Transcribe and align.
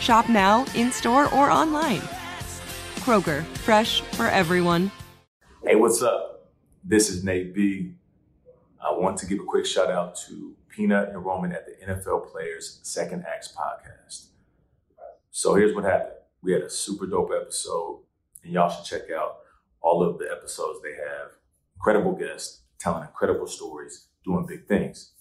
Shop 0.00 0.28
now, 0.28 0.64
in 0.74 0.92
store, 0.92 1.32
or 1.34 1.50
online. 1.50 2.02
Kroger, 3.00 3.44
fresh 3.64 4.00
for 4.00 4.26
everyone. 4.26 4.90
Hey, 5.64 5.76
what's 5.76 6.02
up? 6.02 6.50
This 6.84 7.10
is 7.10 7.24
Nate 7.24 7.54
B. 7.54 7.92
I 8.80 8.92
want 8.92 9.16
to 9.18 9.26
give 9.26 9.40
a 9.40 9.44
quick 9.44 9.66
shout 9.66 9.90
out 9.90 10.16
to 10.28 10.54
Peanut 10.68 11.08
and 11.08 11.24
Roman 11.24 11.52
at 11.52 11.66
the 11.66 11.86
NFL 11.86 12.30
Players 12.30 12.78
Second 12.82 13.24
Acts 13.26 13.52
podcast. 13.56 14.26
So 15.30 15.54
here's 15.54 15.74
what 15.74 15.84
happened. 15.84 16.14
We 16.42 16.52
had 16.52 16.62
a 16.62 16.70
super 16.70 17.06
dope 17.06 17.32
episode, 17.34 18.00
and 18.44 18.52
y'all 18.52 18.70
should 18.70 18.84
check 18.84 19.10
out 19.10 19.38
all 19.80 20.02
of 20.02 20.18
the 20.18 20.30
episodes 20.30 20.80
they 20.82 20.94
have. 20.94 21.32
Incredible 21.76 22.12
guests 22.12 22.60
telling 22.78 23.02
incredible 23.02 23.46
stories, 23.46 24.06
doing 24.24 24.46
big 24.46 24.66
things. 24.66 25.12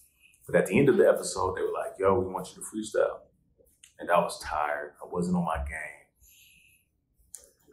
But 0.45 0.55
at 0.55 0.67
the 0.67 0.78
end 0.78 0.89
of 0.89 0.97
the 0.97 1.07
episode, 1.07 1.55
they 1.55 1.61
were 1.61 1.73
like, 1.73 1.94
yo, 1.97 2.19
we 2.19 2.31
want 2.31 2.50
you 2.50 2.61
to 2.61 2.67
freestyle. 2.67 3.19
And 3.99 4.11
I 4.11 4.19
was 4.19 4.39
tired. 4.39 4.93
I 5.01 5.07
wasn't 5.09 5.38
on 5.38 5.45
my 5.45 5.57
game. 5.57 5.95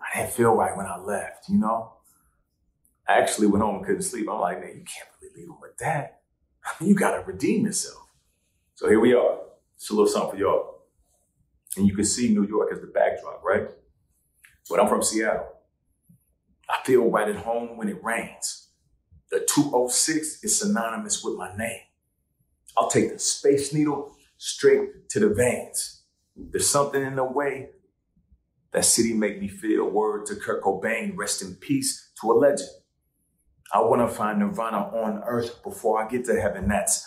I 0.03 0.19
didn't 0.19 0.33
feel 0.33 0.55
right 0.55 0.77
when 0.77 0.87
I 0.87 0.99
left, 0.99 1.49
you 1.49 1.59
know? 1.59 1.95
I 3.09 3.19
actually 3.19 3.49
went 3.49 3.63
home 3.63 3.77
and 3.77 3.85
couldn't 3.85 4.03
sleep. 4.03 4.29
I'm 4.31 4.41
like, 4.41 4.61
man, 4.61 4.71
you 4.71 4.85
can't 4.85 5.09
really 5.21 5.35
leave 5.37 5.49
them 5.49 5.59
with 5.61 5.77
that. 5.79 6.21
I 6.65 6.71
mean, 6.81 6.91
you 6.91 6.97
gotta 6.97 7.23
redeem 7.25 7.67
yourself. 7.67 8.07
So 8.75 8.89
here 8.89 9.01
we 9.01 9.15
are. 9.15 9.39
It's 9.77 9.91
a 9.91 9.95
little 9.95 10.09
something 10.09 10.33
for 10.33 10.37
y'all. 10.37 10.83
And 11.77 11.87
you 11.87 11.95
can 11.95 12.05
see 12.05 12.33
New 12.33 12.47
York 12.47 12.71
as 12.73 12.81
the 12.81 12.87
backdrop, 12.87 13.43
right? 13.43 13.69
But 14.69 14.81
I'm 14.81 14.89
from 14.89 15.03
Seattle. 15.03 15.49
I 16.69 16.85
feel 16.85 17.11
right 17.11 17.29
at 17.29 17.37
home 17.37 17.77
when 17.77 17.89
it 17.89 18.03
rains. 18.03 18.69
The 19.31 19.41
206 19.41 20.45
is 20.45 20.59
synonymous 20.59 21.25
with 21.25 21.37
my 21.37 21.57
name. 21.57 21.81
I'll 22.77 22.91
take 22.91 23.13
the 23.13 23.19
Space 23.19 23.73
Needle 23.73 24.15
straight 24.37 25.09
to 25.11 25.21
the 25.21 25.29
veins. 25.29 26.02
There's 26.37 26.69
something 26.69 27.03
in 27.03 27.17
the 27.17 27.25
way 27.25 27.71
that 28.73 28.85
city 28.85 29.13
make 29.13 29.41
me 29.41 29.49
feel. 29.49 29.89
Word 29.89 30.27
to 30.27 30.37
Kurt 30.37 30.63
Cobain, 30.63 31.17
rest 31.17 31.43
in 31.43 31.55
peace 31.57 32.11
to 32.21 32.33
a 32.33 32.35
legend. 32.35 32.69
I 33.73 33.81
want 33.81 34.07
to 34.07 34.15
find 34.15 34.39
nirvana 34.39 34.79
on 34.79 35.23
earth 35.27 35.63
before 35.63 36.03
I 36.03 36.09
get 36.09 36.25
to 36.27 36.41
heaven. 36.41 36.69
That's 36.69 37.07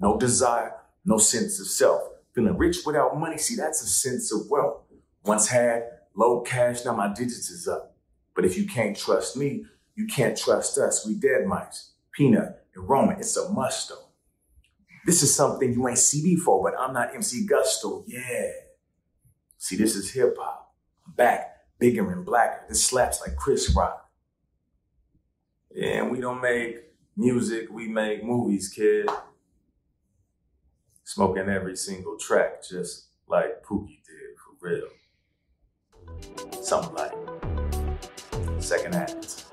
no 0.00 0.18
desire, 0.18 0.74
no 1.04 1.18
sense 1.18 1.60
of 1.60 1.66
self. 1.66 2.02
Feeling 2.34 2.56
rich 2.56 2.78
without 2.84 3.18
money, 3.18 3.38
see, 3.38 3.56
that's 3.56 3.82
a 3.82 3.86
sense 3.86 4.32
of 4.32 4.48
wealth. 4.50 4.82
Once 5.24 5.48
had 5.48 5.84
low 6.16 6.40
cash, 6.42 6.84
now 6.84 6.94
my 6.94 7.12
digits 7.12 7.50
is 7.50 7.68
up. 7.68 7.96
But 8.34 8.44
if 8.44 8.56
you 8.56 8.66
can't 8.66 8.96
trust 8.96 9.36
me, 9.36 9.64
you 9.94 10.06
can't 10.06 10.36
trust 10.36 10.76
us. 10.78 11.06
We 11.06 11.14
dead 11.14 11.46
mice. 11.46 11.92
Peanut 12.12 12.66
and 12.74 12.88
Roman, 12.88 13.18
it's 13.18 13.36
a 13.36 13.48
must 13.50 13.88
though. 13.88 14.08
This 15.06 15.22
is 15.22 15.34
something 15.34 15.72
you 15.72 15.86
ain't 15.88 15.98
see 15.98 16.22
before, 16.22 16.62
but 16.62 16.78
I'm 16.78 16.92
not 16.92 17.14
MC 17.14 17.46
Gusto. 17.46 18.04
Yeah. 18.06 18.50
See, 19.64 19.76
this 19.76 19.96
is 19.96 20.10
hip 20.10 20.36
hop. 20.38 20.74
Back, 21.16 21.56
bigger 21.78 22.12
and 22.12 22.26
blacker. 22.26 22.66
This 22.68 22.84
slaps 22.84 23.22
like 23.22 23.34
Chris 23.34 23.74
Rock. 23.74 24.10
And 25.74 26.10
we 26.10 26.20
don't 26.20 26.42
make 26.42 26.82
music, 27.16 27.68
we 27.70 27.88
make 27.88 28.22
movies, 28.22 28.68
kid. 28.68 29.08
Smoking 31.04 31.48
every 31.48 31.78
single 31.78 32.18
track, 32.18 32.62
just 32.62 33.06
like 33.26 33.64
Pookie 33.64 34.02
did, 34.04 34.36
for 34.36 34.52
real. 34.60 34.90
Something 36.62 36.96
like 36.96 37.14
second 38.60 38.94
act. 38.94 39.46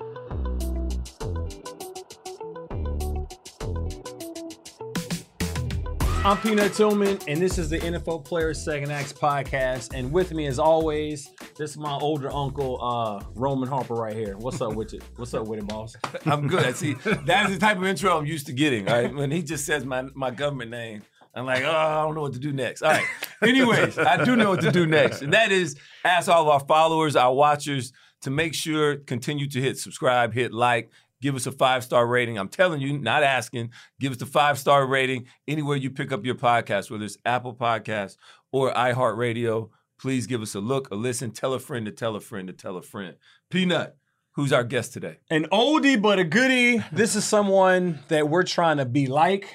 I'm 6.24 6.38
Peanut 6.38 6.72
Tillman, 6.72 7.18
and 7.26 7.42
this 7.42 7.58
is 7.58 7.68
the 7.68 7.80
NFL 7.80 8.24
Players 8.24 8.62
Second 8.62 8.92
Acts 8.92 9.12
podcast. 9.12 9.92
And 9.92 10.12
with 10.12 10.32
me, 10.32 10.46
as 10.46 10.60
always, 10.60 11.28
this 11.58 11.72
is 11.72 11.76
my 11.76 11.94
older 11.94 12.32
uncle, 12.32 12.78
uh, 12.80 13.24
Roman 13.34 13.68
Harper, 13.68 13.94
right 13.94 14.14
here. 14.14 14.36
What's 14.36 14.60
up 14.60 14.76
with 14.76 14.94
it? 14.94 15.02
What's 15.16 15.34
up 15.34 15.48
with 15.48 15.58
it, 15.58 15.66
boss? 15.66 15.96
I'm 16.26 16.46
good. 16.46 16.76
See, 16.76 16.92
that's 17.26 17.50
the 17.50 17.58
type 17.58 17.76
of 17.76 17.84
intro 17.84 18.16
I'm 18.16 18.24
used 18.24 18.46
to 18.46 18.52
getting. 18.52 18.84
Right 18.84 19.12
when 19.12 19.32
he 19.32 19.42
just 19.42 19.66
says 19.66 19.84
my 19.84 20.02
my 20.14 20.30
government 20.30 20.70
name, 20.70 21.02
I'm 21.34 21.44
like, 21.44 21.64
oh, 21.64 21.70
I 21.70 22.02
don't 22.04 22.14
know 22.14 22.22
what 22.22 22.34
to 22.34 22.38
do 22.38 22.52
next. 22.52 22.82
All 22.82 22.92
right. 22.92 23.04
Anyways, 23.42 23.98
I 23.98 24.24
do 24.24 24.36
know 24.36 24.50
what 24.50 24.60
to 24.60 24.70
do 24.70 24.86
next, 24.86 25.22
and 25.22 25.32
that 25.32 25.50
is 25.50 25.74
ask 26.04 26.28
all 26.28 26.42
of 26.42 26.48
our 26.48 26.60
followers, 26.60 27.16
our 27.16 27.34
watchers, 27.34 27.92
to 28.20 28.30
make 28.30 28.54
sure 28.54 28.94
continue 28.94 29.48
to 29.48 29.60
hit 29.60 29.76
subscribe, 29.76 30.32
hit 30.32 30.52
like, 30.52 30.88
give 31.22 31.36
us 31.36 31.46
a 31.46 31.52
five 31.52 31.82
star 31.82 32.06
rating. 32.06 32.36
I'm 32.38 32.48
telling 32.48 32.82
you, 32.82 32.98
not 32.98 33.22
asking. 33.22 33.70
Give 33.98 34.12
us 34.12 34.20
a 34.20 34.26
five 34.26 34.58
star 34.58 34.84
rating 34.86 35.26
anywhere 35.48 35.78
you 35.78 35.88
pick 35.88 36.12
up 36.12 36.26
your 36.26 36.34
podcast, 36.34 36.90
whether 36.90 37.04
it's 37.04 37.16
Apple 37.24 37.54
Podcasts 37.54 38.16
or 38.50 38.74
iHeartRadio. 38.74 39.70
Please 39.98 40.26
give 40.26 40.42
us 40.42 40.54
a 40.54 40.60
look, 40.60 40.90
a 40.90 40.96
listen. 40.96 41.30
Tell 41.30 41.54
a 41.54 41.60
friend 41.60 41.86
to 41.86 41.92
tell 41.92 42.16
a 42.16 42.20
friend 42.20 42.48
to 42.48 42.52
tell 42.52 42.76
a 42.76 42.82
friend. 42.82 43.16
Peanut, 43.50 43.96
who's 44.32 44.52
our 44.52 44.64
guest 44.64 44.92
today? 44.92 45.18
An 45.30 45.44
oldie 45.52 46.00
but 46.00 46.18
a 46.18 46.24
goodie. 46.24 46.82
This 46.90 47.14
is 47.14 47.24
someone 47.24 48.00
that 48.08 48.28
we're 48.28 48.42
trying 48.42 48.76
to 48.76 48.84
be 48.84 49.06
like. 49.06 49.48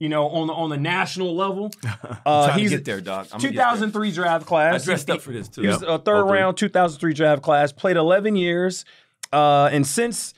You 0.00 0.08
know, 0.10 0.28
on 0.28 0.48
the 0.48 0.52
on 0.52 0.70
the 0.70 0.76
national 0.76 1.34
level, 1.34 1.70
uh, 2.26 2.52
he's 2.58 2.70
get 2.70 2.84
there, 2.84 3.00
Doc. 3.00 3.28
I'm 3.32 3.40
2003 3.40 4.10
draft 4.10 4.44
class. 4.44 4.82
I 4.82 4.84
dressed 4.84 5.08
up 5.08 5.22
for 5.22 5.32
this 5.32 5.48
too. 5.48 5.62
He's 5.62 5.80
a 5.80 5.98
third 5.98 6.24
round 6.24 6.58
2003 6.58 7.14
draft 7.14 7.42
class. 7.42 7.72
Played 7.72 7.96
11 7.96 8.34
years, 8.34 8.84
uh, 9.32 9.70
and 9.72 9.86
since 9.86 10.34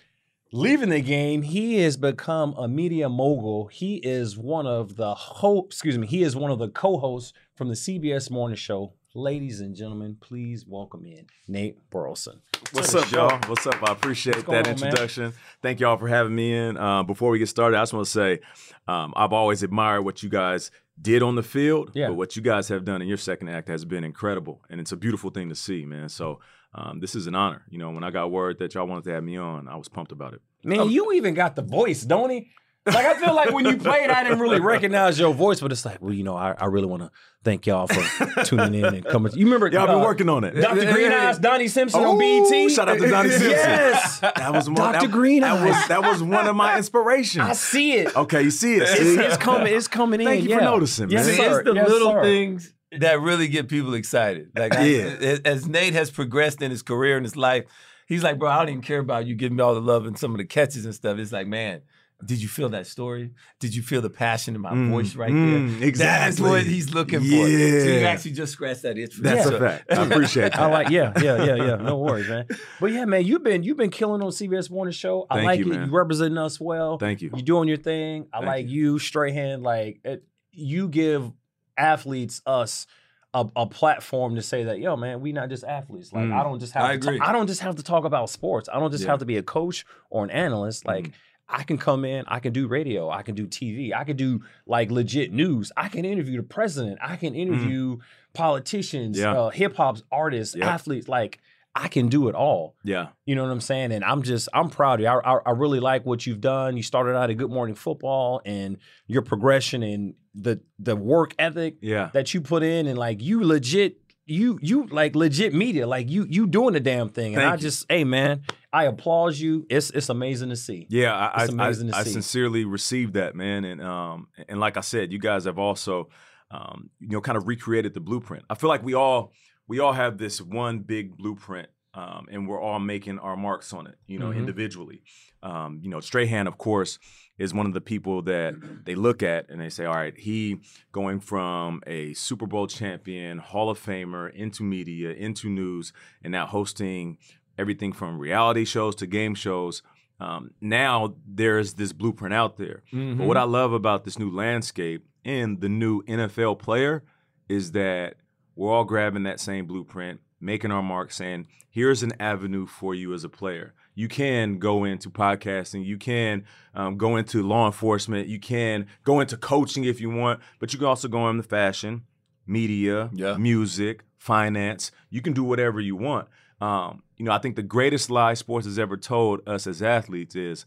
leaving 0.56 0.88
the 0.88 1.02
game, 1.02 1.42
he 1.42 1.82
has 1.82 1.96
become 1.96 2.54
a 2.56 2.66
media 2.66 3.08
mogul. 3.08 3.66
He 3.66 3.96
is 3.96 4.38
one 4.38 4.66
of 4.66 4.96
the 4.96 5.14
hope. 5.14 5.66
Excuse 5.66 5.98
me. 5.98 6.06
He 6.06 6.22
is 6.22 6.34
one 6.34 6.50
of 6.50 6.58
the 6.58 6.68
co-hosts 6.68 7.34
from 7.54 7.68
the 7.68 7.74
CBS 7.74 8.30
Morning 8.30 8.56
Show. 8.56 8.94
Ladies 9.14 9.60
and 9.60 9.74
gentlemen, 9.74 10.16
please 10.20 10.64
welcome 10.66 11.04
in 11.06 11.26
Nate 11.46 11.78
Burleson. 11.90 12.40
What's 12.72 12.94
up, 12.94 13.10
y'all? 13.10 13.38
What's 13.48 13.66
up? 13.66 13.82
I 13.82 13.92
appreciate 13.92 14.46
that 14.46 14.66
on, 14.66 14.72
introduction. 14.72 15.24
Man? 15.24 15.32
Thank 15.62 15.80
y'all 15.80 15.96
for 15.96 16.08
having 16.08 16.34
me 16.34 16.54
in. 16.54 16.76
Uh, 16.76 17.02
before 17.02 17.30
we 17.30 17.38
get 17.38 17.48
started, 17.48 17.76
I 17.76 17.82
just 17.82 17.92
want 17.92 18.06
to 18.06 18.10
say 18.10 18.40
um, 18.88 19.12
I've 19.16 19.32
always 19.32 19.62
admired 19.62 20.04
what 20.04 20.22
you 20.22 20.28
guys 20.28 20.70
did 21.00 21.22
on 21.22 21.34
the 21.34 21.42
field, 21.42 21.92
yeah. 21.94 22.08
but 22.08 22.14
what 22.14 22.36
you 22.36 22.42
guys 22.42 22.68
have 22.68 22.84
done 22.84 23.02
in 23.02 23.08
your 23.08 23.16
second 23.18 23.48
act 23.48 23.68
has 23.68 23.84
been 23.84 24.04
incredible, 24.04 24.62
and 24.70 24.80
it's 24.80 24.92
a 24.92 24.96
beautiful 24.96 25.30
thing 25.30 25.50
to 25.50 25.54
see, 25.54 25.84
man. 25.84 26.08
So 26.08 26.40
um, 26.76 27.00
this 27.00 27.14
is 27.14 27.26
an 27.26 27.34
honor. 27.34 27.62
You 27.70 27.78
know, 27.78 27.90
when 27.90 28.04
I 28.04 28.10
got 28.10 28.30
word 28.30 28.58
that 28.58 28.74
y'all 28.74 28.86
wanted 28.86 29.04
to 29.04 29.12
have 29.12 29.24
me 29.24 29.36
on, 29.36 29.66
I 29.66 29.76
was 29.76 29.88
pumped 29.88 30.12
about 30.12 30.34
it. 30.34 30.42
Man, 30.62 30.90
you 30.90 31.12
even 31.12 31.32
got 31.34 31.56
the 31.56 31.62
voice, 31.62 32.02
don't 32.02 32.30
he? 32.30 32.50
Like 32.84 33.04
I 33.04 33.14
feel 33.14 33.34
like 33.34 33.50
when 33.50 33.64
you 33.64 33.76
played, 33.78 34.10
I 34.10 34.22
didn't 34.22 34.38
really 34.38 34.60
recognize 34.60 35.18
your 35.18 35.34
voice, 35.34 35.60
but 35.60 35.72
it's 35.72 35.84
like, 35.84 36.00
well, 36.00 36.12
you 36.12 36.22
know, 36.22 36.36
I, 36.36 36.54
I 36.56 36.66
really 36.66 36.86
want 36.86 37.02
to 37.02 37.10
thank 37.42 37.66
y'all 37.66 37.88
for 37.88 38.44
tuning 38.44 38.74
in 38.74 38.84
and 38.84 39.04
coming. 39.04 39.32
You 39.34 39.46
remember? 39.46 39.68
Y'all 39.68 39.88
uh, 39.88 39.94
been 39.94 40.02
working 40.02 40.28
on 40.28 40.44
it. 40.44 40.52
Dr. 40.52 40.92
Green 40.92 41.10
Eyes, 41.10 41.38
Donnie 41.38 41.66
Simpson 41.66 42.04
oh, 42.04 42.12
on 42.12 42.18
BET. 42.18 42.70
Shout 42.70 42.88
out 42.88 42.98
to 42.98 43.08
Donnie 43.08 43.30
Simpson. 43.30 43.50
yes, 43.50 44.20
that 44.20 44.52
was 44.52 44.68
one, 44.68 44.76
Dr. 44.76 45.06
That, 45.06 45.10
Green 45.10 45.40
that 45.40 45.64
was 45.64 45.88
that 45.88 46.02
was 46.02 46.22
one 46.22 46.46
of 46.46 46.54
my 46.54 46.76
inspirations. 46.76 47.48
I 47.48 47.54
see 47.54 47.94
it. 47.94 48.14
Okay, 48.14 48.42
you 48.42 48.50
see 48.52 48.76
it. 48.76 48.82
It's, 48.82 49.00
See? 49.00 49.18
it's 49.18 49.36
coming. 49.36 49.74
It's 49.74 49.88
coming 49.88 50.20
in. 50.20 50.26
Thank 50.26 50.44
you 50.44 50.50
yeah. 50.50 50.58
for 50.58 50.64
noticing, 50.64 51.08
man. 51.08 51.24
See, 51.24 51.34
sir. 51.34 51.60
it's 51.60 51.68
the 51.68 51.74
Yes, 51.74 51.88
little 51.88 52.12
sir. 52.12 52.22
things 52.22 52.72
that 52.98 53.20
really 53.20 53.48
get 53.48 53.68
people 53.68 53.94
excited. 53.94 54.50
Like, 54.56 54.74
I- 54.74 54.84
Yeah. 54.86 55.36
as 55.44 55.66
Nate 55.66 55.92
has 55.94 56.10
progressed 56.10 56.62
in 56.62 56.70
his 56.70 56.82
career 56.82 57.16
and 57.16 57.24
his 57.26 57.36
life, 57.36 57.64
he's 58.06 58.22
like, 58.22 58.38
bro, 58.38 58.48
I 58.50 58.58
don't 58.60 58.68
even 58.70 58.82
care 58.82 59.00
about 59.00 59.26
you 59.26 59.34
giving 59.34 59.56
me 59.56 59.62
all 59.62 59.74
the 59.74 59.80
love 59.80 60.06
and 60.06 60.18
some 60.18 60.32
of 60.32 60.38
the 60.38 60.44
catches 60.44 60.84
and 60.84 60.94
stuff. 60.94 61.18
It's 61.18 61.32
like, 61.32 61.46
man, 61.46 61.82
Did 62.24 62.40
you 62.40 62.48
feel 62.48 62.70
that 62.70 62.86
story? 62.86 63.32
Did 63.60 63.74
you 63.74 63.82
feel 63.82 64.00
the 64.00 64.08
passion 64.08 64.54
in 64.54 64.62
my 64.62 64.72
Mm, 64.72 64.88
voice 64.88 65.14
right 65.16 65.30
mm, 65.34 65.50
there? 65.50 65.68
That's 65.68 65.82
exactly. 65.82 66.48
what 66.48 66.62
he's 66.64 66.94
looking 66.94 67.18
for. 67.20 67.26
So 67.26 67.46
you 67.46 67.90
Yeah. 68.00 68.08
actually 68.08 68.30
just 68.30 68.54
scratched 68.54 68.80
that 68.84 68.96
itch. 68.96 69.16
For 69.16 69.22
That's 69.22 69.50
me. 69.50 69.56
a 69.56 69.58
fact. 69.58 69.92
I 69.92 70.06
appreciate 70.06 70.52
that. 70.52 70.58
I 70.58 70.66
like, 70.68 70.88
yeah, 70.88 71.12
yeah, 71.20 71.44
yeah, 71.44 71.54
yeah. 71.56 71.76
No 71.76 71.98
worries, 72.04 72.26
man. 72.26 72.46
But 72.80 72.92
yeah, 72.92 73.04
man, 73.04 73.22
you've 73.26 73.42
been 73.44 73.62
you've 73.64 73.76
been 73.76 73.90
killing 73.90 74.22
on 74.22 74.30
CBS 74.30 74.70
Morning 74.70 74.92
Show. 74.92 75.26
I 75.28 75.34
Thank 75.34 75.46
like 75.46 75.58
you, 75.58 75.66
it. 75.66 75.68
man. 75.76 75.88
You 75.90 75.94
representing 75.94 76.38
us 76.38 76.58
well. 76.58 76.96
Thank 76.96 77.20
you. 77.20 77.28
You're 77.34 77.44
doing 77.44 77.68
your 77.68 77.76
thing. 77.76 78.28
I 78.32 78.38
Thank 78.38 78.46
like 78.46 78.68
you, 78.70 78.98
Strahan. 78.98 79.62
Like 79.62 80.00
it, 80.02 80.24
you 80.52 80.88
give 80.88 81.30
athletes 81.76 82.42
us 82.46 82.86
a, 83.34 83.46
a 83.54 83.66
platform 83.66 84.34
to 84.36 84.42
say 84.42 84.64
that, 84.64 84.78
yo, 84.78 84.96
man, 84.96 85.20
we 85.20 85.32
not 85.32 85.48
just 85.50 85.64
athletes. 85.64 86.12
Like 86.12 86.24
Mm. 86.26 86.40
I 86.40 86.42
don't 86.42 86.58
just 86.58 86.72
have 86.72 86.84
I 86.84 86.88
to 86.92 86.94
agree. 86.94 87.20
I 87.20 87.32
don't 87.32 87.46
just 87.46 87.60
have 87.60 87.76
to 87.76 87.82
talk 87.82 88.04
about 88.04 88.30
sports. 88.30 88.68
I 88.72 88.78
don't 88.80 88.90
just 88.90 89.04
Yeah. 89.04 89.10
have 89.10 89.18
to 89.20 89.26
be 89.26 89.36
a 89.36 89.42
coach 89.42 89.84
or 90.10 90.24
an 90.24 90.30
analyst. 90.30 90.86
Like 90.86 91.08
Mm. 91.08 91.12
I 91.48 91.62
can 91.62 91.78
come 91.78 92.04
in, 92.04 92.24
I 92.26 92.40
can 92.40 92.52
do 92.52 92.66
radio, 92.66 93.08
I 93.10 93.22
can 93.22 93.34
do 93.36 93.46
TV, 93.46 93.92
I 93.94 94.02
can 94.04 94.16
do 94.16 94.42
like 94.66 94.90
legit 94.90 95.32
news. 95.32 95.70
I 95.76 95.88
can 95.88 96.04
interview 96.04 96.38
the 96.38 96.42
president, 96.42 96.98
I 97.02 97.16
can 97.16 97.34
interview 97.34 97.98
politicians, 98.32 99.16
Mm. 99.18 99.20
Yeah. 99.20 99.32
uh, 99.40 99.50
hip 99.50 99.76
hop's 99.76 100.02
artists, 100.10 100.56
athletes. 100.56 101.08
Like 101.08 101.40
I 101.78 101.88
can 101.88 102.08
do 102.08 102.28
it 102.28 102.34
all. 102.34 102.74
Yeah. 102.84 103.08
You 103.26 103.34
know 103.34 103.42
what 103.44 103.50
I'm 103.52 103.60
saying? 103.60 103.92
And 103.92 104.02
I'm 104.02 104.22
just, 104.22 104.48
I'm 104.54 104.70
proud 104.70 104.94
of 104.94 105.00
you. 105.00 105.08
I, 105.08 105.18
I, 105.34 105.38
I 105.46 105.50
really 105.50 105.78
like 105.78 106.06
what 106.06 106.26
you've 106.26 106.40
done. 106.40 106.76
You 106.78 106.82
started 106.82 107.14
out 107.14 107.28
at 107.28 107.36
Good 107.36 107.50
Morning 107.50 107.74
Football 107.74 108.40
and 108.46 108.78
your 109.06 109.20
progression 109.20 109.82
and 109.82 110.14
the 110.34 110.60
the 110.78 110.96
work 110.96 111.34
ethic 111.38 111.76
Yeah. 111.82 112.10
that 112.14 112.32
you 112.32 112.40
put 112.40 112.62
in 112.62 112.86
and 112.86 112.98
like 112.98 113.22
you 113.22 113.44
legit, 113.44 113.98
you 114.24 114.58
you 114.62 114.86
like 114.86 115.14
legit 115.14 115.52
media, 115.54 115.86
like 115.86 116.10
you 116.10 116.26
you 116.28 116.46
doing 116.46 116.72
the 116.72 116.80
damn 116.80 117.10
thing. 117.10 117.34
And 117.34 117.42
Thank 117.42 117.50
I 117.52 117.54
you. 117.56 117.60
just, 117.60 117.86
hey 117.90 118.04
man, 118.04 118.42
I 118.72 118.84
applaud 118.84 119.36
you. 119.36 119.66
It's 119.68 119.90
it's 119.90 120.08
amazing 120.08 120.48
to 120.48 120.56
see. 120.56 120.86
Yeah, 120.90 121.14
I, 121.14 121.42
It's 121.44 121.50
I, 121.50 121.54
amazing 121.54 121.88
to 121.90 121.96
I, 121.96 122.00
I 122.00 122.02
sincerely 122.04 122.64
received 122.64 123.14
that, 123.14 123.34
man, 123.36 123.64
and 123.64 123.80
um, 123.82 124.28
and 124.48 124.58
like 124.60 124.76
I 124.76 124.80
said, 124.82 125.12
you 125.12 125.18
guys 125.18 125.44
have 125.44 125.58
also, 125.58 126.08
um, 126.50 126.90
you 127.00 127.08
know, 127.10 127.20
kind 127.20 127.36
of 127.38 127.46
recreated 127.46 127.94
the 127.94 128.00
blueprint. 128.00 128.44
I 128.50 128.54
feel 128.56 128.68
like 128.68 128.82
we 128.82 128.94
all 128.94 129.32
we 129.68 129.78
all 129.80 129.92
have 129.92 130.18
this 130.18 130.40
one 130.40 130.80
big 130.80 131.16
blueprint, 131.16 131.68
um, 131.94 132.26
and 132.30 132.48
we're 132.48 132.60
all 132.60 132.78
making 132.78 133.18
our 133.18 133.36
marks 133.36 133.72
on 133.72 133.86
it, 133.86 133.96
you 134.06 134.18
know, 134.18 134.30
Mhm. 134.30 134.36
individually. 134.38 135.02
Um, 135.42 135.80
you 135.82 135.88
know, 135.88 136.00
Strahan, 136.00 136.46
of 136.46 136.58
course, 136.58 136.98
is 137.38 137.52
one 137.54 137.66
of 137.66 137.74
the 137.74 137.80
people 137.80 138.22
that 138.22 138.54
they 138.84 138.94
look 138.94 139.22
at 139.22 139.48
and 139.50 139.60
they 139.60 139.68
say, 139.68 139.84
all 139.84 139.94
right, 139.94 140.16
he 140.18 140.60
going 140.92 141.20
from 141.20 141.82
a 141.86 142.14
Super 142.14 142.46
Bowl 142.46 142.66
champion, 142.66 143.38
Hall 143.38 143.68
of 143.70 143.78
Famer, 143.78 144.32
into 144.34 144.62
media, 144.62 145.12
into 145.12 145.48
news, 145.50 145.92
and 146.22 146.32
now 146.32 146.46
hosting 146.46 147.18
everything 147.58 147.92
from 147.92 148.18
reality 148.18 148.64
shows 148.64 148.94
to 148.96 149.06
game 149.06 149.34
shows. 149.34 149.82
Um, 150.18 150.52
now 150.62 151.14
there's 151.26 151.74
this 151.74 151.92
blueprint 151.92 152.32
out 152.34 152.56
there. 152.56 152.82
But 152.90 152.98
Mm-hmm. 152.98 153.26
what 153.26 153.36
I 153.36 153.42
love 153.44 153.72
about 153.74 154.04
this 154.04 154.18
new 154.18 154.30
landscape 154.30 155.06
and 155.24 155.60
the 155.60 155.68
new 155.68 156.02
NFL 156.08 156.54
player 156.58 157.04
is 157.48 157.72
that 157.72 158.16
we're 158.56 158.72
all 158.72 158.84
grabbing 158.84 159.22
that 159.24 159.38
same 159.38 159.66
blueprint, 159.66 160.20
making 160.40 160.70
our 160.72 160.82
mark, 160.82 161.12
saying, 161.12 161.46
here's 161.70 162.02
an 162.02 162.12
avenue 162.18 162.66
for 162.66 162.94
you 162.94 163.14
as 163.14 163.22
a 163.22 163.28
player. 163.28 163.74
You 163.94 164.08
can 164.08 164.58
go 164.58 164.84
into 164.84 165.08
podcasting, 165.10 165.84
you 165.84 165.96
can 165.98 166.44
um, 166.74 166.96
go 166.98 167.16
into 167.16 167.42
law 167.46 167.66
enforcement, 167.66 168.28
you 168.28 168.38
can 168.40 168.86
go 169.04 169.20
into 169.20 169.36
coaching 169.36 169.84
if 169.84 170.00
you 170.00 170.10
want, 170.10 170.40
but 170.58 170.72
you 170.72 170.78
can 170.78 170.88
also 170.88 171.08
go 171.08 171.28
into 171.30 171.42
fashion, 171.42 172.02
media, 172.46 173.10
Yeah. 173.14 173.36
music, 173.36 174.02
finance. 174.18 174.90
You 175.10 175.20
can 175.22 175.32
do 175.32 175.44
whatever 175.44 175.80
you 175.80 175.96
want. 175.96 176.28
Um, 176.60 177.02
you 177.16 177.24
know, 177.24 177.32
I 177.32 177.38
think 177.38 177.56
the 177.56 177.62
greatest 177.62 178.10
lie 178.10 178.34
sports 178.34 178.66
has 178.66 178.78
ever 178.78 178.96
told 178.96 179.46
us 179.46 179.66
as 179.66 179.82
athletes 179.82 180.34
is 180.34 180.66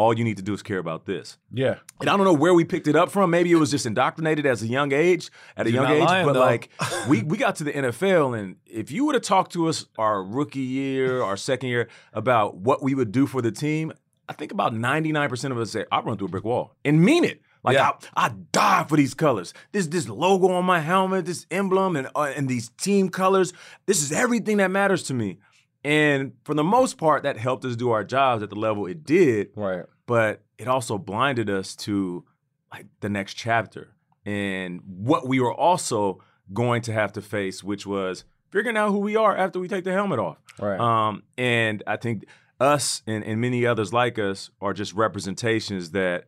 all 0.00 0.16
you 0.16 0.24
need 0.24 0.38
to 0.38 0.42
do 0.42 0.54
is 0.54 0.62
care 0.62 0.78
about 0.78 1.04
this. 1.04 1.36
Yeah. 1.52 1.74
And 2.00 2.08
I 2.08 2.16
don't 2.16 2.24
know 2.24 2.32
where 2.32 2.54
we 2.54 2.64
picked 2.64 2.88
it 2.88 2.96
up 2.96 3.10
from. 3.10 3.28
Maybe 3.30 3.52
it 3.52 3.56
was 3.56 3.70
just 3.70 3.84
indoctrinated 3.84 4.46
as 4.46 4.62
a 4.62 4.66
young 4.66 4.92
age, 4.94 5.30
at 5.58 5.66
a 5.66 5.70
You're 5.70 5.82
young 5.82 5.92
age. 5.92 6.02
lying, 6.08 6.24
but 6.26 6.32
though. 6.32 6.40
like 6.40 6.70
we 7.08 7.22
we 7.22 7.36
got 7.36 7.56
to 7.56 7.64
the 7.64 7.72
NFL, 7.72 8.38
and 8.38 8.56
if 8.64 8.90
you 8.90 9.04
would 9.04 9.14
have 9.14 9.22
talked 9.24 9.52
to 9.52 9.68
us 9.68 9.84
our 9.98 10.22
rookie 10.24 10.60
year, 10.60 11.22
our 11.22 11.36
second 11.36 11.68
year 11.68 11.88
about 12.14 12.56
what 12.56 12.82
we 12.82 12.94
would 12.94 13.12
do 13.12 13.26
for 13.26 13.42
the 13.42 13.52
team, 13.52 13.92
I 14.26 14.32
think 14.32 14.52
about 14.52 14.72
ninety 14.74 15.12
nine 15.12 15.28
percent 15.28 15.52
of 15.52 15.58
us 15.58 15.70
say, 15.70 15.84
"I 15.92 16.00
run 16.00 16.16
through 16.16 16.28
a 16.28 16.30
brick 16.30 16.44
wall 16.44 16.74
and 16.82 17.02
mean 17.02 17.24
it." 17.24 17.42
Like 17.62 17.74
Yeah. 17.74 17.90
I, 18.16 18.26
I 18.26 18.28
die 18.52 18.84
for 18.88 18.96
these 18.96 19.12
colors. 19.12 19.52
This 19.72 19.86
this 19.88 20.08
logo 20.08 20.48
on 20.48 20.64
my 20.64 20.80
helmet, 20.80 21.26
this 21.26 21.46
emblem, 21.50 21.94
and 21.94 22.08
uh, 22.16 22.32
and 22.34 22.48
these 22.48 22.70
team 22.78 23.10
colors. 23.10 23.52
This 23.84 24.00
is 24.02 24.12
everything 24.12 24.56
that 24.56 24.70
matters 24.70 25.02
to 25.04 25.14
me. 25.14 25.40
And 25.84 26.32
for 26.44 26.54
the 26.54 26.64
most 26.64 26.98
part, 26.98 27.22
that 27.22 27.36
helped 27.38 27.64
us 27.64 27.76
do 27.76 27.90
our 27.90 28.04
jobs 28.04 28.42
at 28.42 28.50
the 28.50 28.56
level 28.56 28.86
it 28.86 29.04
did 29.04 29.48
Right. 29.56 29.84
but 30.06 30.42
it 30.58 30.68
also 30.68 30.98
blinded 30.98 31.48
us 31.48 31.74
to 31.76 32.24
like 32.72 32.86
the 33.00 33.08
next 33.08 33.34
chapter 33.34 33.94
and 34.26 34.80
what 34.84 35.26
we 35.26 35.40
were 35.40 35.54
also 35.54 36.20
going 36.52 36.82
to 36.82 36.92
have 36.92 37.12
to 37.14 37.22
face, 37.22 37.64
which 37.64 37.86
was 37.86 38.24
figuring 38.50 38.76
out 38.76 38.90
who 38.90 38.98
we 38.98 39.16
are 39.16 39.36
after 39.36 39.58
we 39.58 39.68
take 39.68 39.84
the 39.84 39.92
helmet 39.92 40.18
off. 40.18 40.36
Right. 40.60 40.78
Um, 40.78 41.22
and 41.38 41.82
I 41.86 41.96
think 41.96 42.24
us 42.60 43.02
and, 43.06 43.24
and 43.24 43.40
many 43.40 43.64
others 43.64 43.92
like 43.92 44.18
us 44.18 44.50
are 44.60 44.74
just 44.74 44.92
representations 44.92 45.92
that 45.92 46.24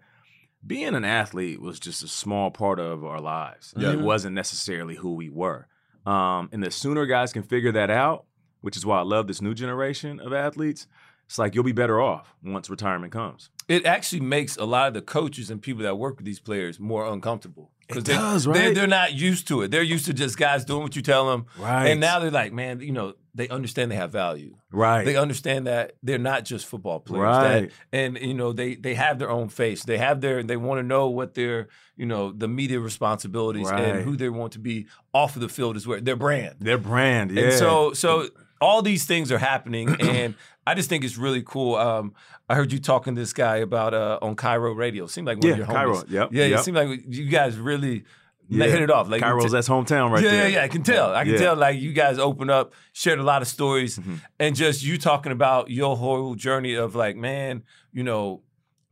being 0.67 0.95
an 0.95 1.05
athlete 1.05 1.61
was 1.61 1.79
just 1.79 2.03
a 2.03 2.09
small 2.09 2.51
part 2.51 2.79
of 2.81 3.05
our 3.05 3.21
lives. 3.21 3.75
Yeah. 3.77 3.93
It 3.93 4.01
wasn't 4.01 4.35
necessarily 4.35 4.95
who 4.95 5.15
we 5.15 5.29
were. 5.29 5.67
Um, 6.07 6.49
and 6.53 6.63
the 6.63 6.71
sooner 6.71 7.05
guys 7.07 7.33
can 7.33 7.43
figure 7.43 7.73
that 7.73 7.91
out, 7.91 8.25
which 8.63 8.77
is 8.77 8.87
why 8.87 8.99
I 8.99 9.03
love 9.03 9.27
this 9.27 9.43
new 9.43 9.55
generation 9.55 10.19
of 10.19 10.33
athletes, 10.33 10.87
it's 11.27 11.39
like 11.39 11.55
you'll 11.55 11.65
be 11.65 11.73
better 11.73 12.01
off 12.01 12.35
once 12.43 12.69
retirement 12.71 13.13
comes. 13.13 13.51
it 13.69 13.87
actually 13.87 14.21
makes 14.21 14.57
a 14.57 14.65
lot 14.65 14.89
of 14.89 14.95
the 14.95 15.03
coaches 15.03 15.51
and 15.51 15.63
people 15.63 15.83
that 15.85 15.97
work 15.97 16.17
with 16.17 16.27
these 16.27 16.41
players 16.41 16.81
more 16.81 17.07
uncomfortable. 17.07 17.71
It 17.89 18.05
they, 18.07 18.15
does, 18.15 18.45
They're, 18.45 18.55
right? 18.55 18.75
they're 18.75 18.87
not 18.87 19.13
used 19.13 19.49
to 19.49 19.63
it. 19.63 19.71
They're 19.71 19.83
used 19.83 20.07
to 20.07 20.15
just 20.15 20.39
guys 20.39 20.65
doing 20.65 20.83
what 20.83 20.97
you 20.97 21.03
tell 21.03 21.29
them. 21.31 21.47
Right. 21.59 21.89
And 21.89 22.01
now 22.01 22.19
they're 22.21 22.31
like, 22.31 22.53
man, 22.53 22.81
you 22.81 22.93
know, 22.93 23.15
they 23.35 23.49
understand 23.49 23.91
they 23.91 23.97
have 23.97 24.11
value. 24.13 24.57
Right. 24.71 25.05
They 25.05 25.17
understand 25.17 25.67
that 25.67 25.93
they're 26.03 26.19
not 26.19 26.45
just 26.45 26.67
football 26.67 27.01
players. 27.01 27.23
Right. 27.23 27.61
That, 27.63 27.71
and 27.93 28.19
you 28.19 28.35
know, 28.35 28.53
they 28.53 28.75
they 28.77 28.95
have 28.95 29.19
their 29.19 29.31
own 29.31 29.49
face. 29.49 29.85
They 29.85 29.99
have 29.99 30.21
their 30.21 30.43
they 30.43 30.57
want 30.57 30.79
to 30.79 30.83
know 30.83 31.09
what 31.09 31.35
their, 31.35 31.69
you 31.97 32.07
know, 32.07 32.33
the 32.33 32.49
media 32.49 32.79
responsibilities 32.81 33.71
Right. 33.71 33.83
and 33.85 34.03
who 34.05 34.17
they 34.17 34.29
want 34.29 34.53
to 34.53 34.59
be 34.59 34.87
off 35.13 35.35
of 35.37 35.43
the 35.43 35.49
field 35.49 35.77
is 35.77 35.87
where 35.87 36.01
their 36.01 36.17
brand. 36.17 36.57
Their 36.61 36.79
brand, 36.79 37.31
yeah. 37.31 37.45
And 37.45 37.53
so 37.55 37.93
so 37.95 38.29
all 38.63 38.83
these 38.83 39.05
things 39.05 39.31
are 39.33 39.39
happening 39.39 39.89
and 40.01 40.35
I 40.67 40.75
just 40.75 40.89
think 40.89 41.05
it's 41.05 41.17
really 41.19 41.43
cool. 41.43 41.75
Um, 41.77 42.15
I 42.49 42.55
heard 42.55 42.73
you 42.73 42.79
talking 42.79 43.15
to 43.15 43.21
this 43.21 43.33
guy 43.33 43.57
about 43.59 43.95
uh, 43.95 44.19
on 44.23 44.37
Cairo 44.37 44.73
Radio. 44.73 45.07
Seemed 45.07 45.27
like 45.27 45.39
one 45.39 45.47
yeah, 45.47 45.53
of 45.53 45.59
your 45.59 45.67
homies. 45.67 45.73
Cairo. 45.73 46.05
Yep. 46.09 46.29
Yeah, 46.33 46.45
yep. 46.47 46.61
it 46.61 46.63
seemed 46.63 46.77
like 46.77 47.01
you 47.09 47.29
guys 47.29 47.57
really 47.59 48.05
Yeah. 48.49 48.67
hit 48.67 48.83
it 48.83 48.91
off. 48.91 49.09
Like 49.09 49.23
Cairo's 49.23 49.45
t- 49.45 49.51
that's 49.51 49.69
hometown 49.69 50.11
right 50.11 50.23
yeah, 50.23 50.31
there. 50.31 50.49
yeah, 50.49 50.57
yeah. 50.59 50.63
I 50.65 50.69
can 50.69 50.83
tell. 50.83 51.15
I 51.15 51.25
can 51.25 51.33
Yeah. 51.35 51.39
tell. 51.41 51.57
Like 51.57 51.81
you 51.81 51.93
guys 51.93 52.19
open 52.19 52.51
up, 52.51 52.73
shared 52.93 53.19
a 53.19 53.23
lot 53.23 53.43
of 53.43 53.49
stories, 53.49 53.99
Mhm. 53.99 54.21
and 54.39 54.55
just 54.57 54.83
you 54.85 54.99
talking 54.99 55.33
about 55.33 55.71
your 55.71 55.97
whole 55.97 56.35
journey 56.35 56.75
of 56.75 56.95
like, 56.95 57.17
man, 57.17 57.63
you 57.93 58.03
know, 58.05 58.43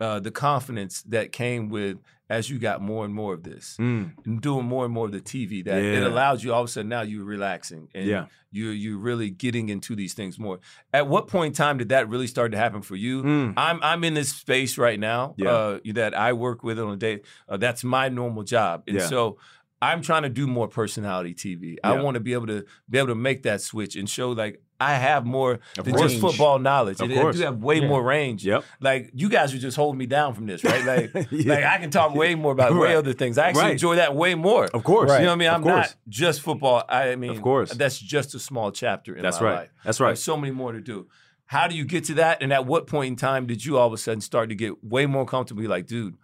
uh, 0.00 0.18
the 0.18 0.30
confidence 0.30 1.02
that 1.02 1.30
came 1.30 1.68
with 1.68 1.98
as 2.30 2.48
you 2.48 2.58
got 2.58 2.80
more 2.80 3.04
and 3.04 3.12
more 3.12 3.34
of 3.34 3.42
this, 3.42 3.76
Mm, 3.78 4.12
and 4.24 4.40
doing 4.40 4.64
more 4.64 4.84
and 4.86 4.94
more 4.94 5.06
of 5.06 5.12
the 5.12 5.20
TV. 5.20 5.62
That 5.64 5.82
it 5.82 6.02
allows 6.02 6.42
you 6.44 6.54
all 6.54 6.62
of 6.62 6.68
a 6.68 6.72
sudden 6.72 6.88
now 6.88 7.02
you're 7.02 7.24
relaxing 7.24 7.88
and 7.94 8.06
Yeah. 8.06 8.26
you 8.52 8.68
you're 8.70 8.98
really 8.98 9.28
getting 9.30 9.68
into 9.68 9.94
these 9.96 10.14
things 10.14 10.38
more. 10.38 10.60
At 10.94 11.08
what 11.08 11.26
point 11.26 11.48
in 11.48 11.52
time 11.54 11.76
did 11.78 11.88
that 11.90 12.08
really 12.08 12.28
start 12.28 12.52
to 12.52 12.58
happen 12.58 12.82
for 12.82 12.96
you? 12.96 13.22
mm. 13.24 13.54
I'm 13.56 13.80
I'm 13.82 14.04
in 14.04 14.14
this 14.14 14.32
space 14.32 14.78
right 14.78 14.98
now 14.98 15.34
Yeah. 15.36 15.50
uh, 15.50 15.78
that 15.94 16.14
I 16.16 16.32
work 16.32 16.62
with 16.62 16.78
on 16.78 16.92
a 16.92 16.96
day. 16.96 17.20
Uh, 17.48 17.56
that's 17.58 17.82
my 17.84 18.08
normal 18.08 18.44
job, 18.44 18.84
and 18.86 18.96
Yeah. 18.96 19.06
so 19.08 19.38
I'm 19.82 20.00
trying 20.02 20.22
to 20.24 20.28
do 20.28 20.46
more 20.46 20.68
personality 20.68 21.34
TV. 21.34 21.78
I 21.82 22.00
want 22.02 22.14
to 22.14 22.20
be 22.20 22.32
able 22.34 22.46
to 22.48 22.64
be 22.88 22.98
able 22.98 23.08
to 23.08 23.14
make 23.14 23.42
that 23.42 23.60
switch 23.60 23.96
and 23.96 24.08
show 24.08 24.30
like 24.32 24.62
I 24.80 24.94
have 24.94 25.26
more 25.26 25.60
Of 25.78 25.84
than 25.84 25.94
course. 25.94 26.10
just 26.12 26.20
football 26.22 26.58
knowledge. 26.58 27.00
Of 27.00 27.10
And 27.10 27.18
I 27.20 27.32
do 27.32 27.38
have 27.40 27.58
way 27.62 27.80
Yeah. 27.80 27.88
more 27.88 28.02
range. 28.02 28.44
Yep. 28.46 28.64
Like 28.80 29.10
you 29.14 29.28
guys 29.28 29.52
are 29.54 29.58
just 29.58 29.76
holding 29.76 29.98
me 29.98 30.06
down 30.06 30.34
from 30.34 30.46
this, 30.46 30.64
right? 30.64 30.84
Like, 30.84 31.28
Yeah. 31.30 31.54
like 31.54 31.64
I 31.64 31.78
can 31.78 31.90
talk 31.90 32.14
way 32.14 32.34
more 32.34 32.52
about 32.52 32.74
way 32.78 32.96
other 32.96 33.12
things. 33.12 33.36
I 33.38 33.48
actually 33.48 33.62
Right. 33.62 33.72
enjoy 33.72 33.96
that 33.96 34.14
way 34.14 34.34
more. 34.34 34.64
Of 34.66 34.82
course. 34.84 35.10
You 35.12 35.18
know 35.18 35.26
what 35.26 35.32
I 35.32 35.36
mean? 35.36 35.48
Of 35.48 35.54
I'm 35.56 35.62
course. 35.62 35.74
not 35.88 35.94
just 36.08 36.40
football. 36.40 36.82
I 36.88 37.14
mean, 37.16 37.30
Of 37.30 37.42
course. 37.42 37.72
that's 37.74 37.98
just 37.98 38.34
a 38.34 38.38
small 38.38 38.72
chapter 38.72 39.14
in 39.14 39.22
That's 39.22 39.40
my 39.40 39.46
right. 39.46 39.54
life. 39.60 39.70
That's 39.84 40.00
right. 40.00 40.08
There's 40.08 40.22
so 40.22 40.36
many 40.36 40.52
more 40.52 40.72
to 40.72 40.80
do. 40.80 41.06
How 41.46 41.66
do 41.66 41.74
you 41.74 41.84
get 41.84 42.04
to 42.04 42.14
that? 42.14 42.42
And 42.42 42.52
at 42.52 42.64
what 42.64 42.86
point 42.86 43.08
in 43.08 43.16
time 43.16 43.46
did 43.46 43.64
you 43.64 43.76
all 43.76 43.88
of 43.88 43.92
a 43.92 43.98
sudden 43.98 44.20
start 44.20 44.48
to 44.50 44.54
get 44.54 44.82
way 44.84 45.06
more 45.06 45.26
comfortable? 45.26 45.64
Like, 45.64 45.86
dude, 45.86 46.14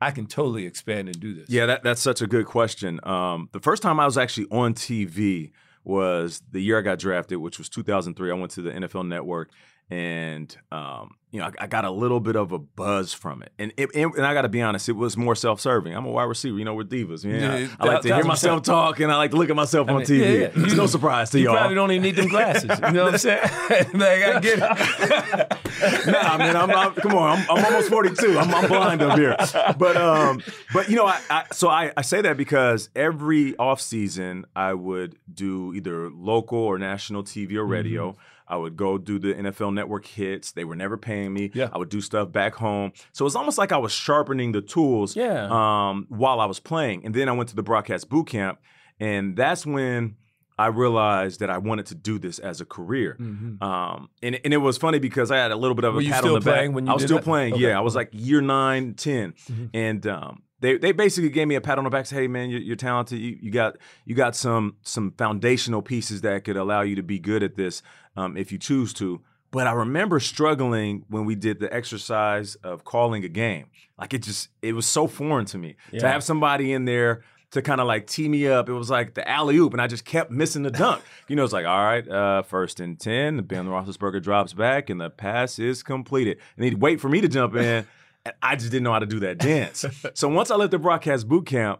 I 0.00 0.10
can 0.10 0.26
totally 0.26 0.64
expand 0.64 1.08
and 1.08 1.18
do 1.18 1.34
this. 1.34 1.50
Yeah, 1.50 1.66
that, 1.66 1.82
that's 1.82 2.00
such 2.00 2.22
a 2.22 2.26
good 2.26 2.46
question. 2.46 3.00
Um, 3.02 3.48
the 3.52 3.60
first 3.60 3.82
time 3.82 3.98
I 3.98 4.04
was 4.06 4.16
actually 4.16 4.46
on 4.50 4.74
TV 4.74 5.50
was 5.86 6.42
the 6.50 6.60
year 6.60 6.78
I 6.78 6.82
got 6.82 6.98
drafted, 6.98 7.38
which 7.38 7.58
was 7.58 7.68
2003. 7.68 8.30
I 8.30 8.34
went 8.34 8.50
to 8.52 8.62
the 8.62 8.72
NFL 8.72 9.06
Network, 9.06 9.50
and 9.90 10.56
um, 10.72 11.14
you 11.30 11.40
know, 11.40 11.46
I, 11.46 11.64
I, 11.64 11.66
got 11.68 11.84
a 11.84 11.90
little 11.90 12.18
bit 12.18 12.34
of 12.34 12.50
a 12.50 12.58
buzz 12.58 13.12
from 13.12 13.42
it. 13.42 13.52
And 13.58 13.72
it, 13.76 13.94
and, 13.94 14.24
I 14.24 14.34
got 14.34 14.42
to 14.42 14.48
be 14.48 14.60
honest, 14.60 14.88
it 14.88 14.92
was 14.92 15.16
more 15.16 15.36
self-serving. 15.36 15.94
I'm 15.94 16.04
a 16.06 16.10
wide 16.10 16.24
receiver, 16.24 16.58
you 16.58 16.64
know, 16.64 16.74
we're 16.74 16.84
divas. 16.84 17.24
Yeah, 17.24 17.58
yeah 17.58 17.68
I, 17.78 17.84
I, 17.84 17.92
like 17.92 18.02
to 18.02 18.14
hear 18.14 18.24
myself 18.24 18.62
talk, 18.62 18.98
and 18.98 19.12
I 19.12 19.16
like 19.16 19.30
to 19.30 19.36
look 19.36 19.48
at 19.48 19.54
myself 19.54 19.88
I 19.88 19.92
on 19.92 19.98
mean, 19.98 20.06
TV. 20.06 20.18
Yeah, 20.18 20.26
yeah. 20.56 20.64
It's 20.64 20.74
no 20.74 20.86
surprise 20.86 21.30
to 21.30 21.38
you 21.38 21.44
y'all. 21.44 21.52
You 21.52 21.58
probably 21.58 21.74
don't 21.76 21.90
even 21.92 22.02
need 22.02 22.16
them 22.16 22.28
glasses. 22.28 22.64
You 22.64 22.92
know 22.92 23.04
what 23.04 23.12
I'm 23.12 23.18
saying? 23.18 23.42
like, 23.94 24.22
I 24.22 24.40
get 24.40 24.58
it. 24.58 26.06
nah, 26.06 26.38
man, 26.38 26.56
I'm, 26.56 26.70
I'm, 26.70 26.94
come 26.94 27.14
on, 27.14 27.38
I'm, 27.38 27.50
I'm 27.50 27.64
almost 27.66 27.90
42. 27.90 28.38
I'm, 28.38 28.52
I'm, 28.52 28.68
blind 28.68 29.02
up 29.02 29.18
here. 29.18 29.36
But 29.78 29.96
um, 29.96 30.42
but 30.72 30.88
you 30.88 30.96
know, 30.96 31.06
I, 31.06 31.44
so 31.52 31.68
I, 31.68 31.92
I 31.96 32.02
say 32.02 32.22
that 32.22 32.36
because 32.36 32.88
every 32.96 33.56
off 33.56 33.80
season 33.80 34.46
I 34.56 34.74
would 34.74 35.16
do 35.32 35.74
either 35.74 36.10
local 36.10 36.58
or 36.58 36.78
national 36.78 37.22
TV 37.22 37.54
or 37.54 37.64
radio. 37.64 38.12
Mm-hmm 38.12 38.20
I 38.48 38.56
would 38.56 38.76
go 38.76 38.98
do 38.98 39.18
the 39.18 39.34
NFL 39.34 39.74
Network 39.74 40.06
hits. 40.06 40.52
They 40.52 40.64
were 40.64 40.76
never 40.76 40.96
paying 40.96 41.32
me. 41.32 41.50
Yeah. 41.54 41.68
I 41.72 41.78
would 41.78 41.88
do 41.88 42.00
stuff 42.00 42.30
back 42.30 42.54
home. 42.54 42.92
So 43.12 43.26
it's 43.26 43.34
almost 43.34 43.58
like 43.58 43.72
I 43.72 43.78
was 43.78 43.92
sharpening 43.92 44.52
the 44.52 44.62
tools 44.62 45.16
yeah. 45.16 45.48
um, 45.50 46.06
while 46.08 46.40
I 46.40 46.46
was 46.46 46.60
playing. 46.60 47.04
And 47.04 47.14
then 47.14 47.28
I 47.28 47.32
went 47.32 47.48
to 47.50 47.56
the 47.56 47.62
broadcast 47.62 48.08
boot 48.08 48.28
camp, 48.28 48.58
and 49.00 49.36
that's 49.36 49.66
when 49.66 50.16
I 50.58 50.68
realized 50.68 51.40
that 51.40 51.50
I 51.50 51.58
wanted 51.58 51.86
to 51.86 51.94
do 51.94 52.18
this 52.18 52.38
as 52.38 52.60
a 52.60 52.64
career. 52.64 53.16
Mm-hmm. 53.20 53.62
Um, 53.62 54.08
and, 54.22 54.40
and 54.42 54.54
it 54.54 54.58
was 54.58 54.78
funny 54.78 54.98
because 54.98 55.30
I 55.30 55.36
had 55.36 55.50
a 55.50 55.56
little 55.56 55.74
bit 55.74 55.84
of 55.84 55.94
Were 55.94 56.00
a 56.00 56.04
pat 56.04 56.24
on 56.24 56.34
the 56.34 56.40
back. 56.40 56.70
When 56.70 56.86
you 56.86 56.92
I 56.92 56.94
was 56.94 57.02
still 57.04 57.18
that? 57.18 57.24
playing. 57.24 57.54
Okay. 57.54 57.64
Yeah, 57.64 57.78
I 57.78 57.82
was 57.82 57.94
like 57.94 58.10
year 58.12 58.40
nine, 58.40 58.94
10. 58.94 59.32
Mm-hmm. 59.32 59.64
And 59.74 60.06
um, 60.06 60.42
they 60.60 60.78
they 60.78 60.92
basically 60.92 61.28
gave 61.28 61.46
me 61.46 61.54
a 61.54 61.60
pat 61.60 61.76
on 61.76 61.84
the 61.84 61.90
back. 61.90 62.06
Say, 62.06 62.16
hey 62.16 62.28
man, 62.28 62.48
you're, 62.48 62.60
you're 62.60 62.76
talented. 62.76 63.18
You, 63.18 63.36
you, 63.40 63.50
got 63.50 63.76
you 64.06 64.14
got 64.14 64.34
some 64.34 64.76
some 64.82 65.12
foundational 65.18 65.82
pieces 65.82 66.22
that 66.22 66.44
could 66.44 66.56
allow 66.56 66.80
you 66.80 66.96
to 66.96 67.02
be 67.02 67.18
good 67.18 67.42
at 67.42 67.56
this 67.56 67.82
um, 68.16 68.36
if 68.36 68.52
you 68.52 68.58
choose 68.58 68.92
to. 68.94 69.20
But 69.50 69.66
I 69.66 69.72
remember 69.72 70.20
struggling 70.20 71.04
when 71.08 71.24
we 71.24 71.34
did 71.34 71.60
the 71.60 71.72
exercise 71.72 72.56
of 72.56 72.84
calling 72.84 73.24
a 73.24 73.28
game. 73.28 73.66
Like 73.98 74.12
it 74.12 74.22
just 74.22 74.48
it 74.60 74.74
was 74.74 74.86
so 74.86 75.06
foreign 75.06 75.46
to 75.46 75.58
me 75.58 75.76
yeah. 75.92 76.00
to 76.00 76.08
have 76.08 76.22
somebody 76.22 76.72
in 76.72 76.84
there 76.84 77.22
to 77.52 77.62
kind 77.62 77.80
of 77.80 77.86
like 77.86 78.06
tee 78.06 78.28
me 78.28 78.46
up. 78.46 78.68
It 78.68 78.74
was 78.74 78.90
like 78.90 79.14
the 79.14 79.28
alley 79.28 79.56
oop, 79.56 79.72
and 79.72 79.80
I 79.80 79.86
just 79.86 80.04
kept 80.04 80.30
missing 80.30 80.62
the 80.62 80.70
dunk. 80.70 81.02
you 81.28 81.36
know, 81.36 81.44
it's 81.44 81.52
like, 81.52 81.66
all 81.66 81.84
right, 81.84 82.06
uh, 82.08 82.42
first 82.42 82.80
and 82.80 82.98
10, 82.98 83.44
Ben 83.44 83.66
Roethlisberger 83.66 84.22
drops 84.22 84.52
back, 84.52 84.90
and 84.90 85.00
the 85.00 85.10
pass 85.10 85.58
is 85.58 85.82
completed. 85.82 86.38
And 86.56 86.64
he'd 86.64 86.80
wait 86.80 87.00
for 87.00 87.08
me 87.08 87.20
to 87.20 87.28
jump 87.28 87.56
in. 87.56 87.86
And 88.26 88.34
I 88.42 88.56
just 88.56 88.72
didn't 88.72 88.82
know 88.82 88.92
how 88.92 88.98
to 88.98 89.06
do 89.06 89.20
that 89.20 89.38
dance. 89.38 89.84
so 90.14 90.26
once 90.28 90.50
I 90.50 90.56
left 90.56 90.72
the 90.72 90.80
broadcast 90.80 91.28
boot 91.28 91.46
camp, 91.46 91.78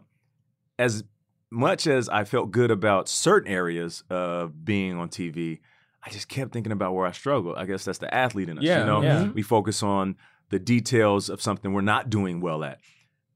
as 0.79 1.03
much 1.51 1.87
as 1.87 2.07
I 2.07 2.23
felt 2.23 2.51
good 2.51 2.71
about 2.71 3.09
certain 3.09 3.51
areas 3.51 4.05
of 4.09 4.63
being 4.63 4.95
on 4.97 5.09
TV, 5.09 5.59
I 6.07 6.09
just 6.09 6.29
kept 6.29 6.53
thinking 6.53 6.71
about 6.71 6.93
where 6.93 7.05
I 7.05 7.11
struggle. 7.11 7.53
I 7.57 7.65
guess 7.65 7.83
that's 7.83 7.97
the 7.97 8.13
athlete 8.13 8.47
in 8.47 8.57
us. 8.57 8.63
Yeah, 8.63 8.79
you 8.79 8.85
know, 8.85 9.01
yeah. 9.01 9.27
we 9.27 9.41
focus 9.41 9.83
on 9.83 10.15
the 10.49 10.57
details 10.57 11.29
of 11.29 11.41
something 11.41 11.73
we're 11.73 11.81
not 11.81 12.09
doing 12.09 12.39
well 12.39 12.63
at. 12.63 12.79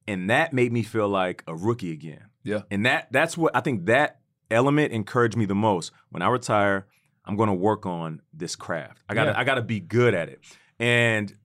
And 0.08 0.30
that 0.30 0.54
made 0.54 0.72
me 0.72 0.82
feel 0.82 1.10
like 1.10 1.44
a 1.48 1.56
rookie 1.56 1.92
again. 1.92 2.28
Yeah. 2.44 2.62
And 2.72 2.86
that 2.86 3.12
that's 3.12 3.38
what 3.38 3.54
I 3.54 3.60
think 3.60 3.88
that 3.88 4.22
element 4.50 4.94
encouraged 4.94 5.36
me 5.36 5.44
the 5.44 5.56
most. 5.56 5.92
When 6.12 6.22
I 6.22 6.30
retire, 6.30 6.88
I'm 7.26 7.36
going 7.36 7.50
to 7.50 7.54
work 7.54 7.86
on 7.86 8.22
this 8.34 8.56
craft. 8.56 9.04
I 9.10 9.16
got 9.16 9.28
yeah. 9.28 9.34
I 9.38 9.44
got 9.44 9.56
to 9.56 9.62
be 9.62 9.82
good 9.82 10.14
at 10.14 10.30
it. 10.30 10.40
And 10.80 11.36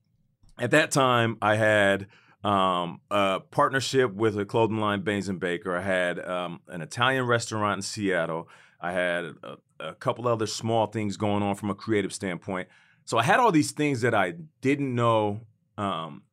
at 0.57 0.71
that 0.71 0.91
time, 0.91 1.37
I 1.41 1.55
had 1.55 2.07
um, 2.45 3.01
a 3.11 3.41
partnership 3.51 4.13
with 4.13 4.39
a 4.39 4.45
clothing 4.45 4.77
line, 4.77 5.01
Baynes 5.01 5.27
and 5.27 5.41
Baker. 5.41 5.75
I 5.75 5.81
had 5.81 6.19
um, 6.19 6.61
an 6.69 6.81
Italian 6.81 7.25
restaurant 7.25 7.79
in 7.79 7.81
Seattle. 7.81 8.47
I 8.79 8.91
had 8.91 9.25
a, 9.43 9.57
a, 9.79 9.93
couple 9.95 10.27
other 10.27 10.47
small 10.47 10.87
things 10.87 11.17
going 11.17 11.43
on 11.43 11.55
from 11.55 11.69
a 11.69 11.75
creative 11.75 12.13
standpoint. 12.13 12.67
So 13.05 13.17
I 13.17 13.23
had 13.23 13.39
all 13.39 13.51
these 13.51 13.71
things 13.71 14.01
that 14.01 14.13
I 14.13 14.35
didn't 14.61 14.93
know. 14.93 15.41
Um, 15.77 16.23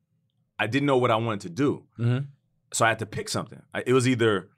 I 0.59 0.67
didn't 0.67 0.87
know 0.87 0.99
what 0.99 1.11
I 1.11 1.17
wanted 1.17 1.41
to 1.43 1.51
do. 1.51 1.85
Mm-hmm. 1.99 2.27
So 2.73 2.85
I 2.85 2.89
had 2.89 2.99
to 2.99 3.07
pick 3.07 3.29
something. 3.29 3.63
I, 3.73 3.83
it 3.87 3.93
was 3.93 4.07
either 4.07 4.51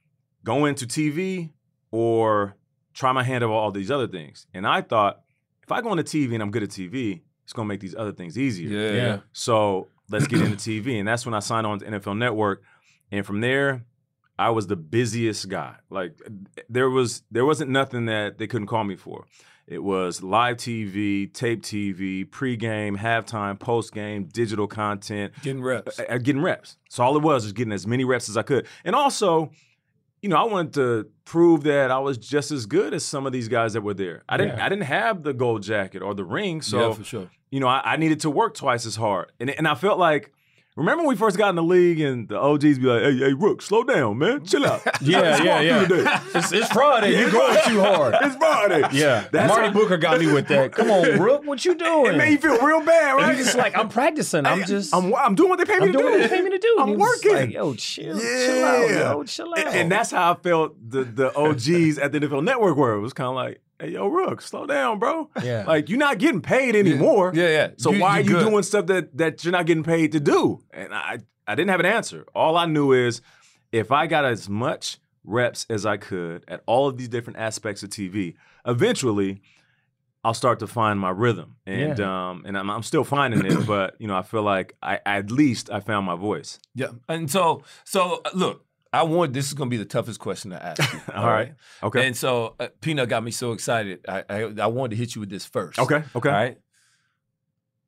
go 0.45 0.65
into 0.65 0.87
TV 0.87 1.51
or 1.91 2.57
try 2.95 3.13
my 3.13 3.23
hand 3.23 3.45
at 3.45 3.51
all 3.51 3.71
these 3.71 3.91
other 3.91 4.09
things. 4.09 4.47
And 4.55 4.67
I 4.67 4.81
thought, 4.81 5.21
if 5.63 5.71
I 5.71 5.81
go 5.81 5.93
into 5.93 6.05
TV 6.05 6.35
and 6.35 6.43
I'm 6.43 6.51
good 6.51 6.63
at 6.63 6.71
TV, 6.71 7.23
it's 7.45 7.53
gonna 7.53 7.69
make 7.69 7.81
these 7.81 7.95
other 7.95 8.13
things 8.13 8.39
easier. 8.39 8.69
Yeah. 8.69 8.93
yeah. 8.93 9.19
So 9.33 9.89
let's 10.11 10.27
get 10.27 10.41
into 10.41 10.57
TV. 10.57 10.99
And 10.99 11.07
that's 11.07 11.25
when 11.25 11.35
I 11.35 11.41
signed 11.41 11.67
on 11.67 11.79
to 11.81 11.85
NFL 11.87 12.19
Network. 12.19 12.63
And 13.13 13.25
from 13.25 13.41
there, 13.41 13.85
I 14.39 14.51
was 14.51 14.67
the 14.67 14.77
busiest 14.77 15.49
guy. 15.49 15.77
Like 15.91 16.21
there 16.69 16.91
was 16.91 17.23
there 17.31 17.45
wasn't 17.45 17.71
nothing 17.71 18.07
that 18.07 18.39
they 18.39 18.47
couldn't 18.47 18.69
call 18.69 18.85
me 18.85 18.97
for. 18.97 19.27
It 19.67 19.83
was 19.83 20.23
live 20.23 20.59
TV, 20.59 21.33
tape 21.33 21.63
TV, 21.63 22.25
pregame, 22.29 22.97
halftime, 22.97 23.59
postgame, 23.59 24.33
digital 24.33 24.69
content, 24.69 25.33
getting 25.43 25.63
reps, 25.63 25.99
uh, 25.99 26.19
getting 26.19 26.41
reps. 26.41 26.77
So 26.89 27.03
all 27.03 27.17
it 27.17 27.23
was 27.23 27.43
was 27.43 27.53
getting 27.53 27.73
as 27.73 27.87
many 27.87 28.05
reps 28.05 28.29
as 28.29 28.37
I 28.37 28.43
could, 28.43 28.67
and 28.85 28.95
also 28.95 29.51
you 30.23 30.31
know, 30.31 30.37
I 30.37 30.45
wanted 30.45 30.73
to 30.75 31.07
prove 31.25 31.63
that 31.65 31.91
I 31.91 31.99
was 31.99 32.19
just 32.19 32.51
as 32.51 32.67
good 32.67 32.95
as 32.95 33.05
some 33.05 33.27
of 33.27 33.33
these 33.33 33.49
guys 33.49 33.75
that 33.75 33.83
were 33.83 33.95
there. 33.95 34.25
I 34.29 34.37
didn't, 34.37 34.59
yeah. 34.59 34.67
I 34.67 34.69
didn't 34.69 34.85
have 34.85 35.23
the 35.23 35.33
gold 35.33 35.63
jacket 35.63 36.03
or 36.03 36.15
the 36.15 36.25
ring, 36.25 36.63
so 36.63 36.89
yeah, 36.89 36.95
for 36.95 37.05
sure. 37.05 37.31
You 37.51 37.61
know, 37.61 37.69
I, 37.69 37.81
I, 37.85 37.97
needed 37.97 38.21
to 38.21 38.31
work 38.31 38.55
twice 38.55 38.87
as 38.87 38.97
hard, 38.97 39.31
and 39.41 39.51
and 39.51 39.67
I 39.67 39.75
felt 39.75 39.99
like. 39.99 40.33
Remember 40.77 41.05
when 41.05 41.09
we 41.09 41.17
first 41.17 41.39
got 41.39 41.49
in 41.49 41.55
the 41.55 41.63
league 41.63 42.01
and 42.01 42.29
the 42.29 42.39
OGs 42.39 42.79
be 42.79 42.85
like, 42.85 43.01
"Hey, 43.01 43.17
hey, 43.17 43.33
Rook, 43.33 43.63
slow 43.63 43.83
down, 43.83 44.19
man, 44.19 44.45
chill 44.45 44.67
out." 44.67 44.83
yeah, 45.01 45.43
yeah, 45.43 45.61
yeah. 45.63 46.23
It's, 46.35 46.53
it's, 46.53 46.69
Friday. 46.69 47.19
You're 47.19 47.31
going 47.31 47.59
too 47.65 47.81
hard. 47.81 48.15
It's 48.27 48.37
Friday. 48.37 48.87
Yeah, 48.93 49.27
That's 49.33 49.49
Marty 49.49 49.69
how, 49.69 49.73
Booker 49.73 49.97
got 49.97 50.21
me 50.21 50.31
with 50.31 50.49
that. 50.49 50.73
Come 50.73 50.91
on, 50.91 51.19
Rook, 51.21 51.47
what 51.47 51.65
you 51.65 51.77
doing? 51.77 52.15
It 52.15 52.19
made 52.19 52.33
you 52.33 52.39
feel 52.39 52.59
real 52.59 52.85
bad, 52.85 53.13
right? 53.13 53.29
And 53.29 53.37
he's 53.37 53.47
just 53.47 53.57
like, 53.57 53.77
I'm 53.77 53.89
practicing. 53.89 54.45
I'm 54.45 54.65
just, 54.65 54.95
I'm, 54.95 55.15
I'm 55.15 55.35
doing 55.35 55.49
what 55.49 55.59
they 55.59 55.65
pay 55.65 55.79
me 55.79 55.87
I'm 55.87 55.93
to 55.93 55.99
do. 55.99 55.99
doing 55.99 56.21
what 56.21 56.29
they 56.29 56.37
pay 56.37 56.43
me 56.43 56.51
to 56.51 56.59
do. 56.59 56.77
I'm 56.79 56.99
working. 56.99 57.33
Like, 57.33 57.53
yo, 57.53 57.75
chill, 57.75 58.19
yeah. 58.19 58.47
chill 58.47 58.65
out, 58.65 58.91
yo, 58.91 59.25
chill 59.25 59.55
out. 59.55 59.59
And, 59.59 59.77
and, 59.77 59.93
that's 59.93 60.11
how 60.11 60.33
I 60.33 60.35
felt. 60.35 60.75
The 60.91 61.05
the 61.05 61.35
OGs 61.35 61.99
at 61.99 62.13
the 62.13 62.21
NFL 62.21 62.45
Network 62.45 62.77
were. 62.77 62.95
It 62.95 63.01
was 63.01 63.15
kind 63.15 63.29
of 63.29 63.35
like, 63.35 63.61
hey, 63.81 63.91
yo, 63.91 64.07
Rook, 64.07 64.41
slow 64.41 64.67
down, 64.67 64.99
bro. 64.99 65.31
Yeah. 65.43 65.65
Like, 65.67 65.89
you're 65.89 65.99
not 65.99 66.19
getting 66.19 66.41
paid 66.41 66.77
anymore. 66.77 67.33
Yeah, 67.35 67.49
yeah. 67.49 67.71
So 67.77 67.93
you, 67.93 68.01
why 68.01 68.19
you 68.19 68.25
are 68.25 68.29
you 68.29 68.39
good. 68.39 68.51
doing 68.51 68.63
stuff 68.63 68.87
that, 68.87 69.17
that 69.17 69.45
you're 69.45 69.53
not 69.53 69.67
getting 69.67 69.85
paid 69.85 70.13
to 70.13 70.21
do? 70.21 70.61
And 70.73 70.95
I, 70.95 71.19
I 71.47 71.55
didn't 71.55 71.71
have 71.71 71.81
an 71.81 71.87
answer. 71.87 72.27
All 72.35 72.57
I 72.57 72.67
knew 72.67 72.93
is 72.93 73.21
if 73.73 73.93
I 73.93 74.07
got 74.07 74.25
as 74.25 74.49
much 74.49 74.99
reps 75.25 75.67
as 75.69 75.85
I 75.85 75.97
could 75.97 76.45
at 76.49 76.63
all 76.67 76.89
of 76.89 76.97
these 76.97 77.09
different 77.09 77.39
aspects 77.39 77.83
of 77.83 77.91
TV, 77.91 78.35
eventually 78.67 79.43
I'll 80.27 80.35
start 80.35 80.59
to 80.59 80.67
find 80.67 80.99
my 80.99 81.11
rhythm. 81.11 81.55
And 81.67 82.01
yeah. 82.01 82.31
um, 82.31 82.43
and 82.47 82.59
I'm, 82.59 82.69
I'm, 82.69 82.83
still 82.83 83.05
finding 83.05 83.47
it, 83.47 83.65
but 83.67 83.95
you 84.01 84.09
know, 84.09 84.17
I 84.17 84.23
feel 84.23 84.43
like 84.43 84.75
I 84.83 84.99
at 85.07 85.31
least 85.31 85.71
I 85.71 85.79
found 85.79 86.05
my 86.05 86.17
voice. 86.17 86.59
Yeah. 86.75 86.89
And 87.09 87.31
so 87.31 87.63
so 87.85 88.23
uh, 88.25 88.31
look, 88.35 88.66
I 88.97 89.03
want 89.03 89.33
this 89.33 89.47
is 89.47 89.55
going 89.55 89.71
to 89.71 89.75
be 89.75 89.83
the 89.83 89.89
toughest 89.89 90.21
question 90.21 90.51
to 90.51 90.65
ask. 90.65 90.93
You, 90.93 91.01
all 91.15 91.27
right. 91.27 91.55
Okay. 91.83 92.07
And 92.07 92.17
so 92.17 92.55
uh, 92.59 92.69
Peanut 92.81 93.09
got 93.09 93.23
me 93.23 93.31
so 93.31 93.53
excited. 93.53 94.05
I, 94.09 94.25
I 94.29 94.43
I 94.61 94.67
wanted 94.67 94.91
to 94.91 94.97
hit 94.97 95.15
you 95.15 95.21
with 95.21 95.31
this 95.31 95.45
first. 95.45 95.79
Okay. 95.79 96.03
Okay. 96.15 96.29
All 96.29 96.35
right 96.35 96.59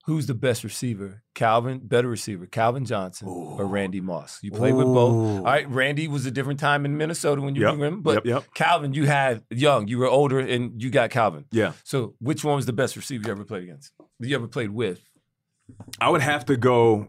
who's 0.09 0.27
the 0.27 0.35
best 0.35 0.65
receiver? 0.65 1.23
Calvin, 1.35 1.81
better 1.85 2.09
receiver, 2.09 2.47
Calvin 2.47 2.87
Johnson 2.87 3.29
Ooh. 3.29 3.59
or 3.59 3.67
Randy 3.67 4.01
Moss? 4.01 4.39
You 4.43 4.51
played 4.51 4.73
with 4.73 4.87
both. 4.87 5.41
All 5.41 5.45
right, 5.45 5.69
Randy 5.69 6.09
was 6.09 6.25
a 6.25 6.31
different 6.31 6.59
time 6.59 6.87
in 6.87 6.97
Minnesota 6.97 7.43
when 7.43 7.55
you 7.55 7.61
yep. 7.61 7.77
were 7.77 7.85
him, 7.85 8.01
but 8.01 8.15
yep, 8.15 8.25
yep. 8.25 8.55
Calvin, 8.55 8.95
you 8.95 9.07
had 9.07 9.45
young, 9.51 9.87
you 9.87 9.99
were 9.99 10.09
older, 10.09 10.39
and 10.39 10.83
you 10.83 10.89
got 10.89 11.11
Calvin. 11.11 11.45
Yeah. 11.53 11.75
So 11.85 12.15
which 12.21 12.43
one 12.43 12.57
was 12.57 12.65
the 12.65 12.73
best 12.73 12.97
receiver 12.97 13.25
you 13.27 13.31
ever 13.31 13.45
played 13.45 13.65
against? 13.65 13.93
You 14.19 14.35
ever 14.35 14.49
played 14.49 14.71
with? 14.71 15.05
I 16.01 16.09
would 16.09 16.23
have 16.23 16.47
to 16.47 16.57
go 16.57 17.07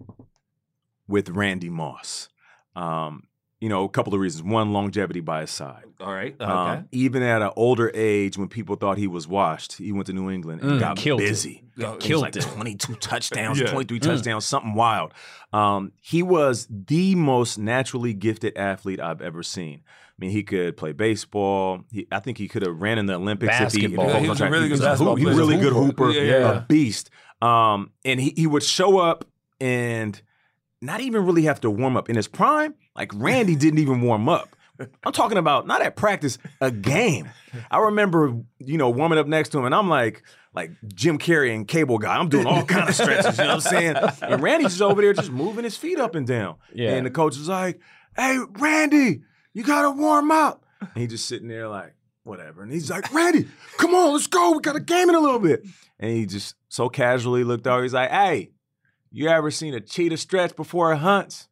with 1.08 1.30
Randy 1.30 1.70
Moss. 1.70 2.28
Um, 2.76 3.29
you 3.62 3.68
know, 3.70 3.84
a 3.84 3.90
couple 3.90 4.14
of 4.14 4.20
reasons. 4.22 4.44
One, 4.44 4.72
longevity 4.74 5.20
by 5.20 5.42
his 5.42 5.52
side. 5.52 5.84
All 6.00 6.14
right. 6.14 6.34
Okay. 6.40 6.50
Um, 6.52 6.88
even 6.94 7.22
at 7.24 7.42
an 7.42 7.52
older 7.58 7.92
age, 7.94 8.38
when 8.38 8.48
people 8.48 8.76
thought 8.78 8.98
he 8.98 9.08
was 9.08 9.28
washed, 9.28 9.74
he 9.78 9.92
went 9.92 10.08
to 10.08 10.14
New 10.14 10.30
England 10.30 10.62
and 10.62 10.72
Mm, 10.72 10.80
got 10.80 10.96
killed 10.98 11.20
it. 11.22 11.28
busy. 11.28 11.64
Got- 11.78 12.02
He 12.04 12.14
was 12.14 12.22
like 12.22 12.36
it. 12.38 12.42
22 12.44 12.96
touchdowns, 13.02 13.60
Yeah. 13.60 13.68
23 13.68 14.00
Mm. 14.00 14.04
touchdowns, 14.04 14.46
something 14.46 14.74
wild. 14.76 15.14
Um, 15.52 15.92
he 16.02 16.24
was 16.24 16.68
the 16.70 17.16
most 17.16 17.58
naturally 17.58 18.14
gifted 18.14 18.56
athlete 18.58 19.00
I've 19.02 19.22
ever 19.22 19.44
seen. 19.44 19.82
I 19.86 20.16
mean, 20.20 20.32
he 20.32 20.44
could 20.44 20.76
play 20.78 20.92
baseball. 20.94 21.84
He, 21.92 22.08
I 22.12 22.20
think 22.20 22.38
he 22.38 22.48
could 22.48 22.62
have 22.62 22.82
ran 22.82 22.98
in 22.98 23.06
the 23.08 23.16
Olympics 23.16 23.54
if 23.60 23.74
he, 23.74 23.86
if 23.86 23.92
Basketball. 23.92 24.06
he, 24.08 24.12
Yeah, 24.14 24.20
he 24.22 24.30
was 24.30 24.42
a 24.42 24.50
really 24.50 24.70
good 24.70 24.80
basketball 24.82 25.16
hoop- 25.16 25.20
He 25.20 25.26
was 25.26 25.36
a 25.36 25.40
really 25.40 25.58
good 25.58 25.74
hooper, 25.74 26.12
yeah. 26.12 26.58
a 26.58 26.62
beast. 26.62 27.10
Um, 27.42 27.92
and 28.06 28.20
he, 28.20 28.34
he 28.36 28.48
would 28.48 28.64
show 28.64 29.00
up 29.00 29.26
and 29.62 30.22
not 30.82 31.02
even 31.02 31.26
really 31.26 31.44
have 31.44 31.62
to 31.62 31.70
warm 31.70 31.98
up. 31.98 32.10
In 32.10 32.16
his 32.16 32.28
prime, 32.28 32.76
like 32.96 33.12
Randy 33.16 33.56
didn't 33.58 33.80
even 33.80 34.02
warm 34.02 34.30
up. 34.30 34.56
I'm 35.04 35.12
talking 35.12 35.38
about 35.38 35.68
not 35.68 35.82
at 35.82 35.98
practice, 35.98 36.38
a 36.62 36.72
game. 36.72 37.30
I 37.70 37.80
remember, 37.80 38.34
you 38.60 38.78
know, 38.78 38.90
warming 38.90 39.20
up 39.20 39.28
next 39.28 39.50
to 39.50 39.60
him, 39.60 39.66
and 39.66 39.76
I'm 39.76 39.90
like, 39.90 40.24
like 40.54 40.72
Jim 40.96 41.18
Carrey 41.18 41.54
and 41.54 41.68
Cable 41.68 41.98
Guy. 41.98 42.16
I'm 42.16 42.30
doing 42.30 42.48
all 42.48 42.64
kind 42.64 42.88
of 42.88 42.96
stretches, 42.96 43.38
you 43.38 43.44
know 43.44 43.56
what 43.56 43.66
I'm 43.66 43.72
saying? 43.72 43.96
And 44.22 44.42
Randy's 44.42 44.70
just 44.70 44.82
over 44.82 45.02
there 45.02 45.12
just 45.12 45.32
moving 45.32 45.66
his 45.66 45.76
feet 45.76 46.00
up 46.00 46.16
and 46.16 46.26
down. 46.26 46.56
Yeah. 46.74 46.92
And 46.92 47.06
the 47.06 47.12
coach 47.12 47.38
was 47.38 47.50
like, 47.50 47.82
"Hey, 48.16 48.40
Randy, 48.52 49.24
you 49.54 49.64
gotta 49.64 49.92
warm 49.92 50.32
up." 50.32 50.66
And 50.80 50.92
he 50.96 51.08
just 51.08 51.28
sitting 51.28 51.50
there 51.50 51.68
like, 51.68 51.94
whatever. 52.24 52.64
And 52.64 52.72
he's 52.72 52.90
like, 52.90 53.14
Randy, 53.14 53.48
come 53.78 53.94
on, 53.94 54.14
let's 54.14 54.28
go. 54.28 54.52
We 54.52 54.62
got 54.62 54.76
a 54.76 54.80
game 54.80 55.10
in 55.10 55.16
a 55.16 55.20
little 55.20 55.40
bit. 55.40 55.66
And 56.00 56.12
he 56.12 56.26
just 56.26 56.56
so 56.70 56.88
casually 56.88 57.44
looked 57.44 57.68
over. 57.68 57.84
He's 57.84 57.94
like, 57.94 58.12
hey, 58.12 58.52
you 59.12 59.28
ever 59.28 59.52
seen 59.52 59.74
a 59.74 59.80
cheetah 59.82 60.18
stretch 60.18 60.56
before 60.56 60.94
it 60.94 60.98
hunts? 60.98 61.48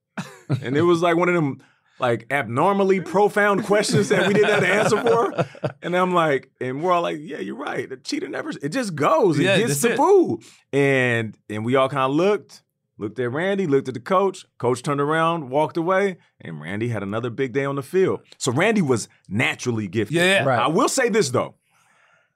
and 0.61 0.75
it 0.77 0.81
was 0.81 1.01
like 1.01 1.15
one 1.15 1.29
of 1.29 1.35
them 1.35 1.61
like 1.99 2.25
abnormally 2.31 3.01
profound 3.15 3.63
questions 3.65 4.09
that 4.09 4.27
we 4.27 4.33
didn't 4.33 4.49
have 4.49 4.59
to 4.61 4.67
answer 4.67 5.01
for. 5.01 5.45
And 5.81 5.95
I'm 5.95 6.13
like, 6.13 6.49
and 6.59 6.83
we're 6.83 6.91
all 6.91 7.01
like, 7.01 7.17
yeah, 7.21 7.37
you're 7.39 7.55
right. 7.55 7.87
The 7.87 7.97
cheetah 7.97 8.27
never, 8.27 8.49
it 8.61 8.69
just 8.69 8.93
goes. 8.95 9.39
It 9.39 9.43
Yeah, 9.43 9.57
gets 9.57 9.81
the 9.81 9.93
it. 9.93 9.97
food. 9.97 10.41
And 10.73 11.37
and 11.49 11.63
we 11.63 11.75
all 11.75 11.87
kind 11.87 12.09
of 12.09 12.15
looked, 12.15 12.61
looked 12.97 13.17
at 13.19 13.31
Randy, 13.31 13.67
looked 13.67 13.87
at 13.87 13.93
the 13.93 13.99
coach. 13.99 14.45
Coach 14.57 14.81
turned 14.83 14.99
around, 14.99 15.49
walked 15.49 15.77
away, 15.77 16.17
and 16.41 16.59
Randy 16.59 16.89
had 16.89 17.03
another 17.03 17.29
big 17.29 17.53
day 17.53 17.63
on 17.65 17.75
the 17.75 17.83
field. 17.83 18.19
So 18.37 18.51
Randy 18.51 18.81
was 18.81 19.07
naturally 19.29 19.87
gifted. 19.87 20.17
Yeah, 20.17 20.23
yeah. 20.23 20.43
Right. 20.43 20.59
I 20.59 20.67
will 20.67 20.89
say 20.89 21.09
this 21.09 21.29
though. 21.29 21.55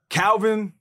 Calvin 0.08 0.72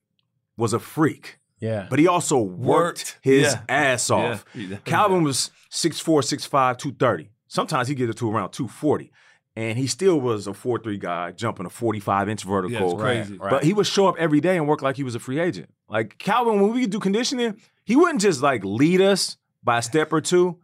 was 0.57 0.74
a 0.74 0.79
freak, 0.79 1.39
Yeah. 1.61 1.87
but 1.89 1.99
he 1.99 2.07
also 2.07 2.37
worked, 2.41 2.59
Worked. 2.59 3.19
his 3.21 3.53
Yeah. 3.53 3.61
ass 3.69 4.09
off. 4.09 4.43
Yeah. 4.53 4.77
Calvin 4.83 5.23
was 5.23 5.51
6'4, 5.69 6.21
6'5, 6.23 6.77
230. 6.77 7.29
Sometimes 7.47 7.87
he 7.87 7.95
get 7.95 8.09
it 8.09 8.17
to 8.17 8.29
around 8.29 8.51
240. 8.51 9.11
And 9.55 9.77
he 9.77 9.85
still 9.85 10.19
was 10.19 10.47
a 10.47 10.53
4 10.53 10.79
3 10.79 10.97
guy 10.97 11.31
jumping 11.33 11.65
a 11.65 11.69
45 11.69 12.29
inch 12.29 12.43
vertical. 12.43 12.71
Yeah, 12.79 12.85
it's 12.85 13.01
crazy. 13.01 13.37
Right. 13.37 13.49
But 13.51 13.63
he 13.63 13.73
would 13.73 13.85
show 13.85 14.07
up 14.07 14.15
every 14.17 14.39
day 14.39 14.55
and 14.57 14.67
work 14.67 14.81
like 14.81 14.95
he 14.95 15.03
was 15.03 15.13
a 15.13 15.19
free 15.19 15.39
agent. 15.39 15.69
Like 15.89 16.17
Calvin, 16.17 16.61
when 16.61 16.73
we 16.73 16.87
do 16.87 16.99
conditioning, 16.99 17.57
he 17.83 17.95
wouldn't 17.97 18.21
just 18.21 18.41
like 18.41 18.63
lead 18.63 19.01
us 19.01 19.37
by 19.63 19.79
a 19.79 19.81
step 19.81 20.11
or 20.13 20.21
two. 20.21 20.57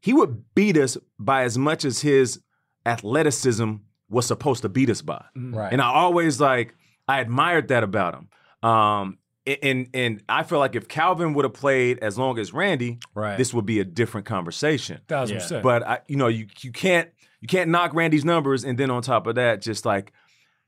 He 0.00 0.12
would 0.12 0.44
beat 0.54 0.76
us 0.76 0.96
by 1.18 1.42
as 1.44 1.56
much 1.58 1.84
as 1.86 2.02
his 2.02 2.40
athleticism 2.84 3.74
was 4.10 4.26
supposed 4.26 4.62
to 4.62 4.68
beat 4.68 4.90
us 4.90 5.02
by. 5.02 5.24
Right. 5.34 5.72
And 5.72 5.80
I 5.80 5.86
always 5.86 6.40
like 6.40 6.74
I 7.08 7.20
admired 7.20 7.68
that 7.68 7.82
about 7.82 8.14
him. 8.14 8.68
Um, 8.68 9.18
and 9.46 9.88
and 9.94 10.22
I 10.28 10.42
feel 10.42 10.58
like 10.58 10.74
if 10.74 10.88
Calvin 10.88 11.34
would 11.34 11.44
have 11.44 11.54
played 11.54 11.98
as 12.00 12.16
long 12.18 12.38
as 12.38 12.52
Randy, 12.52 12.98
Right. 13.14 13.36
this 13.36 13.52
would 13.52 13.66
be 13.66 13.80
a 13.80 13.84
different 13.84 14.26
conversation. 14.26 15.00
Thousand 15.08 15.36
Yeah. 15.36 15.42
percent. 15.42 15.62
But 15.62 15.86
I, 15.86 15.98
you 16.08 16.16
know, 16.16 16.28
you 16.28 16.46
you 16.60 16.72
can't 16.72 17.10
you 17.40 17.48
can't 17.48 17.68
knock 17.70 17.92
Randy's 17.94 18.24
numbers, 18.24 18.64
and 18.64 18.78
then 18.78 18.90
on 18.90 19.02
top 19.02 19.26
of 19.26 19.34
that, 19.34 19.60
just 19.60 19.84
like 19.84 20.12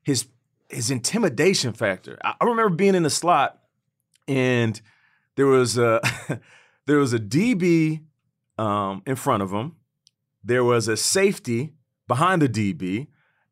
his 0.02 0.26
his 0.68 0.90
intimidation 0.90 1.72
factor. 1.72 2.18
I, 2.24 2.34
I 2.40 2.44
remember 2.44 2.74
being 2.74 2.94
in 2.94 3.02
the 3.02 3.10
slot, 3.10 3.58
and 4.28 4.80
there 5.36 5.46
was 5.46 5.78
a 5.78 6.00
there 6.86 6.98
was 6.98 7.12
a 7.14 7.18
DB 7.18 8.02
um, 8.58 9.02
in 9.06 9.16
front 9.16 9.42
of 9.42 9.52
him. 9.52 9.76
There 10.44 10.64
was 10.64 10.86
a 10.86 10.96
safety 10.96 11.72
behind 12.08 12.42
the 12.42 12.48
DB, 12.48 13.06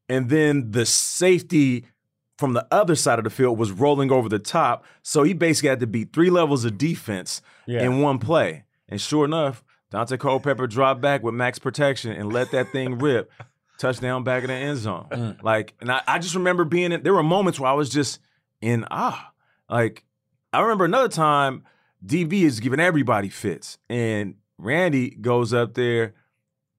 and 0.09 0.29
then 0.29 0.71
the 0.71 0.87
safety 0.87 1.87
from 2.39 2.53
the 2.53 2.67
other 2.71 2.95
side 2.97 3.19
of 3.19 3.25
the 3.25 3.31
field 3.31 3.59
was 3.59 3.71
rolling 3.71 4.11
over 4.11 4.29
the 4.29 4.39
top. 4.39 4.85
So 5.03 5.23
he 5.23 5.33
basically 5.35 5.69
had 5.69 5.81
to 5.81 5.87
beat 5.87 6.13
three 6.13 6.31
levels 6.31 6.65
of 6.65 6.77
defense 6.79 7.41
Yeah. 7.67 7.83
in 7.83 8.01
one 8.01 8.19
play. 8.19 8.65
And 8.89 9.01
sure 9.01 9.25
enough, 9.25 9.63
Daunte 9.93 10.19
Culpepper 10.19 10.67
dropped 10.67 11.01
back 11.01 11.23
with 11.23 11.35
max 11.35 11.59
protection 11.59 12.11
and 12.13 12.33
let 12.33 12.51
that 12.51 12.73
thing 12.73 12.99
rip. 12.99 13.31
Touchdown 13.79 14.23
back 14.25 14.43
in 14.45 14.49
the 14.49 14.55
end 14.55 14.79
zone. 14.79 15.07
Mm. 15.11 15.43
Like, 15.43 15.75
and 15.81 15.91
I, 15.91 16.01
I 16.07 16.19
just 16.19 16.35
remember 16.35 16.65
being 16.65 16.93
in, 16.93 17.03
there 17.03 17.13
were 17.15 17.23
moments 17.25 17.59
where 17.61 17.71
I 17.71 17.75
was 17.75 17.89
just 17.91 18.21
in 18.61 18.85
awe. 18.91 19.33
Like, 19.69 20.05
I 20.53 20.61
remember 20.61 20.85
another 20.85 21.09
time 21.09 21.65
DB 22.05 22.43
is 22.43 22.61
giving 22.61 22.79
everybody 22.81 23.29
fits. 23.29 23.79
And 23.89 24.37
Randy 24.59 25.11
goes 25.11 25.53
up 25.53 25.75
there 25.75 26.15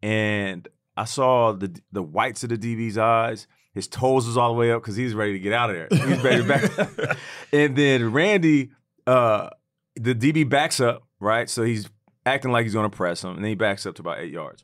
and 0.02 0.68
I 0.98 1.06
saw 1.06 1.52
the 1.52 1.78
the 1.92 2.02
whites 2.04 2.44
of 2.44 2.50
the 2.50 2.58
DB's 2.58 2.98
eyes. 2.98 3.48
His 3.76 3.88
toes 3.88 4.26
was 4.26 4.38
all 4.38 4.48
the 4.54 4.58
way 4.58 4.72
up 4.72 4.82
because 4.82 4.96
he's 4.96 5.14
ready 5.14 5.34
to 5.34 5.40
get 5.40 5.54
out 5.54 5.70
of 5.70 5.76
there. 5.76 5.88
He's 5.92 6.24
ready 6.24 6.42
to 6.42 6.48
back. 6.48 7.18
and 7.54 7.76
then 7.76 8.12
Randy, 8.14 8.72
uh, 9.06 9.50
the 9.96 10.16
DB 10.16 10.50
backs 10.50 10.80
up, 10.80 11.04
right? 11.20 11.50
So 11.50 11.62
he's 11.64 11.90
acting 12.26 12.52
like 12.52 12.64
he's 12.64 12.74
going 12.74 12.90
to 12.90 12.96
press 12.96 13.24
him, 13.24 13.32
and 13.32 13.40
then 13.44 13.50
he 13.50 13.56
backs 13.56 13.86
up 13.86 13.96
to 13.96 14.02
about 14.02 14.20
eight 14.20 14.32
yards. 14.32 14.64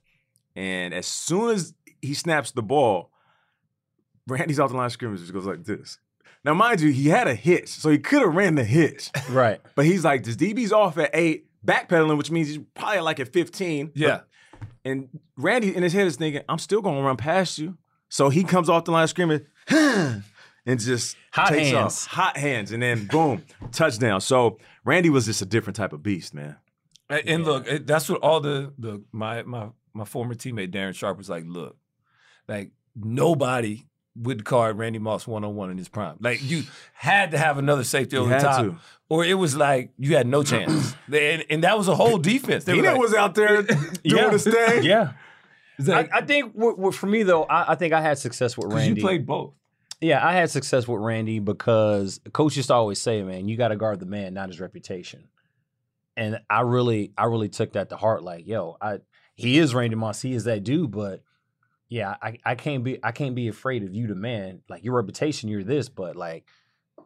And 0.56 0.94
as 0.94 1.06
soon 1.06 1.52
as 1.52 1.74
he 2.02 2.14
snaps 2.14 2.52
the 2.52 2.64
ball, 2.64 3.12
Randy's 4.28 4.60
off 4.60 4.72
the 4.72 4.78
line 4.78 4.86
of 4.86 4.92
scrimmage, 4.94 5.20
just 5.20 5.34
goes 5.34 5.46
like 5.46 5.66
this. 5.66 6.00
Now, 6.44 6.54
mind 6.54 6.82
you, 6.82 6.92
he 6.92 7.10
had 7.10 7.28
a 7.28 7.36
hitch, 7.36 7.68
so 7.68 7.90
he 7.90 8.00
could 8.00 8.22
have 8.22 8.34
ran 8.34 8.56
the 8.56 8.64
hitch. 8.64 9.12
Right. 9.30 9.60
But 9.76 9.86
he's 9.86 10.04
like, 10.04 10.24
this 10.24 10.36
DB's 10.36 10.72
off 10.72 10.98
at 10.98 11.12
eight, 11.14 11.48
backpedaling, 11.66 12.18
which 12.18 12.32
means 12.32 12.48
he's 12.48 12.60
probably 12.74 13.02
like 13.02 13.20
at 13.20 13.32
15. 13.32 13.92
yeah. 13.94 14.22
And 14.84 15.10
Randy 15.38 15.76
in 15.76 15.84
his 15.84 15.94
head 15.94 16.08
is 16.08 16.16
thinking, 16.16 16.42
I'm 16.50 16.58
still 16.58 16.82
gonna 16.82 17.02
run 17.02 17.16
past 17.18 17.60
you. 17.60 17.78
So 18.12 18.30
he 18.30 18.44
comes 18.44 18.68
off 18.70 18.84
the 18.86 18.92
line 18.92 19.08
screaming, 19.08 19.46
and 19.70 20.24
just 20.66 21.16
Hot 21.32 21.48
takes 21.50 21.70
hands. 21.72 21.76
off. 21.76 22.06
Hot 22.08 22.38
hands. 22.38 22.72
And 22.74 22.84
then 22.84 23.06
boom, 23.08 23.44
touchdown. 23.72 24.20
So 24.22 24.60
Randy 24.86 25.10
was 25.10 25.26
just 25.26 25.42
a 25.42 25.46
different 25.46 25.78
type 25.78 25.94
of 25.94 26.04
beast, 26.04 26.34
man. 26.34 26.58
And, 27.10 27.22
and 27.28 27.46
look, 27.46 27.68
that's 27.86 28.10
what 28.10 28.22
all 28.22 28.42
the 28.42 28.74
the 28.78 29.02
my 29.12 29.44
my 29.44 29.70
my 29.94 30.04
former 30.06 30.36
teammate 30.36 30.72
Darren 30.72 30.94
Sharp 30.94 31.18
was 31.18 31.30
like. 31.30 31.46
Look, 31.48 31.78
like 32.48 32.72
nobody 32.96 33.86
would 34.18 34.44
card 34.44 34.78
Randy 34.78 35.00
Moss 35.00 35.26
one 35.26 35.46
on 35.46 35.56
one 35.56 35.72
in 35.72 35.78
his 35.78 35.88
prime. 35.88 36.18
Like 36.20 36.44
you 36.44 36.64
had 36.94 37.32
to 37.32 37.38
have 37.38 37.58
another 37.58 37.86
safety 37.86 38.18
You 38.18 38.24
over 38.24 38.32
the 38.34 38.40
top, 38.40 38.66
to. 38.66 38.76
or 39.08 39.24
it 39.24 39.36
was 39.36 39.56
like 39.56 39.94
you 39.98 40.18
had 40.18 40.28
no 40.28 40.44
chance. 40.44 40.94
and, 41.14 41.46
and 41.50 41.64
that 41.64 41.78
was 41.78 41.88
a 41.88 41.96
whole 41.96 42.18
defense. 42.18 42.66
They 42.66 42.74
were 42.74 42.82
Peanut 42.82 42.94
like, 42.96 43.02
was 43.02 43.14
out 43.14 43.36
there 43.36 43.62
doing 43.64 43.80
Yeah. 44.04 44.32
his 44.32 44.44
thing. 44.44 44.84
Yeah. 44.84 45.14
It's 45.78 45.90
I, 45.90 46.10
I 46.12 46.22
think 46.22 46.54
w- 46.54 46.76
w- 46.76 46.92
for 46.92 47.08
me 47.08 47.24
though, 47.24 47.44
I, 47.44 47.72
I 47.74 47.76
think 47.76 47.94
I 47.94 48.02
had 48.02 48.18
success 48.18 48.58
with 48.58 48.72
Randy. 48.74 49.00
you 49.00 49.06
played 49.06 49.26
both. 49.26 49.54
Yeah, 50.00 50.26
I 50.26 50.34
had 50.34 50.50
success 50.50 50.88
with 50.88 51.00
Randy 51.02 51.40
because 51.40 52.20
coach 52.34 52.56
used 52.56 52.70
to 52.70 52.74
always 52.74 53.00
say, 53.00 53.22
"Man, 53.24 53.48
you 53.48 53.56
got 53.58 53.68
to 53.70 53.76
guard 53.76 54.00
the 54.00 54.06
man, 54.08 54.34
not 54.34 54.50
his 54.50 54.60
reputation." 54.60 55.28
And 56.18 56.40
I 56.50 56.62
really, 56.62 57.14
I 57.18 57.26
really 57.26 57.50
took 57.50 57.74
that 57.74 57.90
to 57.90 57.98
heart. 57.98 58.24
Like, 58.24 58.46
yo, 58.48 58.78
I 58.82 59.00
he 59.36 59.58
is 59.58 59.74
Randy 59.74 59.96
Moss, 59.96 60.22
he 60.22 60.34
is 60.34 60.44
that 60.46 60.64
dude, 60.64 60.92
but 60.92 61.24
yeah, 61.88 62.16
I, 62.22 62.38
I 62.46 62.56
can't 62.56 62.84
be, 62.84 63.00
I 63.04 63.12
can't 63.12 63.36
be 63.36 63.48
afraid 63.48 63.84
of 63.84 63.94
you, 63.94 64.08
the 64.08 64.16
man. 64.16 64.62
Like 64.70 64.84
your 64.84 64.96
reputation, 64.96 65.50
you're 65.50 65.64
this, 65.64 65.90
but 65.90 66.16
like 66.16 66.46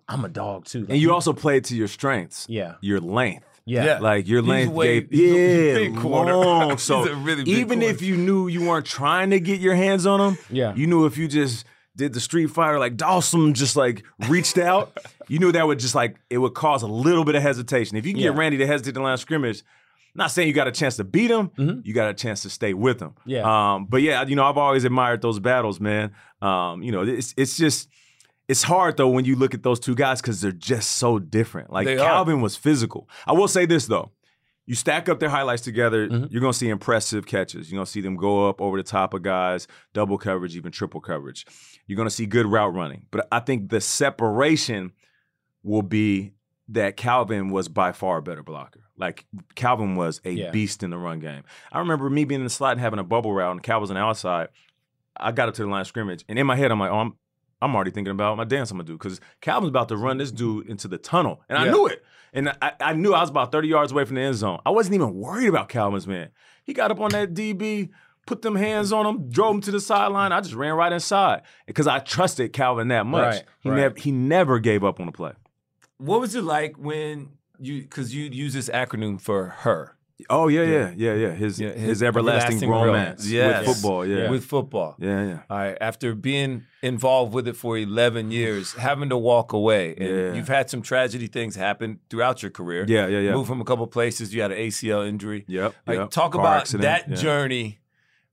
I'm 0.08 0.24
a 0.26 0.30
dog 0.30 0.66
too. 0.66 0.82
Like, 0.82 0.90
And 0.92 1.00
you 1.00 1.14
also 1.14 1.34
played 1.34 1.66
to 1.66 1.76
your 1.76 1.88
strengths, 1.88 2.46
yeah, 2.50 2.76
your 2.82 3.00
length. 3.00 3.55
Yeah, 3.66 3.86
Yeah. 3.86 4.00
Like 4.00 4.28
your 4.28 4.42
He's 4.42 4.50
length 4.50 4.74
way- 4.74 5.00
gave, 5.02 5.10
he's 5.12 5.32
a 5.32 5.36
yeah, 5.38 5.74
big 5.76 5.98
corner. 5.98 6.36
long. 6.36 6.78
So 6.78 7.04
He's 7.04 7.12
a 7.12 7.16
really 7.16 7.44
big 7.44 7.48
even 7.58 7.80
corner. 7.80 7.94
if 7.94 8.02
you 8.02 8.16
knew 8.18 8.48
you 8.48 8.68
weren't 8.68 8.86
trying 8.86 9.32
to 9.32 9.40
get 9.40 9.60
your 9.60 9.76
hands 9.76 10.06
on 10.06 10.20
him, 10.22 10.38
yeah. 10.50 10.74
You 10.76 10.88
knew 10.88 11.06
if 11.06 11.18
you 11.18 11.28
just 11.28 11.66
did 11.96 12.14
the 12.14 12.20
Street 12.20 12.48
Fighter 12.48 12.78
like 12.78 12.98
Dhalsim 12.98 13.54
just 13.54 13.76
like 13.76 14.04
reached 14.30 14.58
out, 14.58 14.98
you 15.28 15.40
knew 15.40 15.52
that 15.52 15.66
would 15.66 15.80
just 15.80 15.96
like 15.96 16.18
it 16.30 16.38
would 16.38 16.54
cause 16.54 16.84
a 16.84 16.88
little 16.88 17.24
bit 17.26 17.36
of 17.36 17.42
hesitation. 17.42 17.98
If 17.98 18.06
you 18.06 18.14
can 18.14 18.22
get 18.22 18.36
Randy 18.36 18.58
to 18.58 18.68
hesitate 18.68 18.90
in 18.90 18.96
the 18.96 19.02
line 19.02 19.14
of 19.14 19.20
scrimmage, 19.20 19.64
not 20.14 20.30
saying 20.32 20.48
you 20.48 20.54
got 20.54 20.68
a 20.68 20.72
chance 20.72 20.98
to 20.98 21.04
beat 21.04 21.32
him, 21.32 21.50
Mhm. 21.58 21.86
you 21.86 21.94
got 21.94 22.10
a 22.10 22.14
chance 22.14 22.42
to 22.44 22.50
stay 22.50 22.74
with 22.74 23.00
him. 23.02 23.16
Yeah. 23.26 23.44
Um, 23.76 23.86
but 23.86 24.02
yeah, 24.02 24.24
you 24.26 24.36
know, 24.36 24.46
I've 24.46 24.58
always 24.58 24.84
admired 24.84 25.22
those 25.22 25.40
battles, 25.40 25.80
man. 25.80 26.12
Um, 26.42 26.84
you 26.84 26.92
know, 26.92 27.02
it's 27.04 27.34
it's 27.38 27.58
just 27.58 27.90
it's 28.48 28.64
hard 28.64 28.98
though 28.98 29.10
when 29.10 29.26
you 29.26 29.36
look 29.36 29.54
at 29.54 29.64
those 29.64 29.80
two 29.80 29.96
guys 29.96 30.22
because 30.22 30.42
they're 30.42 30.52
just 30.52 30.92
so 30.92 31.20
different. 31.20 31.72
Like 31.72 31.86
They 31.86 31.98
are. 31.98 32.06
Calvin 32.06 32.42
was 32.42 32.56
physical. 32.56 33.10
I 33.26 33.34
will 33.34 33.48
say 33.48 33.66
this 33.66 33.88
though. 33.88 34.12
You 34.68 34.74
stack 34.74 35.10
up 35.10 35.20
their 35.20 35.30
highlights 35.30 35.62
together, 35.62 36.08
Mhm. 36.10 36.32
you're 36.32 36.42
gonna 36.42 36.52
see 36.54 36.70
impressive 36.70 37.26
catches. 37.28 37.72
You're 37.72 37.78
gonna 37.78 37.86
see 37.86 38.02
them 38.02 38.16
go 38.16 38.50
up 38.50 38.60
over 38.62 38.78
the 38.78 38.84
top 38.84 39.14
of 39.14 39.22
guys, 39.22 39.68
double 39.94 40.18
coverage, 40.18 40.56
even 40.56 40.72
triple 40.72 41.02
coverage. 41.02 41.46
You're 41.86 41.98
gonna 41.98 42.10
see 42.10 42.26
good 42.26 42.48
route 42.48 42.74
running. 42.74 43.06
But 43.12 43.28
I 43.32 43.40
think 43.42 43.70
the 43.70 43.80
separation 43.82 44.92
will 45.64 45.84
be 45.84 46.34
that 46.70 46.98
Calvin 46.98 47.50
was 47.50 47.68
by 47.68 47.92
far 47.92 48.18
a 48.18 48.22
better 48.24 48.42
blocker. 48.42 48.82
Like 48.98 49.26
Calvin 49.56 49.96
was 49.96 50.20
a 50.26 50.32
Yeah. 50.32 50.52
beast 50.52 50.82
in 50.82 50.90
the 50.90 50.98
run 50.98 51.20
game. 51.20 51.44
I 51.72 51.80
remember 51.80 52.10
me 52.10 52.24
being 52.26 52.42
in 52.42 52.46
the 52.46 52.50
slot 52.50 52.72
and 52.74 52.82
having 52.82 52.98
a 52.98 53.04
bubble 53.04 53.34
route, 53.34 53.52
and 53.52 53.62
Cal 53.62 53.82
was 53.82 53.92
on 53.92 53.96
the 53.96 54.02
outside. 54.02 54.48
I 55.18 55.32
got 55.32 55.48
up 55.48 55.56
to 55.56 55.64
the 55.64 55.70
line 55.70 55.82
of 55.82 55.88
scrimmage, 55.88 56.26
and 56.28 56.40
in 56.40 56.48
my 56.48 56.56
head, 56.56 56.72
I'm 56.72 56.80
like, 56.80 56.92
oh, 56.92 57.00
I'm, 57.00 57.14
I'm 57.66 57.76
already 57.76 57.92
thinking 57.92 58.12
about 58.12 58.38
my 58.38 58.44
dance 58.44 58.70
I'm 58.70 58.78
gonna 58.78 58.86
do 58.86 58.94
because 58.94 59.20
Calvin's 59.42 59.70
about 59.70 59.90
to 59.90 59.98
run 59.98 60.20
this 60.20 60.32
dude 60.32 60.70
into 60.70 60.88
the 60.88 61.00
tunnel, 61.00 61.42
and 61.50 61.58
I 61.58 61.70
knew 61.70 61.88
it. 61.88 62.04
And 62.32 62.50
I, 62.62 62.74
I 62.80 62.94
knew 62.94 63.14
I 63.14 63.22
was 63.22 63.30
about 63.30 63.52
30 63.52 63.70
yards 63.70 63.92
away 63.92 64.06
from 64.06 64.16
the 64.16 64.22
end 64.22 64.36
zone. 64.36 64.60
I 64.66 64.70
wasn't 64.70 64.96
even 64.96 65.16
worried 65.16 65.48
about 65.48 65.70
Calvin's 65.70 66.06
man. 66.06 66.30
He 66.64 66.74
got 66.74 66.92
up 66.92 67.00
on 67.00 67.12
that 67.12 67.34
DB, 67.34 67.90
put 68.28 68.42
them 68.42 68.56
hands 68.56 68.92
on 68.92 69.06
him, 69.06 69.30
drove 69.30 69.56
him 69.56 69.62
to 69.62 69.72
the 69.72 69.80
sideline. 69.80 70.32
I 70.32 70.42
just 70.42 70.54
ran 70.54 70.74
right 70.74 70.92
inside 70.92 71.44
because 71.66 71.88
I 71.88 72.00
trusted 72.00 72.54
Calvin 72.54 72.90
that 72.90 73.06
much. 73.06 73.36
Right, 73.36 73.44
he 73.62 73.70
right. 73.70 73.78
never 73.78 73.96
he 73.96 74.12
never 74.12 74.60
gave 74.60 74.84
up 74.84 75.00
on 75.00 75.08
the 75.08 75.12
play. 75.12 75.32
What 75.98 76.20
was 76.20 76.36
it 76.36 76.44
like 76.44 76.76
when 76.78 77.30
you 77.58 77.82
because 77.82 78.14
you 78.14 78.26
use 78.26 78.54
this 78.54 78.70
acronym 78.70 79.20
for 79.20 79.48
her 79.48 79.96
Oh 80.30 80.48
yeah, 80.48 80.64
yeah, 80.64 80.94
yeah, 80.96 81.14
yeah. 81.14 81.32
His 81.32 81.60
Yeah, 81.60 81.72
his, 81.72 81.82
his 81.82 82.04
everlasting, 82.04 82.54
everlasting 82.64 82.70
romance 82.70 82.88
romance. 82.88 83.30
Yes. 83.32 83.68
with 83.68 83.76
football. 83.76 84.06
Yeah, 84.06 84.30
with 84.30 84.46
football? 84.46 84.96
yeah, 84.98 85.26
yeah. 85.26 85.40
All 85.50 85.58
right. 85.58 85.78
After 85.82 86.16
being 86.16 86.64
involved 86.82 87.34
with 87.34 87.48
it 87.48 87.56
for 87.58 87.78
11 87.78 88.32
years, 88.32 88.74
having 88.74 89.10
to 89.10 89.18
walk 89.18 89.52
away, 89.52 89.94
and 89.98 90.10
Yeah. 90.10 90.34
you've 90.34 90.48
had 90.48 90.70
some 90.70 90.82
tragedy 90.82 91.28
things 91.28 91.56
happen 91.56 92.00
throughout 92.10 92.42
your 92.42 92.52
career. 92.52 92.86
Yeah, 92.88 93.08
yeah, 93.08 93.20
yeah. 93.20 93.34
Moved 93.34 93.50
from 93.50 93.60
a 93.60 93.66
couple 93.66 93.86
places. 93.88 94.34
You 94.34 94.42
had 94.42 94.52
an 94.52 94.58
ACL 94.58 95.06
injury. 95.06 95.44
Yep. 95.48 95.76
Like, 95.86 95.98
yep. 95.98 96.12
talk 96.12 96.32
Car 96.32 96.42
about 96.42 96.58
accident, 96.62 96.84
that 96.84 97.10
yeah. 97.10 97.16
journey 97.16 97.80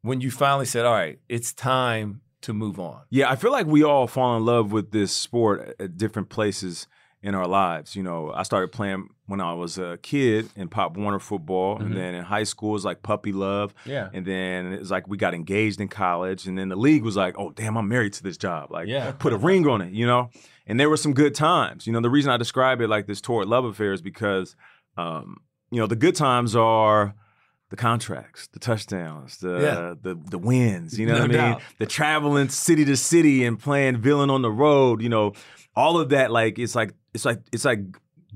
when 0.02 0.20
you 0.20 0.30
finally 0.30 0.66
said, 0.66 0.84
"All 0.84 0.94
right, 0.94 1.18
it's 1.28 1.52
time 1.52 2.20
to 2.42 2.52
move 2.52 2.78
on. 2.78 3.00
Yeah, 3.10 3.30
I 3.30 3.36
feel 3.36 3.52
like 3.52 3.66
we 3.66 3.82
all 3.84 4.06
fall 4.06 4.36
in 4.36 4.44
love 4.44 4.72
with 4.72 4.90
this 4.90 5.12
sport 5.12 5.74
at 5.78 5.96
different 5.96 6.28
places 6.28 6.86
in 7.22 7.35
our 7.35 7.46
lives. 7.46 7.94
You 7.94 8.02
know, 8.02 8.32
I 8.35 8.42
started 8.42 8.72
playing 8.72 9.08
when 9.26 9.40
I 9.40 9.54
was 9.54 9.78
a 9.78 9.98
kid 10.02 10.50
in 10.56 10.68
Pop 10.68 10.96
Warner 10.96 11.18
football, 11.20 11.78
Mhm. 11.78 11.82
and 11.87 11.96
then 11.96 12.14
in 12.14 12.24
high 12.24 12.42
school 12.44 12.70
it 12.70 12.72
was 12.74 12.85
like 12.85 13.02
puppy 13.02 13.32
love, 13.32 13.72
Yeah. 13.87 14.08
and 14.12 14.26
then 14.26 14.72
it 14.72 14.80
was 14.80 14.90
like 14.90 15.06
we 15.08 15.16
got 15.16 15.32
engaged 15.32 15.80
in 15.80 15.88
college, 15.88 16.46
and 16.46 16.58
then 16.58 16.68
the 16.68 16.76
league 16.76 17.04
was 17.04 17.16
like, 17.16 17.37
oh 17.38 17.50
damn, 17.50 17.76
I'm 17.78 17.88
married 17.88 18.12
to 18.14 18.22
this 18.22 18.37
job, 18.37 18.70
like 18.72 18.88
Yeah. 18.88 19.12
put 19.12 19.32
a 19.32 19.37
ring 19.38 19.66
on 19.68 19.80
it, 19.80 19.92
you 19.92 20.06
know. 20.06 20.30
And 20.66 20.78
there 20.78 20.90
were 20.90 20.96
some 20.96 21.12
good 21.14 21.35
times. 21.35 21.87
You 21.87 21.92
know, 21.92 22.00
the 22.00 22.11
reason 22.11 22.30
I 22.32 22.37
describe 22.37 22.80
it 22.80 22.88
like 22.88 23.06
this 23.06 23.20
torrid 23.20 23.48
love 23.48 23.64
affair 23.64 23.92
is 23.92 24.02
because, 24.02 24.54
um, 24.96 25.38
you 25.70 25.80
know, 25.80 25.87
the 25.87 25.96
good 25.96 26.14
times 26.16 26.54
are 26.56 27.14
the 27.70 27.76
contracts, 27.76 28.48
the 28.48 28.58
touchdowns, 28.58 29.38
the 29.38 29.61
Yeah. 29.61 29.94
the 30.02 30.18
the 30.30 30.38
wins. 30.38 30.98
You 30.98 31.06
know 31.06 31.14
No 31.18 31.20
what 31.20 31.24
I 31.30 31.32
mean? 31.32 31.52
doubt. 31.52 31.62
The 31.78 31.87
traveling 31.87 32.48
city 32.50 32.85
to 32.85 32.96
city 32.96 33.44
and 33.44 33.58
playing 33.58 33.96
villain 33.98 34.28
on 34.28 34.42
the 34.42 34.50
road. 34.50 35.00
You 35.00 35.08
know, 35.08 35.32
all 35.74 35.98
of 35.98 36.11
that. 36.11 36.30
Like 36.30 36.58
it's 36.58 36.74
like 36.74 36.92
it's 37.14 37.25
like 37.25 37.40
it's 37.53 37.64
like 37.64 37.81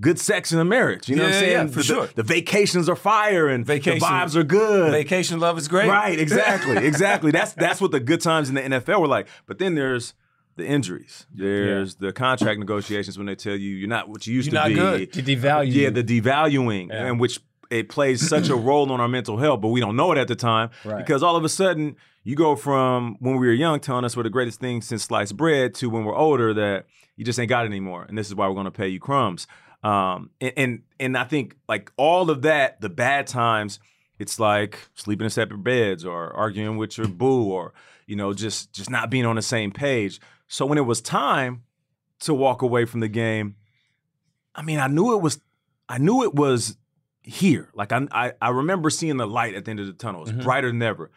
good 0.00 0.18
sex 0.18 0.52
in 0.52 0.58
a 0.58 0.64
marriage. 0.64 1.08
You 1.08 1.16
know 1.16 1.22
what 1.24 1.32
I'm 1.34 1.40
saying? 1.40 1.52
yeah, 1.52 1.66
for 1.68 1.78
the, 1.78 1.82
sure. 1.82 2.06
The 2.14 2.22
vacations 2.22 2.88
are 2.88 2.96
fire 2.96 3.48
and 3.48 3.64
Vacation- 3.64 3.98
the 3.98 4.04
vibes 4.04 4.36
are 4.36 4.42
good. 4.44 4.90
Vacation 4.92 5.40
love 5.40 5.56
is 5.58 5.68
great. 5.68 5.88
Right, 5.88 6.18
exactly, 6.18 6.76
exactly. 6.86 7.30
That's 7.30 7.52
that's 7.54 7.80
what 7.80 7.90
the 7.92 8.00
good 8.00 8.20
times 8.20 8.48
in 8.48 8.54
the 8.56 8.62
NFL 8.62 9.00
were 9.00 9.08
like. 9.08 9.28
But 9.46 9.58
then 9.58 9.74
there's 9.74 10.14
the 10.56 10.66
injuries. 10.66 11.26
There's 11.34 11.96
the 11.96 12.12
contract 12.12 12.58
negotiations 12.58 13.18
when 13.18 13.26
they 13.26 13.34
tell 13.34 13.54
you 13.56 13.74
you're 13.76 13.88
not 13.88 14.08
what 14.08 14.26
you 14.26 14.34
used 14.34 14.50
You're 14.52 14.62
to 14.62 14.68
not 14.74 14.90
be. 14.98 15.06
good. 15.06 15.12
To 15.14 15.22
devalue. 15.22 15.72
Yeah, 15.74 15.90
the 15.90 16.02
devaluing, 16.04 16.88
Yeah. 16.88 17.06
and 17.06 17.20
which 17.20 17.40
it 17.70 17.88
plays 17.88 18.26
such 18.26 18.48
a 18.48 18.56
role 18.68 18.90
on 18.92 19.00
our 19.00 19.08
mental 19.08 19.36
health, 19.38 19.60
but 19.60 19.68
we 19.68 19.80
don't 19.80 19.96
know 19.96 20.12
it 20.12 20.18
at 20.18 20.28
the 20.28 20.36
time 20.36 20.70
Right. 20.84 20.98
because 20.98 21.22
all 21.22 21.36
of 21.36 21.44
a 21.44 21.48
sudden 21.48 21.96
you 22.22 22.36
go 22.36 22.54
from 22.56 23.16
when 23.20 23.36
we 23.38 23.46
were 23.46 23.52
young 23.52 23.80
telling 23.80 24.04
us 24.04 24.16
we're 24.16 24.22
the 24.22 24.30
greatest 24.30 24.60
thing 24.60 24.80
since 24.82 25.02
sliced 25.04 25.36
bread 25.36 25.74
to 25.76 25.90
when 25.90 26.04
we're 26.04 26.14
older 26.16 26.54
that 26.54 26.86
you 27.16 27.24
just 27.24 27.38
ain't 27.38 27.48
got 27.48 27.64
it 27.64 27.68
anymore, 27.68 28.04
and 28.08 28.16
this 28.16 28.26
is 28.28 28.34
why 28.34 28.46
we're 28.48 28.54
going 28.54 28.64
to 28.66 28.70
pay 28.70 28.88
you 28.88 29.00
crumbs. 29.00 29.46
Um, 29.82 30.30
and, 30.40 30.52
and 30.56 30.82
and 31.00 31.16
I 31.18 31.24
think 31.24 31.56
like 31.68 31.92
all 31.96 32.30
of 32.30 32.42
that, 32.42 32.80
the 32.80 32.88
bad 32.88 33.26
times, 33.26 33.78
it's 34.18 34.40
like 34.40 34.88
sleeping 34.94 35.24
in 35.24 35.30
separate 35.30 35.62
beds 35.62 36.04
or 36.04 36.32
arguing 36.34 36.76
with 36.76 36.96
your 36.98 37.08
boo 37.08 37.44
or 37.50 37.72
you 38.06 38.16
know 38.16 38.32
just 38.32 38.72
just 38.72 38.90
not 38.90 39.10
being 39.10 39.26
on 39.26 39.36
the 39.36 39.42
same 39.42 39.70
page. 39.70 40.20
So 40.48 40.64
when 40.66 40.78
it 40.78 40.86
was 40.86 41.00
time 41.00 41.62
to 42.20 42.32
walk 42.34 42.62
away 42.62 42.84
from 42.84 43.00
the 43.00 43.08
game, 43.08 43.56
I 44.54 44.62
mean, 44.62 44.78
I 44.78 44.86
knew 44.86 45.12
it 45.14 45.20
was, 45.20 45.40
I 45.88 45.98
knew 45.98 46.22
it 46.22 46.34
was 46.34 46.76
here. 47.22 47.68
Like 47.74 47.92
I, 47.92 48.06
I, 48.10 48.32
I 48.40 48.48
remember 48.50 48.88
seeing 48.90 49.16
the 49.18 49.26
light 49.26 49.54
at 49.54 49.64
the 49.64 49.70
end 49.72 49.80
of 49.80 49.86
the 49.86 49.92
tunnel. 49.92 50.22
It's 50.22 50.30
Mhm. 50.32 50.42
brighter 50.44 50.68
than 50.68 50.82
ever. 50.82 51.10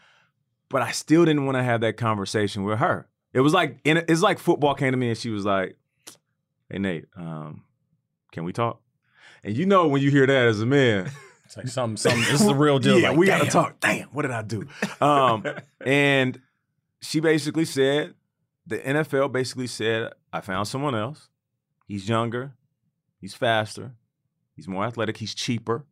But 0.70 0.82
I 0.82 0.92
still 0.92 1.26
didn't 1.26 1.46
want 1.46 1.58
to 1.58 1.64
have 1.64 1.82
that 1.82 1.98
conversation 1.98 2.64
with 2.64 2.80
her. 2.80 3.08
It 3.34 3.40
was 3.42 3.54
like, 3.54 3.78
in 3.84 3.98
it's 3.98 4.22
like 4.22 4.40
football 4.40 4.74
came 4.76 4.92
to 4.92 4.98
me 4.98 5.10
and 5.10 5.18
she 5.18 5.30
was 5.30 5.46
like, 5.46 5.78
"Hey 6.70 6.80
Nate, 6.80 7.06
um, 7.16 7.64
can 8.32 8.44
we 8.44 8.54
talk?" 8.54 8.82
And 9.44 9.56
you 9.56 9.66
know 9.66 9.88
when 9.88 10.02
you 10.02 10.12
hear 10.12 10.28
that 10.28 10.48
as 10.48 10.62
a 10.62 10.66
man, 10.66 11.12
It's 11.50 11.58
like 11.58 11.68
some 11.68 11.98
some. 11.98 12.20
This 12.20 12.42
is 12.42 12.46
the 12.46 12.54
real 12.54 12.78
deal. 12.78 13.00
yeah, 13.02 13.10
like, 13.10 13.18
we 13.18 13.26
got 13.26 13.44
to 13.44 13.50
talk. 13.50 13.80
Damn, 13.80 14.08
what 14.10 14.22
did 14.22 14.30
I 14.30 14.44
do? 14.44 14.68
Um, 15.02 15.44
and 15.86 16.40
she 17.02 17.20
basically 17.22 17.66
said, 17.66 18.14
the 18.68 18.78
NFL 18.78 19.32
basically 19.32 19.66
said, 19.66 20.12
I 20.32 20.42
found 20.42 20.68
someone 20.68 20.94
else. 20.94 21.28
He's 21.88 22.08
younger, 22.08 22.54
he's 23.20 23.34
faster, 23.34 23.94
he's 24.56 24.68
more 24.68 24.86
athletic, 24.86 25.18
he's 25.18 25.34
cheaper, 25.34 25.88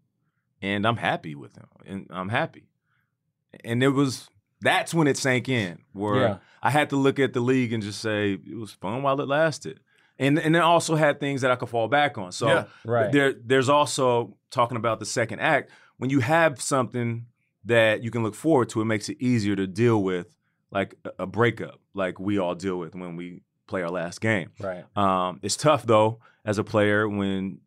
and 0.62 0.86
I'm 0.86 0.98
happy 0.98 1.34
with 1.34 1.56
him. 1.56 1.66
And 1.88 2.08
I'm 2.12 2.30
happy. 2.30 2.70
And 3.63 3.82
it 3.82 3.90
was 3.90 4.30
that's 4.62 4.94
when 4.94 5.08
it 5.08 5.18
sank 5.18 5.50
in, 5.50 5.80
where 5.92 6.22
Yeah. 6.22 6.38
I 6.62 6.70
had 6.70 6.92
to 6.92 6.98
look 6.98 7.18
at 7.18 7.34
the 7.34 7.40
league 7.40 7.74
and 7.74 7.82
just 7.82 8.00
say 8.00 8.34
it 8.34 8.58
was 8.60 8.74
fun 8.74 9.02
while 9.02 9.20
it 9.22 9.28
lasted. 9.28 9.80
And 10.20 10.40
and 10.40 10.56
it 10.56 10.62
also 10.62 10.96
had 10.96 11.20
things 11.20 11.42
that 11.42 11.52
I 11.52 11.56
could 11.56 11.70
fall 11.70 11.88
back 11.88 12.18
on. 12.18 12.32
So 12.32 12.48
Yeah. 12.48 12.66
Right. 12.86 13.12
there, 13.12 13.34
there's 13.34 13.70
also 13.70 14.38
talking 14.52 14.78
about 14.78 15.00
the 15.00 15.06
second 15.06 15.40
act. 15.40 15.70
When 15.98 16.10
you 16.10 16.20
have 16.22 16.62
something 16.62 17.26
that 17.66 18.04
you 18.04 18.12
can 18.12 18.24
look 18.24 18.36
forward 18.36 18.70
to, 18.70 18.82
it 18.82 18.86
makes 18.86 19.10
it 19.10 19.18
easier 19.20 19.56
to 19.56 19.68
deal 19.68 20.02
with, 20.02 20.36
like 20.72 20.96
a- 21.06 21.24
a 21.24 21.26
breakup, 21.28 21.80
like 21.94 22.20
we 22.20 22.38
all 22.40 22.56
deal 22.56 22.78
with 22.78 22.96
when 22.96 23.16
we 23.16 23.42
play 23.68 23.82
our 23.84 23.90
last 23.92 24.22
game. 24.22 24.50
Right. 24.60 24.86
Um, 24.96 25.40
it's 25.44 25.56
tough 25.58 25.86
though 25.86 26.20
as 26.46 26.58
a 26.58 26.64
player 26.64 27.08
when 27.10 27.60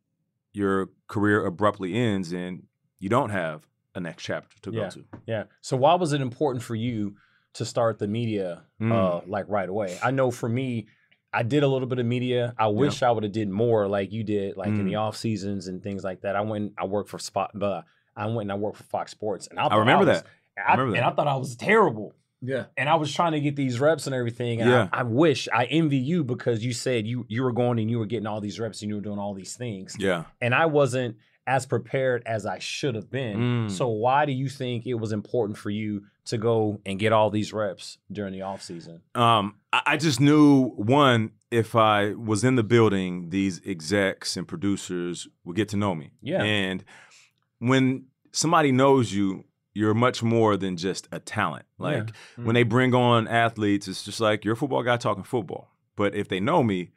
your 0.52 0.88
career 1.08 1.44
abruptly 1.44 1.94
ends 1.94 2.32
and 2.32 2.66
you 2.98 3.08
don't 3.08 3.30
have 3.30 3.66
a 3.94 4.00
next 4.00 4.22
chapter 4.24 4.56
to 4.62 4.72
Yeah. 4.72 4.82
go 4.84 4.90
to. 4.90 5.04
Yeah. 5.26 5.44
So 5.60 5.76
why 5.76 5.94
was 5.94 6.12
it 6.12 6.20
important 6.20 6.62
for 6.64 6.74
you 6.74 7.16
to 7.54 7.64
start 7.64 7.98
the 7.98 8.06
media 8.08 8.62
Mm. 8.80 8.92
uh 8.92 9.20
like 9.26 9.46
right 9.48 9.68
away? 9.68 9.98
I 10.02 10.10
know 10.10 10.30
for 10.30 10.48
me, 10.48 10.86
I 11.32 11.42
did 11.44 11.62
a 11.62 11.68
little 11.68 11.86
bit 11.88 11.98
of 11.98 12.06
media. 12.06 12.54
I 12.58 12.66
wish 12.68 13.02
I 13.02 13.10
would 13.10 13.22
have 13.22 13.32
did 13.32 13.48
more 13.48 13.86
like 13.88 14.12
you 14.12 14.24
did, 14.24 14.56
like 14.56 14.68
in 14.68 14.82
Mm. 14.84 14.86
the 14.86 14.94
off 14.96 15.16
seasons 15.16 15.68
and 15.68 15.82
things 15.82 16.02
like 16.02 16.22
that. 16.22 16.34
I 16.36 16.40
went 16.40 16.72
I 16.78 16.86
worked 16.86 17.08
for 17.10 17.18
Spot 17.18 17.50
but 17.54 17.84
I 18.16 18.26
went 18.26 18.42
and 18.50 18.52
I 18.52 18.56
worked 18.56 18.78
for 18.78 18.82
Fox 18.84 19.12
Sports 19.12 19.46
and 19.46 19.58
I, 19.58 19.68
thought 19.68 19.78
remember 19.78 20.06
was- 20.06 20.22
that. 20.22 20.26
I, 20.66 20.72
remember 20.72 20.96
and 20.96 21.04
that. 21.04 21.12
I 21.12 21.14
thought 21.14 21.28
I 21.28 21.36
was 21.36 21.54
terrible. 21.56 22.12
Yeah. 22.42 22.64
And 22.76 22.88
I 22.88 22.94
was 22.96 23.14
trying 23.14 23.32
to 23.32 23.40
get 23.40 23.54
these 23.54 23.78
reps 23.80 24.06
and 24.06 24.14
everything. 24.14 24.60
And 24.60 24.70
Yeah. 24.70 24.88
I, 24.92 25.00
I 25.00 25.02
wish 25.04 25.46
I 25.52 25.66
envy 25.66 25.98
you 25.98 26.24
because 26.24 26.64
you 26.64 26.72
said 26.72 27.06
you 27.06 27.24
you 27.28 27.42
were 27.42 27.52
going 27.52 27.78
and 27.78 27.90
you 27.90 27.98
were 27.98 28.06
getting 28.06 28.26
all 28.26 28.40
these 28.40 28.58
reps 28.58 28.82
and 28.82 28.88
you 28.88 28.96
were 28.96 29.00
doing 29.02 29.18
all 29.18 29.34
these 29.34 29.54
things 29.56 29.96
Yeah. 29.98 30.24
and 30.40 30.54
I 30.54 30.66
wasn't 30.66 31.16
as 31.50 31.66
prepared 31.66 32.22
as 32.26 32.46
I 32.46 32.58
should 32.60 32.94
have 32.94 33.10
been. 33.10 33.66
Mm. 33.66 33.70
So 33.70 33.88
why 33.88 34.24
do 34.24 34.30
you 34.32 34.48
think 34.48 34.86
it 34.86 34.94
was 34.94 35.10
important 35.10 35.58
for 35.58 35.68
you 35.70 36.04
to 36.26 36.38
go 36.38 36.80
and 36.86 36.96
get 36.96 37.12
all 37.12 37.28
these 37.28 37.52
reps 37.52 37.98
during 38.12 38.32
the 38.32 38.42
off 38.42 38.62
season? 38.62 39.02
Um, 39.16 39.56
I, 39.72 39.82
I 39.86 39.96
just 39.96 40.20
knew 40.20 40.68
one, 40.76 41.32
if 41.50 41.74
I 41.74 42.12
was 42.14 42.44
in 42.44 42.54
the 42.54 42.62
building, 42.62 43.30
these 43.30 43.60
execs 43.66 44.36
and 44.36 44.46
producers 44.46 45.26
would 45.44 45.56
get 45.56 45.68
to 45.70 45.76
know 45.76 45.94
me. 45.96 46.12
Yeah. 46.22 46.42
And 46.44 46.84
when 47.58 48.04
somebody 48.30 48.70
knows 48.70 49.12
you, 49.12 49.44
you're 49.74 49.94
much 49.94 50.22
more 50.22 50.56
than 50.56 50.76
just 50.76 51.08
a 51.10 51.18
talent. 51.18 51.64
Like 51.78 52.12
Mm. 52.38 52.44
when 52.44 52.54
they 52.54 52.62
bring 52.64 52.94
on 52.94 53.26
athletes, 53.26 53.88
it's 53.88 54.04
just 54.04 54.20
like 54.20 54.44
you're 54.44 54.54
a 54.54 54.56
football 54.56 54.84
guy 54.84 54.96
talking 54.98 55.24
football. 55.24 55.68
But 55.96 56.14
if 56.14 56.28
they 56.28 56.38
know 56.38 56.62
me, 56.62 56.90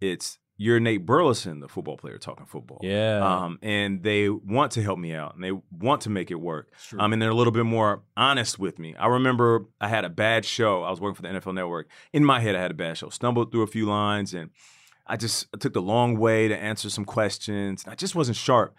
it's 0.00 0.38
you're 0.60 0.78
Nate 0.78 1.06
Burleson, 1.06 1.60
the 1.60 1.68
football 1.68 1.96
player 1.96 2.18
talking 2.18 2.44
football. 2.44 2.80
Yeah. 2.82 3.24
Um, 3.24 3.58
and 3.62 4.02
they 4.02 4.28
want 4.28 4.72
to 4.72 4.82
help 4.82 4.98
me 4.98 5.14
out 5.14 5.34
and 5.34 5.42
they 5.42 5.52
want 5.52 6.02
to 6.02 6.10
make 6.10 6.30
it 6.30 6.34
work. 6.34 6.70
True. 6.86 7.00
Um, 7.00 7.14
and 7.14 7.22
they're 7.22 7.30
a 7.30 7.34
little 7.34 7.50
bit 7.50 7.64
more 7.64 8.02
honest 8.14 8.58
with 8.58 8.78
me. 8.78 8.94
I 8.94 9.06
remember 9.06 9.64
I 9.80 9.88
had 9.88 10.04
a 10.04 10.10
bad 10.10 10.44
show. 10.44 10.82
I 10.82 10.90
was 10.90 11.00
working 11.00 11.14
for 11.14 11.22
the 11.22 11.28
NFL 11.28 11.54
Network. 11.54 11.88
In 12.12 12.26
my 12.26 12.40
head, 12.40 12.54
I 12.54 12.60
had 12.60 12.70
a 12.70 12.74
bad 12.74 12.98
show. 12.98 13.08
Stumbled 13.08 13.50
through 13.50 13.62
a 13.62 13.66
few 13.68 13.86
lines, 13.86 14.34
and 14.34 14.50
I 15.06 15.16
just 15.16 15.46
I 15.54 15.56
took 15.56 15.72
the 15.72 15.80
long 15.80 16.18
way 16.18 16.46
to 16.48 16.54
answer 16.54 16.90
some 16.90 17.06
questions. 17.06 17.86
I 17.88 17.94
just 17.94 18.14
wasn't 18.14 18.36
sharp. 18.36 18.74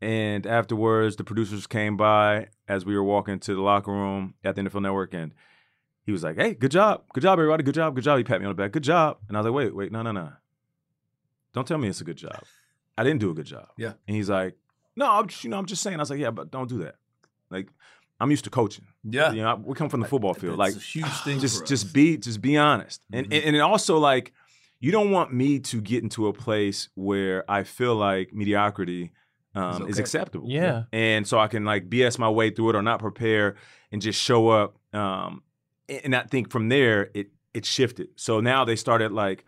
And 0.00 0.46
afterwards, 0.46 1.16
the 1.16 1.24
producers 1.24 1.66
came 1.66 1.98
by 1.98 2.48
as 2.66 2.86
we 2.86 2.96
were 2.96 3.04
walking 3.04 3.40
to 3.40 3.54
the 3.54 3.60
locker 3.60 3.92
room 3.92 4.36
at 4.42 4.56
the 4.56 4.62
NFL 4.62 4.80
Network, 4.80 5.12
and 5.12 5.34
he 6.02 6.12
was 6.12 6.24
like, 6.24 6.36
"Hey, 6.36 6.54
good 6.54 6.70
job, 6.70 7.02
good 7.12 7.22
job, 7.22 7.38
everybody, 7.38 7.62
good 7.62 7.74
job, 7.74 7.94
good 7.94 8.04
job." 8.04 8.16
He 8.16 8.24
pat 8.24 8.40
me 8.40 8.46
on 8.46 8.52
the 8.52 8.62
back, 8.62 8.72
"Good 8.72 8.84
job," 8.84 9.18
and 9.28 9.36
I 9.36 9.40
was 9.40 9.44
like, 9.44 9.54
"Wait, 9.54 9.74
wait, 9.76 9.92
no, 9.92 10.00
no, 10.00 10.12
no, 10.12 10.32
don't 11.56 11.66
tell 11.66 11.78
me 11.78 11.88
it's 11.88 12.00
a 12.00 12.04
good 12.04 12.16
job. 12.18 12.40
I 12.96 13.02
didn't 13.02 13.18
do 13.20 13.30
a 13.30 13.34
good 13.34 13.46
job." 13.46 13.66
Yeah. 13.76 13.94
And 14.06 14.16
he's 14.16 14.30
like, 14.30 14.54
"No, 14.94 15.10
I'm 15.10 15.26
just, 15.26 15.42
you 15.42 15.50
know, 15.50 15.58
I'm 15.58 15.66
just 15.66 15.82
saying." 15.82 15.96
I 15.98 16.02
was 16.02 16.10
like, 16.10 16.20
"Yeah, 16.20 16.30
but 16.30 16.52
don't 16.52 16.68
do 16.68 16.78
that. 16.84 16.94
Like, 17.50 17.68
I'm 18.20 18.30
used 18.30 18.44
to 18.44 18.50
coaching. 18.50 18.86
Yeah. 19.02 19.32
You 19.32 19.42
know, 19.42 19.50
I- 19.50 19.54
we 19.54 19.74
come 19.74 19.88
from 19.88 20.00
the 20.00 20.06
football 20.08 20.34
field. 20.34 20.58
That's 20.60 20.74
Like, 20.74 20.76
a 20.76 20.78
huge 20.86 21.16
thing. 21.24 21.38
just 21.40 21.66
just 21.66 21.92
be 21.92 22.16
just 22.16 22.40
be 22.40 22.56
honest 22.56 23.02
and, 23.12 23.26
Mhm. 23.28 23.34
and 23.36 23.44
and 23.46 23.56
it 23.56 23.60
also 23.60 23.98
like 23.98 24.32
you 24.80 24.92
don't 24.92 25.10
want 25.10 25.32
me 25.32 25.58
to 25.58 25.80
get 25.80 26.02
into 26.02 26.26
a 26.28 26.32
place 26.34 26.88
where 26.94 27.44
i 27.50 27.62
feel 27.64 27.94
like 27.96 28.32
mediocrity 28.34 29.10
um, 29.54 29.88
is 29.88 29.98
acceptable 29.98 30.48
Yeah. 30.50 30.84
and 30.92 31.26
so 31.26 31.38
i 31.38 31.48
can 31.48 31.64
like 31.64 31.88
bs 31.88 32.18
my 32.18 32.28
way 32.28 32.50
through 32.50 32.70
it 32.70 32.76
or 32.76 32.82
not 32.82 32.98
prepare 33.00 33.56
and 33.90 34.02
just 34.02 34.20
show 34.20 34.48
up 34.48 34.76
um, 34.94 35.42
and 35.88 36.00
and 36.04 36.14
i 36.16 36.22
think 36.22 36.50
from 36.50 36.68
there 36.68 37.10
it 37.14 37.28
it 37.54 37.64
shifted 37.64 38.08
so 38.16 38.40
now 38.40 38.64
they 38.66 38.76
started 38.76 39.12
like 39.12 39.44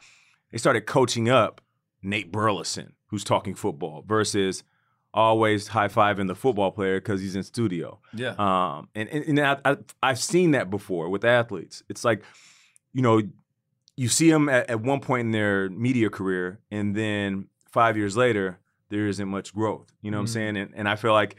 they 0.51 0.59
started 0.59 0.83
coaching 0.87 1.29
up 1.29 1.61
nate 2.03 2.31
burleson 2.33 2.93
who's 3.09 3.25
talking 3.25 3.55
football 3.55 4.05
versus 4.07 4.63
always 5.15 5.69
high-fiving 5.69 6.29
the 6.29 6.35
football 6.35 6.71
player 6.71 7.01
because 7.01 7.21
he's 7.21 7.35
in 7.35 7.43
studio 7.43 7.99
yeah. 8.15 8.35
um, 8.39 8.89
and 8.95 9.09
and, 9.09 9.25
and 9.25 9.41
I, 9.41 9.57
I, 9.65 9.77
I've 10.03 10.19
seen 10.19 10.51
that 10.53 10.71
before 10.71 11.09
with 11.09 11.25
athletes. 11.25 11.83
It's 11.89 12.05
like, 12.05 12.23
you 12.93 13.01
know, 13.03 13.23
you 13.97 14.09
see 14.09 14.31
them 14.31 14.49
at, 14.49 14.69
at 14.71 14.81
one 14.81 15.01
point 15.01 15.23
in 15.27 15.31
their 15.33 15.71
media 15.71 16.11
career, 16.11 16.61
and 16.71 16.95
then 16.95 17.47
five 17.73 17.97
years 17.97 18.17
later, 18.17 18.59
there 18.91 19.09
isn't 19.09 19.27
much 19.29 19.53
growth. 19.55 19.91
You 20.03 20.11
know 20.11 20.19
what 20.19 20.23
I'm 20.23 20.27
Mm. 20.27 20.33
saying? 20.33 20.57
And, 20.59 20.73
and 20.77 20.89
I 20.89 20.95
feel 20.97 21.13
like 21.15 21.37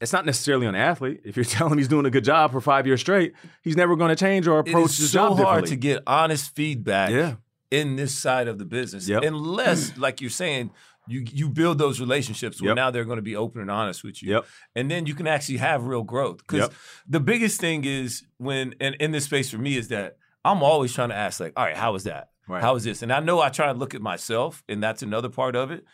it's 0.00 0.12
not 0.14 0.24
necessarily 0.26 0.66
the 0.66 0.76
athlete. 0.78 1.20
If 1.24 1.36
you're 1.36 1.44
telling 1.56 1.72
him 1.74 1.78
he's 1.78 1.88
doing 1.88 2.06
a 2.06 2.10
good 2.10 2.24
job 2.24 2.52
for 2.52 2.60
five 2.62 2.86
years 2.86 3.00
straight, 3.00 3.34
he's 3.62 3.76
never 3.76 3.96
going 3.96 4.08
to 4.08 4.16
change 4.16 4.48
or 4.48 4.58
approach 4.60 4.92
is 4.92 4.98
his 4.98 5.10
so 5.12 5.28
job 5.28 5.38
hard 5.38 5.66
to 5.66 5.76
get 5.76 6.02
honest 6.06 6.54
feedback 6.56 7.10
yeah, 7.10 7.34
in 7.70 7.96
this 7.96 8.16
side 8.18 8.48
of 8.48 8.58
the 8.58 8.64
business, 8.64 9.08
Yep. 9.08 9.22
unless, 9.24 9.96
like 10.04 10.20
you're 10.20 10.30
saying, 10.30 10.70
you 11.08 11.24
you 11.32 11.48
build 11.48 11.78
those 11.78 11.98
relationships 12.00 12.60
where 12.60 12.70
Yep. 12.70 12.76
now 12.76 12.90
they're 12.90 13.04
going 13.04 13.16
to 13.16 13.22
be 13.22 13.34
open 13.36 13.60
and 13.60 13.70
honest 13.70 14.04
with 14.04 14.22
you, 14.22 14.34
Yep. 14.34 14.46
and 14.76 14.90
then 14.90 15.06
you 15.06 15.14
can 15.14 15.26
actually 15.26 15.56
have 15.58 15.84
real 15.84 16.02
growth. 16.02 16.38
Because 16.38 16.68
the 17.08 17.20
biggest 17.20 17.60
thing 17.60 17.84
is 17.84 18.24
when, 18.38 18.74
and 18.80 18.94
in 18.96 19.10
this 19.12 19.24
space 19.24 19.50
for 19.50 19.58
me 19.58 19.76
is 19.76 19.88
that 19.88 20.16
I'm 20.44 20.62
always 20.62 20.92
trying 20.94 21.08
to 21.10 21.14
ask, 21.16 21.40
like, 21.40 21.52
all 21.56 21.64
right, 21.64 21.76
how 21.76 21.94
is 21.94 22.04
that? 22.04 22.30
Right. 22.48 22.62
How 22.62 22.74
is 22.76 22.84
this? 22.84 23.02
And 23.02 23.12
I 23.12 23.20
know 23.20 23.40
I 23.40 23.48
try 23.50 23.66
to 23.72 23.78
look 23.78 23.94
at 23.94 24.02
myself, 24.02 24.62
and 24.68 24.82
that's 24.82 25.02
another 25.02 25.28
part 25.28 25.54
of 25.56 25.70
it. 25.70 25.84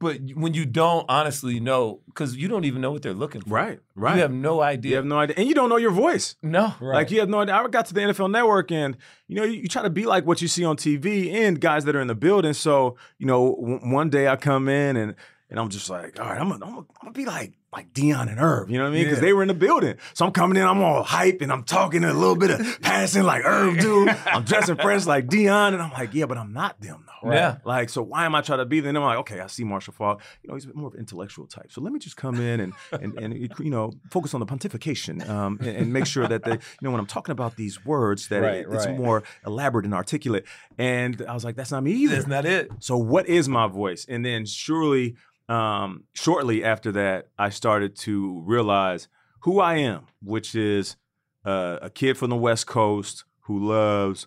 But 0.00 0.18
when 0.34 0.54
you 0.54 0.64
don't 0.64 1.04
honestly 1.10 1.60
know, 1.60 2.00
because 2.06 2.34
you 2.34 2.48
don't 2.48 2.64
even 2.64 2.80
know 2.80 2.90
what 2.90 3.02
they're 3.02 3.12
looking 3.12 3.42
for. 3.42 3.50
Right, 3.50 3.80
right. 3.94 4.16
You 4.16 4.22
have 4.22 4.32
no 4.32 4.62
idea. 4.62 4.90
You 4.90 4.96
have 4.96 5.04
no 5.04 5.18
idea, 5.18 5.36
and 5.36 5.46
you 5.46 5.54
don't 5.54 5.68
know 5.68 5.76
your 5.76 5.90
voice. 5.90 6.36
no. 6.42 6.74
Right. 6.80 6.94
Like 6.96 7.10
you 7.10 7.20
have 7.20 7.28
no 7.28 7.40
idea. 7.40 7.54
I 7.54 7.68
got 7.68 7.84
to 7.86 7.94
the 7.94 8.00
NFL 8.00 8.30
Network, 8.30 8.72
and 8.72 8.96
you 9.28 9.36
know, 9.36 9.44
you, 9.44 9.60
you 9.60 9.68
try 9.68 9.82
to 9.82 9.90
be 9.90 10.06
like 10.06 10.24
what 10.24 10.40
you 10.40 10.48
see 10.48 10.64
on 10.64 10.76
TV 10.76 11.30
and 11.34 11.60
guys 11.60 11.84
that 11.84 11.94
are 11.94 12.00
in 12.00 12.08
the 12.08 12.14
building. 12.14 12.54
So 12.54 12.96
you 13.18 13.26
know, 13.26 13.54
w- 13.60 13.92
one 13.92 14.08
day 14.08 14.26
I 14.26 14.36
come 14.36 14.68
in 14.70 14.96
and 14.96 15.14
and 15.50 15.60
I'm 15.60 15.68
just 15.68 15.90
like, 15.90 16.18
all 16.18 16.26
right, 16.30 16.40
I'm 16.40 16.48
gonna, 16.48 16.64
I'm 16.64 16.70
gonna, 16.72 16.86
I'm 17.00 17.06
gonna 17.06 17.12
be 17.12 17.26
like 17.26 17.52
like 17.72 17.92
Deion 17.94 18.28
and 18.28 18.40
Irv, 18.40 18.68
you 18.68 18.78
know 18.78 18.84
what 18.84 18.90
I 18.90 18.94
mean? 18.94 19.04
Because 19.04 19.18
Yeah. 19.18 19.26
they 19.26 19.32
were 19.32 19.42
in 19.42 19.48
the 19.48 19.54
building. 19.54 19.94
So 20.14 20.26
I'm 20.26 20.32
coming 20.32 20.56
in, 20.56 20.66
I'm 20.66 20.82
all 20.82 21.04
hype, 21.04 21.40
and 21.40 21.52
I'm 21.52 21.62
talking 21.62 22.02
a 22.02 22.12
little 22.12 22.34
bit 22.34 22.50
of 22.50 22.80
passing 22.82 23.22
like 23.22 23.44
Irv 23.44 23.78
dude. 23.78 24.08
I'm 24.26 24.42
dressing 24.42 24.74
fresh 24.76 25.06
like 25.06 25.26
Deion, 25.28 25.72
and 25.74 25.80
I'm 25.80 25.92
like, 25.92 26.12
yeah, 26.12 26.26
but 26.26 26.36
I'm 26.36 26.52
not 26.52 26.80
them 26.80 27.04
though. 27.06 27.28
Right. 27.28 27.36
Yeah. 27.36 27.56
Like, 27.64 27.88
so 27.88 28.02
why 28.02 28.24
am 28.26 28.34
I 28.34 28.40
trying 28.40 28.58
to 28.58 28.64
be 28.64 28.80
them? 28.80 28.96
I'm 28.96 29.02
like, 29.04 29.18
okay, 29.18 29.38
I 29.40 29.46
see 29.46 29.62
Marshall 29.62 29.92
Faulk. 29.94 30.20
You 30.42 30.48
know, 30.48 30.54
he's 30.56 30.64
a 30.64 30.68
bit 30.68 30.74
more 30.76 30.88
of 30.88 30.94
an 30.94 31.00
intellectual 31.00 31.46
type. 31.46 31.70
So 31.70 31.80
let 31.80 31.92
me 31.92 32.00
just 32.00 32.16
come 32.16 32.40
in 32.40 32.58
and 32.58 32.72
and 32.90 33.16
and 33.18 33.34
you 33.60 33.70
know 33.70 33.92
focus 34.10 34.34
on 34.34 34.40
the 34.40 34.46
pontification 34.46 35.28
um, 35.28 35.58
and, 35.60 35.68
and 35.76 35.92
make 35.92 36.06
sure 36.06 36.26
that 36.26 36.42
they, 36.42 36.52
you 36.54 36.58
know, 36.82 36.90
when 36.90 36.98
I'm 36.98 37.06
talking 37.06 37.30
about 37.32 37.54
these 37.54 37.84
words, 37.84 38.26
that 38.28 38.40
Right, 38.42 38.54
it- 38.60 38.66
it's 38.68 38.86
right. 38.86 38.96
more 38.98 39.22
elaborate 39.46 39.84
and 39.84 39.94
articulate. 39.94 40.44
And 40.76 41.22
I 41.28 41.34
was 41.34 41.44
like, 41.44 41.54
that's 41.54 41.70
not 41.70 41.82
me 41.84 41.92
either. 41.92 42.16
That's 42.16 42.26
not 42.26 42.46
it. 42.46 42.70
So 42.80 42.96
what 42.96 43.28
is 43.28 43.48
my 43.48 43.68
voice? 43.68 44.06
And 44.08 44.24
then 44.24 44.44
surely, 44.46 45.14
um, 45.50 46.04
shortly 46.14 46.62
after 46.64 46.92
that, 46.92 47.28
I 47.38 47.50
started 47.50 47.96
to 48.06 48.42
realize 48.46 49.08
who 49.40 49.60
I 49.60 49.76
am, 49.76 50.06
which 50.22 50.54
is 50.54 50.96
uh, 51.44 51.78
a 51.82 51.90
kid 51.90 52.16
from 52.16 52.30
the 52.30 52.36
West 52.36 52.66
Coast 52.66 53.24
who 53.40 53.58
loves 53.68 54.26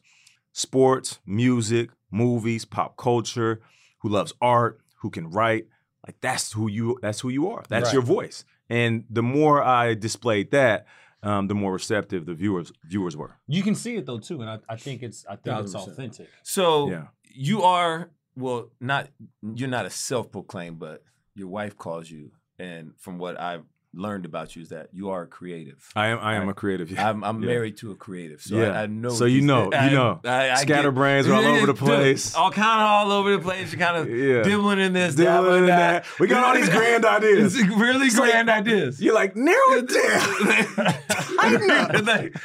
sports, 0.51 1.19
music, 1.25 1.89
movies, 2.11 2.65
pop 2.65 2.97
culture, 2.97 3.61
who 3.99 4.09
loves 4.09 4.33
art, 4.41 4.81
who 5.01 5.09
can 5.09 5.29
write. 5.29 5.67
Like 6.05 6.17
that's 6.21 6.51
who 6.51 6.69
you. 6.69 6.97
That's 7.01 7.21
who 7.21 7.29
you 7.29 7.49
are. 7.49 7.63
That's 7.69 7.85
Right. 7.85 7.93
your 7.93 8.01
voice. 8.01 8.43
And 8.69 9.05
the 9.09 9.23
more 9.23 9.63
I 9.63 9.93
displayed 9.93 10.51
that, 10.51 10.85
um, 11.21 11.47
the 11.47 11.55
more 11.55 11.71
receptive 11.73 12.25
the 12.25 12.33
viewers 12.33 12.73
viewers 12.83 13.15
were. 13.15 13.37
You 13.47 13.63
can 13.63 13.75
see 13.75 13.95
it 13.95 14.05
though 14.05 14.19
too, 14.19 14.41
and 14.41 14.49
I, 14.49 14.59
I 14.67 14.75
think 14.75 15.01
it's 15.03 15.25
I 15.25 15.35
think 15.37 15.59
it's 15.59 15.71
Thousand 15.73 15.79
percent. 15.79 15.93
authentic. 16.13 16.27
So 16.43 16.89
Yeah. 16.89 17.07
you 17.23 17.61
are 17.63 18.09
well, 18.35 18.71
not 18.81 19.07
you're 19.41 19.69
not 19.69 19.85
a 19.85 19.89
self-proclaimed, 19.89 20.79
but 20.79 21.03
your 21.35 21.47
wife 21.47 21.77
calls 21.77 22.09
you, 22.09 22.31
and 22.59 22.93
from 22.99 23.17
what 23.17 23.39
I've 23.39 23.63
learned 23.95 24.25
about 24.25 24.55
you 24.55 24.63
is 24.63 24.69
that 24.69 24.87
you 24.91 25.11
are 25.11 25.21
a 25.21 25.27
creative. 25.27 25.87
I 25.95 26.07
am. 26.07 26.17
I 26.19 26.33
am 26.33 26.43
Right. 26.43 26.49
a 26.49 26.53
creative. 26.55 26.89
Yeah. 26.89 27.07
I'm, 27.11 27.23
I'm 27.23 27.41
Yeah. 27.43 27.47
married 27.49 27.77
to 27.77 27.91
a 27.91 27.95
creative, 27.95 28.41
so 28.41 28.55
Yeah. 28.55 28.71
I, 28.71 28.81
I 28.83 28.85
know. 28.87 29.09
So 29.09 29.25
you 29.25 29.41
know, 29.41 29.65
you 29.65 29.91
know. 29.91 30.19
I, 30.25 30.49
I 30.49 30.55
Scatterbrains 30.65 31.27
are 31.27 31.33
all 31.35 31.45
over 31.45 31.67
the 31.67 31.73
Dude, 31.73 31.77
place. 31.77 32.33
all 32.33 32.49
kind 32.49 32.81
of 32.81 32.87
all 32.87 33.11
over 33.11 33.33
the 33.37 33.39
place. 33.43 33.71
You're 33.71 33.79
kind 33.79 33.97
of 33.97 34.09
Yeah. 34.17 34.41
dibbling 34.41 34.79
in 34.79 34.93
this, 34.93 35.13
Dibbling 35.13 35.25
dabbling 35.35 35.59
in 35.59 35.65
that. 35.67 36.05
that. 36.05 36.19
We 36.19 36.25
got 36.27 36.43
all 36.43 36.55
these 36.55 36.69
grand 36.77 37.05
ideas. 37.05 37.55
It's 37.55 37.69
really 37.69 38.07
It's 38.07 38.17
like- 38.17 38.31
grand 38.31 38.49
ideas. 38.49 38.99
You're 38.99 39.13
like 39.13 39.35
narrow 39.35 39.57
it 39.73 39.87
down. 40.83 42.05
Like, 42.05 42.35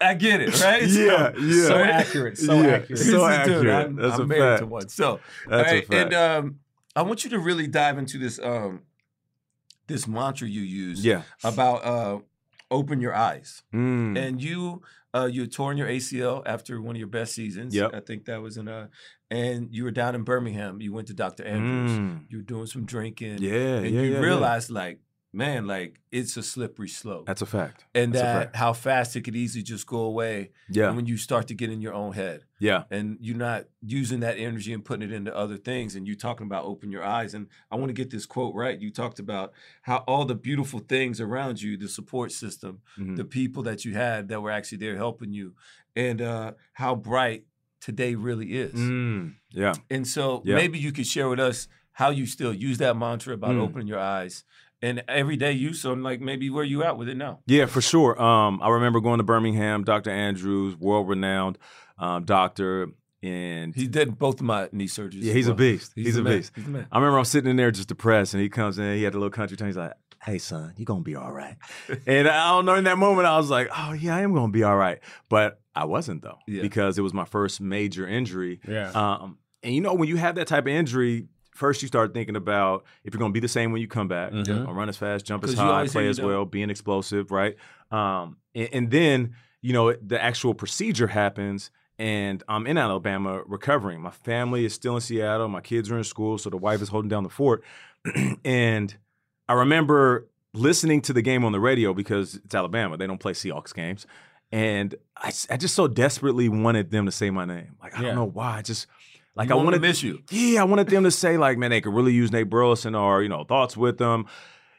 I 0.00 0.14
get 0.14 0.40
it, 0.40 0.60
right? 0.60 0.82
Yeah, 0.88 1.32
yeah. 1.38 1.66
So 1.68 1.76
accurate, 1.78 2.38
so 2.38 2.58
accurate. 2.64 2.98
So 2.98 3.10
Dude, 3.12 3.30
accurate. 3.32 3.66
I'm, 3.86 3.96
That's 3.96 4.14
I'm 4.14 4.20
a 4.22 4.26
married 4.26 4.40
fact. 4.42 4.60
to 4.60 4.66
one. 4.66 4.88
So, 4.88 5.20
That's 5.48 5.70
all 5.70 5.76
a 5.78 5.82
fact. 5.82 5.94
and 5.94 6.14
um, 6.14 6.58
I 6.96 7.02
want 7.02 7.24
you 7.24 7.30
to 7.30 7.38
really 7.38 7.66
dive 7.66 7.98
into 7.98 8.18
this 8.18 8.40
um, 8.42 8.82
this 9.86 10.08
mantra 10.08 10.48
you 10.48 10.62
use 10.62 11.04
yeah. 11.04 11.22
about 11.44 11.84
uh, 11.84 12.18
open 12.70 13.00
your 13.00 13.14
eyes. 13.14 13.62
Mm. 13.72 14.18
And 14.18 14.42
you 14.42 14.82
uh, 15.14 15.28
you 15.30 15.42
had 15.42 15.52
torn 15.52 15.76
your 15.76 15.88
ACL 15.88 16.42
after 16.46 16.80
one 16.80 16.96
of 16.96 16.98
your 16.98 17.08
best 17.08 17.34
seasons. 17.34 17.74
Yep. 17.74 17.94
I 17.94 18.00
think 18.00 18.24
that 18.26 18.42
was 18.42 18.56
in 18.56 18.68
a, 18.68 18.90
and 19.30 19.68
you 19.70 19.84
were 19.84 19.90
down 19.90 20.14
in 20.14 20.24
Birmingham. 20.24 20.80
You 20.80 20.92
went 20.92 21.08
to 21.08 21.14
Dr. 21.14 21.44
Andrews. 21.44 21.92
Mm. 21.92 22.24
You 22.28 22.38
were 22.38 22.44
doing 22.44 22.66
some 22.66 22.84
drinking. 22.84 23.38
Yeah, 23.38 23.76
and 23.76 23.90
yeah, 23.90 24.02
you 24.02 24.08
yeah, 24.08 24.14
yeah. 24.14 24.18
realized 24.18 24.70
like, 24.70 25.00
man, 25.36 25.66
like 25.66 26.00
it's 26.10 26.36
a 26.36 26.42
slippery 26.42 26.88
slope. 26.88 27.26
That's 27.26 27.42
a 27.42 27.46
fact. 27.46 27.84
and 27.94 28.12
that's 28.14 28.22
that 28.22 28.42
fact. 28.44 28.56
how 28.56 28.72
fast 28.72 29.14
it 29.16 29.22
could 29.22 29.36
easily 29.36 29.62
just 29.62 29.86
go 29.86 29.98
away 30.00 30.50
Yeah. 30.70 30.90
when 30.92 31.06
you 31.06 31.16
start 31.18 31.46
to 31.48 31.54
get 31.54 31.68
in 31.70 31.80
your 31.82 31.92
own 31.92 32.14
head 32.14 32.44
Yeah. 32.58 32.84
and 32.90 33.18
you're 33.20 33.36
not 33.36 33.66
using 33.82 34.20
that 34.20 34.36
energy 34.38 34.72
and 34.72 34.82
putting 34.84 35.08
it 35.08 35.12
into 35.14 35.36
other 35.36 35.58
things 35.58 35.94
and 35.94 36.06
you're 36.06 36.16
talking 36.16 36.46
about 36.46 36.64
open 36.64 36.90
your 36.90 37.04
eyes 37.04 37.34
and 37.34 37.48
i 37.70 37.76
want 37.76 37.88
to 37.90 37.92
get 38.02 38.10
this 38.10 38.24
quote 38.26 38.54
right 38.54 38.80
you 38.80 38.90
talked 38.90 39.18
about 39.18 39.52
how 39.82 39.98
all 40.08 40.24
the 40.24 40.34
beautiful 40.34 40.80
things 40.80 41.20
around 41.20 41.60
you 41.60 41.76
the 41.76 41.88
support 41.88 42.32
system 42.32 42.80
Mhm. 42.98 43.16
the 43.16 43.24
people 43.24 43.62
that 43.64 43.84
you 43.84 43.92
had 43.94 44.28
that 44.28 44.40
were 44.40 44.50
actually 44.50 44.78
there 44.78 44.96
helping 44.96 45.32
you 45.32 45.54
and 45.94 46.20
uh, 46.22 46.52
how 46.74 46.94
bright 46.94 47.44
today 47.80 48.14
really 48.14 48.52
is 48.54 48.72
Mm. 48.74 49.34
Yeah. 49.50 49.74
and 49.90 50.06
so 50.08 50.42
Yeah. 50.46 50.54
maybe 50.56 50.78
you 50.78 50.92
could 50.92 51.06
share 51.06 51.28
with 51.28 51.40
us 51.40 51.68
how 51.92 52.10
you 52.10 52.26
still 52.26 52.52
use 52.52 52.76
that 52.78 52.94
mantra 52.96 53.32
about 53.34 53.52
Mm. 53.54 53.60
opening 53.64 53.86
your 53.86 53.98
eyes 54.00 54.44
and 54.82 55.02
everyday 55.08 55.52
use 55.52 55.84
on 55.84 56.02
like 56.02 56.20
maybe 56.20 56.50
where 56.50 56.64
you 56.64 56.82
at 56.84 56.96
with 56.98 57.08
it 57.08 57.16
now 57.16 57.40
Yeah, 57.46 57.66
for 57.66 57.80
sure. 57.80 58.20
Um, 58.20 58.60
I 58.62 58.68
remember 58.70 59.00
going 59.00 59.18
to 59.18 59.24
Birmingham, 59.24 59.84
Dr. 59.84 60.10
Andrews, 60.10 60.76
world 60.76 61.08
renowned 61.08 61.58
um, 61.98 62.24
doctor, 62.24 62.88
and 63.22 63.74
he 63.74 63.86
did 63.86 64.18
both 64.18 64.36
of 64.40 64.42
my 64.46 64.68
knee 64.72 64.86
surgeries 64.86 65.22
yeah, 65.22 65.32
he's 65.32 65.48
a 65.48 65.54
beast. 65.54 65.92
He's, 65.94 66.14
the 66.16 66.20
a 66.20 66.24
beast. 66.24 66.52
He's 66.54 66.64
the 66.64 66.70
man. 66.70 66.86
I 66.92 66.98
remember 66.98 67.18
I'm 67.18 67.24
sitting 67.24 67.50
in 67.50 67.56
there 67.56 67.70
just 67.70 67.88
depressed, 67.88 68.34
and 68.34 68.42
he 68.42 68.48
comes 68.48 68.78
in. 68.78 68.94
He 68.96 69.02
had 69.02 69.14
a 69.14 69.18
little 69.18 69.30
country 69.30 69.56
tone. 69.56 69.68
He's 69.68 69.76
like, 69.76 69.94
"Hey, 70.22 70.38
son, 70.38 70.74
you 70.76 70.84
gonna 70.84 71.00
be 71.00 71.16
all 71.16 71.32
right." 71.32 71.56
and 72.06 72.28
I 72.28 72.50
don't 72.50 72.66
know. 72.66 72.74
In 72.74 72.84
that 72.84 72.98
moment, 72.98 73.26
I 73.26 73.36
was 73.38 73.48
like, 73.50 73.68
"Oh 73.76 73.94
yeah, 73.94 74.14
I 74.14 74.20
am 74.20 74.34
gonna 74.34 74.52
be 74.52 74.62
all 74.62 74.76
right," 74.76 74.98
but 75.30 75.60
I 75.74 75.86
wasn't 75.86 76.22
though, 76.22 76.38
Yeah. 76.46 76.60
because 76.62 76.98
it 76.98 77.02
was 77.02 77.14
my 77.14 77.24
first 77.24 77.60
major 77.60 78.06
injury. 78.06 78.60
Yeah. 78.68 78.90
Um, 78.90 79.38
and 79.62 79.74
you 79.74 79.80
know, 79.80 79.94
when 79.94 80.08
you 80.08 80.16
have 80.16 80.34
that 80.36 80.46
type 80.46 80.64
of 80.64 80.68
injury, 80.68 81.26
first 81.56 81.82
you 81.82 81.88
start 81.88 82.12
thinking 82.14 82.36
about 82.36 82.84
if 83.04 83.12
you're 83.14 83.18
going 83.18 83.32
to 83.32 83.34
be 83.34 83.40
the 83.40 83.48
same 83.48 83.72
when 83.72 83.80
you 83.80 83.88
come 83.88 84.08
back, 84.08 84.32
Mhm. 84.32 84.46
you 84.66 84.72
run 84.72 84.88
as 84.88 84.96
fast, 84.96 85.24
jump 85.26 85.44
as 85.44 85.54
high, 85.54 85.86
play 85.88 86.08
as 86.08 86.20
well, 86.20 86.44
being 86.44 86.70
explosive, 86.70 87.30
right? 87.30 87.56
Um, 87.90 88.36
and, 88.54 88.68
and 88.72 88.90
then 88.90 89.34
you 89.62 89.72
know 89.72 89.92
the 89.94 90.22
actual 90.22 90.54
procedure 90.54 91.06
happens. 91.08 91.70
And 91.98 92.42
I'm 92.46 92.66
in 92.66 92.76
Alabama 92.76 93.40
recovering. 93.46 94.02
My 94.02 94.10
family 94.10 94.66
is 94.66 94.74
still 94.74 94.96
in 94.96 95.00
Seattle. 95.00 95.48
My 95.48 95.62
kids 95.62 95.90
are 95.90 95.96
in 95.96 96.04
school, 96.04 96.36
so 96.36 96.50
the 96.50 96.58
wife 96.58 96.82
is 96.82 96.90
holding 96.90 97.08
down 97.08 97.22
the 97.22 97.30
fort. 97.30 97.64
and 98.44 98.94
I 99.48 99.54
remember 99.54 100.28
listening 100.52 101.00
to 101.02 101.12
the 101.12 101.22
game 101.22 101.44
on 101.44 101.52
the 101.52 101.60
radio 101.60 101.94
because 101.94 102.34
it's 102.36 102.54
Alabama. 102.54 102.96
They 102.96 103.06
don't 103.06 103.18
play 103.20 103.32
Seahawks 103.32 103.74
games. 103.74 104.06
And 104.52 104.94
I 105.16 105.30
just 105.30 105.74
so 105.74 105.88
desperately 105.88 106.48
wanted 106.48 106.90
them 106.90 107.06
to 107.06 107.12
say 107.12 107.30
my 107.30 107.44
name. 107.44 107.76
Like, 107.82 107.94
I 107.98 108.02
Yeah. 108.02 108.06
don't 108.08 108.16
know 108.16 108.24
why. 108.26 108.58
I 108.58 108.62
just, 108.62 108.86
like, 109.36 109.48
You 109.50 109.56
I 109.58 109.62
wanted 109.62 109.80
miss 109.82 110.02
you. 110.02 110.22
Yeah, 110.30 110.62
I 110.62 110.64
wanted 110.64 110.88
them 110.88 111.04
to 111.04 111.10
say, 111.10 111.36
like, 111.36 111.58
man, 111.58 111.70
they 111.70 111.80
could 111.80 111.94
really 111.94 112.12
use 112.12 112.32
Nate 112.32 112.48
Burleson 112.50 112.94
or, 112.94 113.22
you 113.22 113.28
know, 113.28 113.44
thoughts 113.44 113.76
with 113.76 113.98
them. 113.98 114.26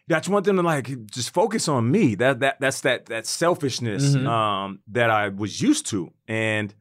I 0.09 0.13
just 0.15 0.29
want 0.29 0.45
them 0.45 0.55
to 0.55 0.61
like 0.61 1.05
just 1.11 1.33
focus 1.33 1.67
on 1.67 1.91
me. 1.91 2.15
That 2.15 2.39
that 2.39 2.61
that's 2.61 2.79
that 2.81 3.07
that 3.07 3.25
selfishness 3.27 4.15
Mhm. 4.15 4.25
um, 4.25 4.79
that 4.87 5.09
I 5.09 5.27
was 5.29 5.61
used 5.61 5.85
to. 5.87 6.11
And 6.29 6.73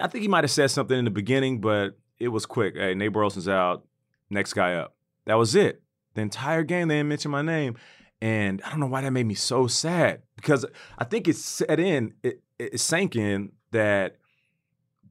I 0.00 0.08
think 0.08 0.22
he 0.22 0.28
might 0.28 0.42
have 0.44 0.50
said 0.50 0.70
something 0.72 0.98
in 0.98 1.04
the 1.04 1.12
beginning, 1.12 1.60
but 1.60 1.96
it 2.18 2.28
was 2.28 2.46
quick. 2.46 2.74
Hey, 2.76 2.94
Nate 2.94 3.12
Burleson's 3.12 3.48
out. 3.48 3.84
Next 4.30 4.52
guy 4.54 4.74
up. 4.74 4.96
That 5.26 5.34
was 5.38 5.54
it. 5.54 5.82
The 6.14 6.22
entire 6.22 6.64
game 6.64 6.88
they 6.88 6.96
didn't 6.96 7.08
mention 7.10 7.30
my 7.30 7.42
name, 7.42 7.76
and 8.20 8.60
I 8.66 8.70
don't 8.70 8.80
know 8.80 8.86
why 8.88 9.02
that 9.02 9.12
made 9.12 9.26
me 9.26 9.34
so 9.34 9.68
sad 9.68 10.22
because 10.34 10.66
I 10.98 11.04
think 11.04 11.28
it 11.28 11.36
set 11.36 11.78
in. 11.78 12.14
It, 12.24 12.42
it 12.58 12.80
sank 12.80 13.14
in 13.14 13.52
that 13.70 14.16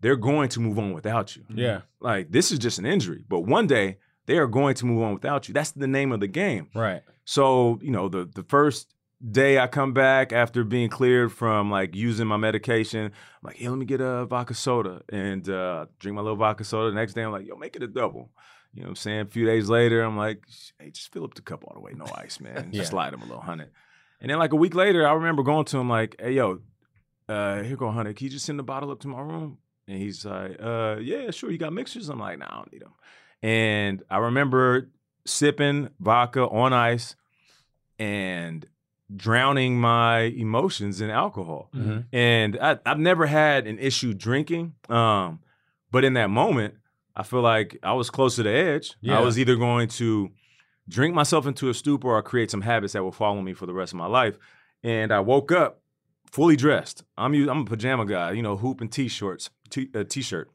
they're 0.02 0.16
going 0.16 0.50
to 0.50 0.60
move 0.60 0.80
on 0.80 0.94
without 0.94 1.36
you. 1.36 1.44
Yeah. 1.50 1.82
Like 2.00 2.32
this 2.32 2.52
is 2.52 2.60
just 2.60 2.80
an 2.80 2.86
injury, 2.86 3.24
but 3.28 3.42
one 3.42 3.68
day 3.68 3.98
they 4.26 4.38
are 4.38 4.48
going 4.48 4.76
to 4.76 4.86
move 4.86 5.02
on 5.02 5.14
without 5.14 5.48
you. 5.48 5.54
That's 5.54 5.72
the 5.72 5.88
name 5.88 6.12
of 6.12 6.20
the 6.20 6.28
game. 6.28 6.70
Right. 6.76 7.02
So, 7.26 7.80
you 7.82 7.92
know, 7.92 8.10
the 8.10 8.30
the 8.34 8.44
first 8.44 8.94
day 9.32 9.60
I 9.60 9.68
come 9.68 9.94
back 9.94 10.32
after 10.32 10.64
being 10.64 10.90
cleared 10.90 11.32
from 11.32 11.70
like 11.70 11.96
using 11.96 12.28
my 12.28 12.38
medication, 12.38 13.06
I'm 13.06 13.12
like, 13.44 13.58
hey, 13.58 13.68
let 13.68 13.78
me 13.78 13.86
get 13.86 14.02
a 14.02 14.26
vodka 14.26 14.54
soda 14.54 15.02
and 15.10 15.48
uh, 15.50 15.88
drink 16.00 16.16
my 16.16 16.22
little 16.22 16.38
vodka 16.38 16.64
soda. 16.64 16.90
The 16.92 16.96
next 16.96 17.14
day 17.14 17.24
I'm 17.24 17.32
like, 17.32 17.46
yo, 17.46 17.56
make 17.56 17.76
it 17.76 17.84
a 17.84 17.88
double. 17.88 18.32
You 18.74 18.82
know 18.82 18.88
what 18.88 18.92
I'm 18.92 18.96
saying? 18.98 19.20
A 19.22 19.26
few 19.26 19.46
days 19.46 19.68
later, 19.68 20.02
I'm 20.04 20.16
like, 20.16 20.44
hey, 20.80 20.92
just 20.92 21.12
fill 21.12 21.24
up 21.24 21.34
the 21.34 21.42
cup 21.42 21.64
all 21.66 21.74
the 21.74 21.80
way, 21.80 21.94
no 21.96 22.06
ice, 22.16 22.40
man. 22.42 22.70
Yeah. 22.72 22.82
Just 22.82 22.92
slide 22.92 23.14
him 23.14 23.22
a 23.22 23.26
little 23.26 23.42
hundred. 23.42 23.72
And 24.22 24.30
then 24.30 24.38
like 24.38 24.54
a 24.54 24.58
week 24.58 24.76
later, 24.76 25.08
I 25.08 25.14
remember 25.14 25.44
going 25.44 25.66
to 25.66 25.80
him 25.80 25.90
like, 25.90 26.16
hey, 26.20 26.34
yo, 26.34 26.60
uh, 27.28 27.64
here 27.64 27.78
go 27.78 27.90
hundred. 27.92 28.16
Can 28.16 28.26
you 28.26 28.32
just 28.32 28.46
send 28.46 28.60
the 28.60 28.64
bottle 28.64 28.92
up 28.92 29.00
to 29.02 29.08
my 29.08 29.22
room? 29.22 29.58
And 29.90 29.98
he's 29.98 30.24
like, 30.24 30.58
uh, 30.62 30.98
yeah, 31.02 31.32
sure. 31.32 31.50
You 31.50 31.58
got 31.58 31.74
mixtures? 31.74 32.10
I'm 32.10 32.20
like, 32.20 32.38
nah, 32.38 32.46
I 32.48 32.56
don't 32.58 32.72
need 32.72 32.82
them. 32.84 32.94
And 33.42 34.04
I 34.10 34.18
remember 34.20 34.90
sipping 35.26 35.90
vodka 36.00 36.48
on 36.48 36.74
ice 36.74 37.16
and 37.98 38.68
drowning 39.16 39.82
my 39.82 40.20
emotions 40.20 41.02
in 41.02 41.10
alcohol. 41.10 41.70
Mm-hmm. 41.76 42.16
And 42.16 42.60
I, 42.62 42.78
I've 42.86 43.00
never 43.00 43.26
had 43.26 43.66
an 43.66 43.80
issue 43.80 44.14
drinking. 44.14 44.76
Um, 44.90 45.40
but 45.90 46.06
in 46.06 46.14
that 46.14 46.30
moment, 46.30 46.76
I 47.16 47.24
feel 47.24 47.42
like 47.42 47.80
I 47.82 47.94
was 47.94 48.12
close 48.12 48.36
to 48.36 48.44
the 48.44 48.52
edge. 48.52 48.94
Yeah. 49.02 49.18
I 49.18 49.22
was 49.22 49.40
either 49.40 49.56
going 49.56 49.88
to 49.90 50.30
drink 50.88 51.16
myself 51.16 51.48
into 51.48 51.70
a 51.70 51.74
stupor 51.74 52.10
or 52.10 52.22
create 52.22 52.52
some 52.52 52.62
habits 52.62 52.94
that 52.94 53.04
will 53.04 53.12
follow 53.12 53.42
me 53.42 53.54
for 53.54 53.66
the 53.66 53.74
rest 53.74 53.94
of 53.94 53.98
my 53.98 54.06
life. 54.06 54.38
And 54.84 55.12
I 55.12 55.20
woke 55.20 55.52
up 55.52 55.82
fully 56.32 56.56
dressed. 56.56 57.04
I'm 57.18 57.34
I'm 57.50 57.62
a 57.62 57.66
pajama 57.66 58.06
guy, 58.06 58.34
you 58.34 58.44
know, 58.44 58.56
hoop 58.56 58.82
and 58.82 58.92
t-shirts, 58.92 59.50
t- 59.70 59.90
uh, 59.96 60.04
t-shirt, 60.04 60.50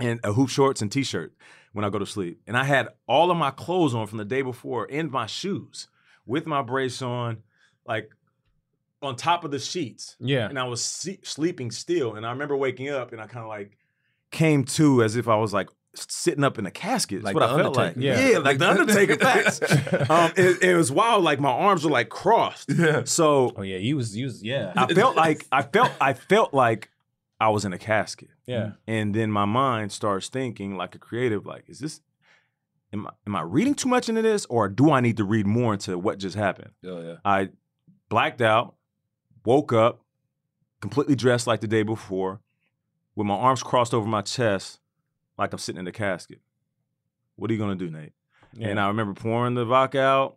and 0.00 0.20
a 0.24 0.32
hoop 0.32 0.48
shorts 0.48 0.82
and 0.82 0.90
t-shirt 0.90 1.34
when 1.72 1.84
I 1.84 1.90
go 1.90 1.98
to 1.98 2.06
sleep. 2.06 2.40
And 2.46 2.56
I 2.56 2.64
had 2.64 2.88
all 3.06 3.30
of 3.30 3.36
my 3.36 3.50
clothes 3.50 3.94
on 3.94 4.06
from 4.06 4.18
the 4.18 4.24
day 4.24 4.42
before 4.42 4.86
and 4.90 5.10
my 5.10 5.26
shoes 5.26 5.88
with 6.26 6.46
my 6.46 6.62
brace 6.62 7.02
on, 7.02 7.38
like 7.86 8.10
on 9.02 9.14
top 9.16 9.44
of 9.44 9.50
the 9.50 9.58
sheets. 9.58 10.16
Yeah. 10.18 10.48
And 10.48 10.58
I 10.58 10.64
was 10.64 10.82
se- 10.82 11.20
sleeping 11.22 11.70
still. 11.70 12.14
And 12.14 12.26
I 12.26 12.30
remember 12.30 12.56
waking 12.56 12.88
up 12.88 13.12
and 13.12 13.20
I 13.20 13.26
kind 13.26 13.42
of 13.44 13.48
like 13.48 13.76
came 14.32 14.64
to 14.64 15.02
as 15.02 15.16
if 15.16 15.28
I 15.28 15.36
was 15.36 15.52
like 15.52 15.68
sitting 15.94 16.44
up 16.44 16.58
in 16.58 16.66
a 16.66 16.70
casket. 16.70 17.22
That's 17.22 17.34
Like 17.34 17.34
what 17.34 17.42
I 17.42 17.62
felt 17.62 17.76
like. 17.76 17.94
Yeah, 17.98 18.28
Yeah. 18.28 18.38
like 18.38 18.58
the 18.58 18.68
Undertaker. 18.70 19.16
Facts. 19.16 19.60
um, 20.10 20.32
it, 20.36 20.62
it 20.62 20.76
was 20.76 20.90
wild. 20.90 21.24
Like 21.24 21.40
my 21.40 21.50
arms 21.50 21.84
were 21.84 21.90
like 21.90 22.08
crossed. 22.08 22.70
Yeah. 22.70 23.02
So 23.04 23.52
Oh 23.56 23.62
yeah, 23.62 23.76
you 23.78 23.96
was 23.96 24.16
you 24.16 24.24
was 24.26 24.42
yeah. 24.42 24.72
I 24.76 24.92
felt 24.92 25.14
like 25.16 25.46
I 25.52 25.62
felt 25.62 25.92
I 26.00 26.14
felt 26.14 26.52
like 26.54 26.90
I 27.38 27.48
was 27.50 27.64
in 27.64 27.72
a 27.72 27.78
casket. 27.78 28.30
yeah. 28.46 28.58
Mm. 28.58 28.76
And 28.86 29.14
then 29.14 29.30
my 29.30 29.44
mind 29.44 29.92
starts 29.92 30.28
thinking 30.28 30.76
like 30.76 30.94
a 30.94 30.98
creative, 30.98 31.44
like, 31.46 31.64
is 31.68 31.78
this 31.78 32.00
am 32.92 33.06
I 33.06 33.10
am 33.26 33.36
I 33.36 33.42
reading 33.42 33.74
too 33.74 33.88
much 33.88 34.08
into 34.08 34.22
this 34.22 34.46
or 34.46 34.68
do 34.68 34.90
I 34.90 35.00
need 35.00 35.16
to 35.18 35.24
read 35.24 35.46
more 35.46 35.74
into 35.74 35.98
what 35.98 36.18
just 36.18 36.36
happened? 36.36 36.70
Oh 36.84 37.00
yeah. 37.02 37.16
I 37.24 37.50
blacked 38.08 38.40
out, 38.40 38.76
woke 39.44 39.72
up, 39.72 40.02
completely 40.80 41.14
dressed 41.14 41.46
like 41.46 41.60
the 41.60 41.66
day 41.66 41.82
before, 41.82 42.40
with 43.14 43.26
my 43.26 43.34
arms 43.34 43.62
crossed 43.62 43.94
over 43.94 44.06
my 44.06 44.22
chest, 44.22 44.80
like 45.38 45.52
I'm 45.52 45.58
sitting 45.58 45.80
in 45.80 45.86
a 45.86 45.92
casket. 45.92 46.40
What 47.36 47.50
are 47.50 47.54
you 47.54 47.60
gonna 47.60 47.74
do, 47.74 47.90
Nate? 47.90 48.12
yeah. 48.54 48.68
And 48.68 48.80
I 48.80 48.88
remember 48.88 49.14
pouring 49.14 49.54
the 49.54 49.64
vodka 49.64 50.00
out, 50.00 50.36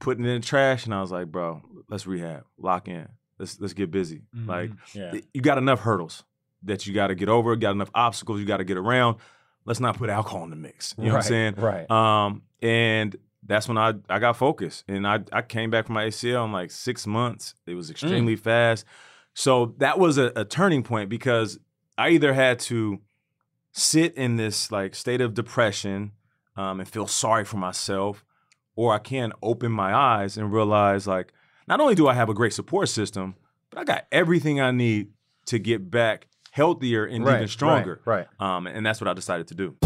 putting 0.00 0.24
it 0.24 0.28
in 0.28 0.40
the 0.40 0.46
trash, 0.46 0.84
and 0.84 0.94
I 0.94 1.00
was 1.00 1.12
like, 1.12 1.30
bro, 1.30 1.62
let's 1.88 2.06
rehab, 2.06 2.44
lock 2.58 2.88
in. 2.88 3.08
Let's 3.38 3.60
let's 3.60 3.72
get 3.72 3.90
busy. 3.90 4.22
Mhm. 4.36 4.48
Like 4.48 4.70
yeah. 4.94 5.14
you 5.32 5.40
got 5.40 5.58
enough 5.58 5.80
hurdles 5.80 6.24
that 6.64 6.86
you 6.86 6.94
got 6.94 7.08
to 7.08 7.14
get 7.14 7.28
over, 7.28 7.54
got 7.56 7.72
enough 7.72 7.90
obstacles 7.94 8.40
you 8.40 8.46
got 8.46 8.58
to 8.58 8.64
get 8.64 8.76
around. 8.76 9.16
Let's 9.64 9.80
not 9.80 9.96
put 9.96 10.10
alcohol 10.10 10.44
in 10.44 10.50
the 10.50 10.56
mix. 10.56 10.94
You 10.98 11.04
know 11.04 11.10
what 11.10 11.16
I'm 11.18 11.22
saying? 11.22 11.54
Right. 11.56 11.90
Um, 11.90 12.42
and 12.62 13.16
that's 13.46 13.68
when 13.68 13.78
I 13.78 13.94
I 14.08 14.18
got 14.18 14.36
focused, 14.36 14.84
and 14.88 15.06
I 15.06 15.20
I 15.32 15.42
came 15.42 15.70
back 15.70 15.86
from 15.86 15.94
my 15.94 16.06
ACL 16.06 16.44
in 16.44 16.52
like 16.52 16.70
six 16.70 17.06
months. 17.06 17.54
It 17.66 17.74
was 17.74 17.90
extremely 17.90 18.36
fast, 18.36 18.84
so 19.34 19.74
that 19.78 19.98
was 19.98 20.18
a, 20.18 20.32
a 20.34 20.44
turning 20.44 20.82
point 20.82 21.08
because 21.08 21.58
I 21.96 22.10
either 22.10 22.34
had 22.34 22.58
to 22.60 23.00
sit 23.72 24.14
in 24.14 24.36
this 24.36 24.72
like 24.72 24.94
state 24.94 25.20
of 25.20 25.34
depression 25.34 26.12
um, 26.56 26.80
and 26.80 26.88
feel 26.88 27.06
sorry 27.06 27.44
for 27.44 27.56
myself, 27.56 28.24
or 28.74 28.92
I 28.92 28.98
can 28.98 29.32
open 29.42 29.70
my 29.70 29.94
eyes 29.94 30.36
and 30.36 30.52
realize 30.52 31.06
like 31.06 31.32
not 31.68 31.80
only 31.80 31.94
do 31.94 32.08
I 32.08 32.14
have 32.14 32.30
a 32.30 32.34
great 32.34 32.54
support 32.54 32.88
system, 32.88 33.34
but 33.70 33.78
I 33.78 33.84
got 33.84 34.06
everything 34.10 34.58
I 34.60 34.70
need 34.70 35.08
to 35.46 35.58
get 35.58 35.90
back 35.90 36.26
healthier 36.50 37.04
and 37.04 37.24
right. 37.24 37.36
even 37.36 37.48
stronger. 37.48 38.00
Right. 38.06 38.26
right. 38.40 38.56
Um, 38.56 38.66
and 38.66 38.84
that's 38.84 39.00
what 39.00 39.08
I 39.08 39.12
decided 39.12 39.48
to 39.48 39.54
do. 39.54 39.76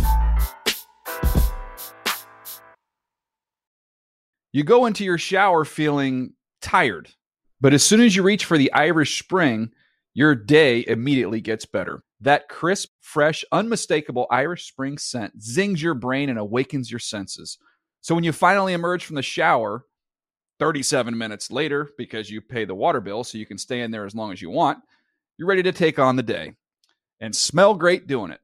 You 4.53 4.63
go 4.65 4.87
into 4.87 5.03
your 5.03 5.19
shower 5.19 5.65
feeling 5.65 6.35
tired, 6.61 7.09
but 7.61 7.75
as 7.75 7.83
soon 7.83 8.01
as 8.01 8.15
you 8.15 8.23
reach 8.23 8.45
for 8.45 8.57
the 8.57 8.73
Irish 8.73 9.19
Spring, 9.19 9.71
your 10.15 10.35
day 10.35 10.85
immediately 10.87 11.41
gets 11.41 11.65
better. 11.65 12.05
That 12.21 12.49
crisp, 12.49 12.91
fresh, 13.01 13.45
unmistakable 13.51 14.27
Irish 14.31 14.69
Spring 14.69 14.99
scent 14.99 15.43
zings 15.43 15.83
your 15.83 15.95
brain 15.95 16.29
and 16.29 16.39
awakens 16.39 16.91
your 16.91 17.01
senses. 17.01 17.59
So 18.03 18.15
when 18.15 18.25
you 18.25 18.33
finally 18.33 18.73
emerge 18.73 19.05
from 19.05 19.17
the 19.17 19.23
shower, 19.23 19.87
37 20.63 21.19
minutes 21.19 21.51
later, 21.51 21.91
because 21.99 22.31
you 22.31 22.41
pay 22.41 22.65
the 22.65 22.73
water 22.73 23.01
bill 23.01 23.25
so 23.25 23.37
you 23.37 23.45
can 23.45 23.59
stay 23.59 23.81
in 23.81 23.91
there 23.91 24.07
as 24.07 24.15
long 24.15 24.31
as 24.31 24.41
you 24.41 24.49
want, 24.49 24.79
you're 25.37 25.49
ready 25.49 25.65
to 25.65 25.73
take 25.73 25.99
on 25.99 26.15
the 26.15 26.23
day 26.23 26.53
and 27.21 27.35
smell 27.35 27.75
great 27.75 28.07
doing 28.07 28.31
it. 28.31 28.39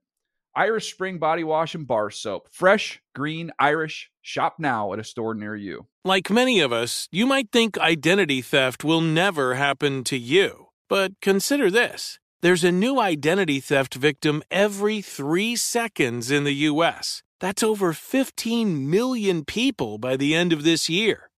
Irish 0.52 0.92
Spring 0.92 1.18
Body 1.18 1.44
Wash 1.44 1.76
and 1.76 1.86
Bar 1.86 2.10
Soap. 2.10 2.48
Fresh, 2.50 3.00
green, 3.14 3.52
Irish. 3.60 4.10
Shop 4.20 4.56
now 4.58 4.92
at 4.92 4.98
a 4.98 5.04
store 5.04 5.32
near 5.32 5.54
you. 5.54 5.86
Like 6.04 6.28
many 6.28 6.58
of 6.58 6.72
us, 6.72 7.06
you 7.12 7.24
might 7.24 7.52
think 7.52 7.78
identity 7.78 8.42
theft 8.42 8.82
will 8.82 9.00
never 9.00 9.54
happen 9.54 10.02
to 10.02 10.18
you. 10.18 10.70
But 10.88 11.12
consider 11.22 11.70
this 11.70 12.18
there's 12.40 12.64
a 12.64 12.72
new 12.72 12.98
identity 12.98 13.60
theft 13.60 13.94
victim 13.94 14.42
every 14.50 15.02
three 15.02 15.54
seconds 15.54 16.32
in 16.32 16.42
the 16.42 16.54
U.S. 16.54 17.22
That's 17.38 17.62
over 17.62 17.92
15 17.92 18.90
million 18.90 19.44
people 19.44 19.98
by 19.98 20.16
the 20.16 20.34
end 20.34 20.52
of 20.52 20.64
this 20.64 20.88
year, 20.88 21.27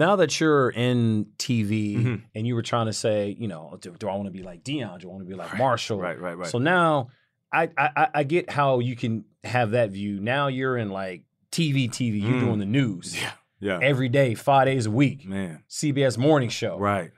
Now 0.00 0.16
that 0.16 0.40
you're 0.40 0.70
in 0.70 1.26
TV 1.38 1.96
Mhm. 1.96 2.22
and 2.34 2.46
you 2.46 2.54
were 2.54 2.62
trying 2.62 2.86
to 2.86 2.92
say, 2.92 3.36
you 3.38 3.46
know, 3.48 3.76
do, 3.80 3.94
do 3.98 4.08
I 4.08 4.14
want 4.14 4.26
to 4.26 4.30
be 4.32 4.42
like 4.42 4.64
Deion? 4.64 4.98
Do 5.00 5.08
I 5.08 5.12
want 5.12 5.22
to 5.24 5.28
be 5.28 5.34
like 5.36 5.56
Marshall? 5.56 5.98
Right, 6.00 6.18
right, 6.20 6.36
right. 6.38 6.48
So 6.48 6.58
now 6.58 7.08
I, 7.52 7.68
I 7.76 8.08
I- 8.14 8.24
get 8.24 8.50
how 8.50 8.78
you 8.78 8.96
can 8.96 9.24
have 9.44 9.72
that 9.72 9.90
view. 9.90 10.18
Now 10.20 10.48
you're 10.48 10.76
in 10.76 10.88
like 10.90 11.24
TV, 11.52 11.88
TV. 11.88 12.20
You're 12.22 12.32
Mm. 12.40 12.46
doing 12.46 12.58
the 12.60 12.66
news 12.80 13.20
yeah, 13.20 13.32
yeah, 13.60 13.78
every 13.82 14.08
day, 14.08 14.34
five 14.34 14.66
days 14.66 14.86
a 14.86 14.90
week. 14.90 15.26
man, 15.26 15.62
CBS 15.68 16.16
morning 16.16 16.48
show. 16.48 16.78
right. 16.78 17.10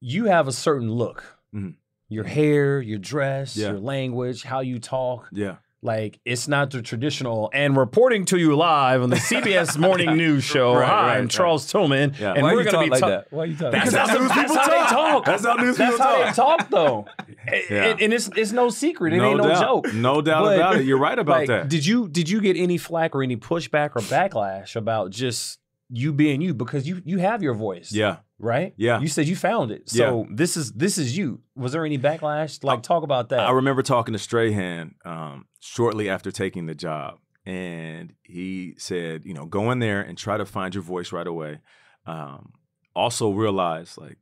You 0.00 0.24
have 0.24 0.48
a 0.48 0.52
certain 0.52 0.90
look. 0.90 1.38
Mhm. 1.54 1.74
Your 2.08 2.24
hair, 2.24 2.80
your 2.80 2.98
dress, 2.98 3.56
Yeah. 3.56 3.70
your 3.70 3.78
language, 3.80 4.42
how 4.42 4.60
you 4.60 4.78
talk. 4.80 5.28
Yeah, 5.32 5.56
Like 5.84 6.20
it's 6.24 6.46
not 6.46 6.70
the 6.70 6.80
traditional. 6.80 7.50
And 7.52 7.76
reporting 7.76 8.24
to 8.26 8.38
you 8.38 8.54
live 8.54 9.02
on 9.02 9.10
the 9.10 9.16
CBS 9.16 9.76
Morning 9.80 10.16
News 10.16 10.44
Show. 10.44 10.74
Right, 10.74 10.86
Hi, 10.88 10.94
right, 10.94 11.14
I'm 11.16 11.20
right. 11.22 11.30
Charles 11.30 11.66
Tillman, 11.70 12.14
Yeah. 12.20 12.34
and 12.34 12.42
Why 12.44 12.54
we're 12.54 12.64
gonna 12.64 12.70
talk 12.70 12.84
be 12.84 12.90
like 12.90 13.00
ta- 13.00 13.08
that? 13.08 13.26
Why 13.32 13.44
you 13.46 13.56
talk 13.56 13.72
Because 13.72 13.90
That's 13.92 14.06
that's, 14.06 14.10
how 14.10 14.18
news 14.18 14.28
that's 14.28 14.40
people 14.42 14.56
how 14.56 14.68
they 14.70 14.76
talk. 14.76 14.88
talk. 14.90 15.24
That's 15.24 15.44
how 15.44 15.54
news 15.54 15.76
That's 15.76 15.90
people 15.96 16.06
how 16.06 16.16
talk. 16.24 16.26
they 16.26 16.32
talk, 16.42 16.70
though. 16.70 17.06
And- 17.18 17.28
Yeah. 17.70 17.84
and, 17.86 18.00
and 18.00 18.12
it's 18.14 18.30
it's 18.36 18.52
no 18.52 18.70
secret. 18.70 19.12
It 19.12 19.16
no 19.16 19.30
ain't 19.30 19.38
no 19.38 19.48
doubt, 19.48 19.60
joke. 19.60 19.92
no 19.94 20.22
doubt 20.22 20.44
But, 20.44 20.56
about 20.56 20.76
it. 20.76 20.84
You're 20.84 20.98
right 20.98 21.18
about 21.18 21.38
like, 21.40 21.48
that. 21.48 21.68
Did 21.68 21.84
you 21.84 22.08
did 22.08 22.28
you 22.30 22.40
get 22.40 22.56
any 22.56 22.78
flack 22.78 23.16
or 23.16 23.22
any 23.24 23.36
pushback 23.36 23.90
or 23.96 24.00
backlash 24.02 24.76
about 24.76 25.10
just 25.10 25.58
you 25.94 26.12
being 26.12 26.40
you 26.40 26.54
because 26.54 26.88
you 26.88 27.02
you 27.04 27.18
have 27.18 27.42
your 27.42 27.54
voice? 27.54 27.92
yeah, 27.92 28.16
Right. 28.38 28.72
Yeah. 28.76 28.98
You 28.98 29.08
said 29.08 29.28
you 29.28 29.36
found 29.36 29.70
it. 29.70 29.88
So 29.88 30.26
this 30.30 30.56
is 30.56 30.72
this 30.72 30.98
is 30.98 31.16
you. 31.16 31.40
Was 31.54 31.72
there 31.72 31.84
any 31.84 31.98
backlash? 31.98 32.64
Like 32.64 32.82
talk 32.82 33.02
about 33.02 33.28
that. 33.28 33.40
I 33.40 33.52
remember 33.52 33.82
talking 33.82 34.12
to 34.14 34.18
Strahan 34.18 34.94
um, 35.04 35.46
shortly 35.60 36.08
after 36.08 36.32
taking 36.32 36.66
the 36.66 36.74
job, 36.74 37.18
and 37.44 38.14
he 38.22 38.74
said, 38.78 39.24
you 39.24 39.34
know, 39.34 39.44
go 39.46 39.70
in 39.70 39.78
there 39.78 40.00
and 40.00 40.16
try 40.16 40.38
to 40.38 40.46
find 40.46 40.74
your 40.74 40.82
voice 40.82 41.12
right 41.12 41.26
away. 41.26 41.60
Um, 42.06 42.54
also 42.96 43.30
realize 43.30 43.96
like 43.96 44.18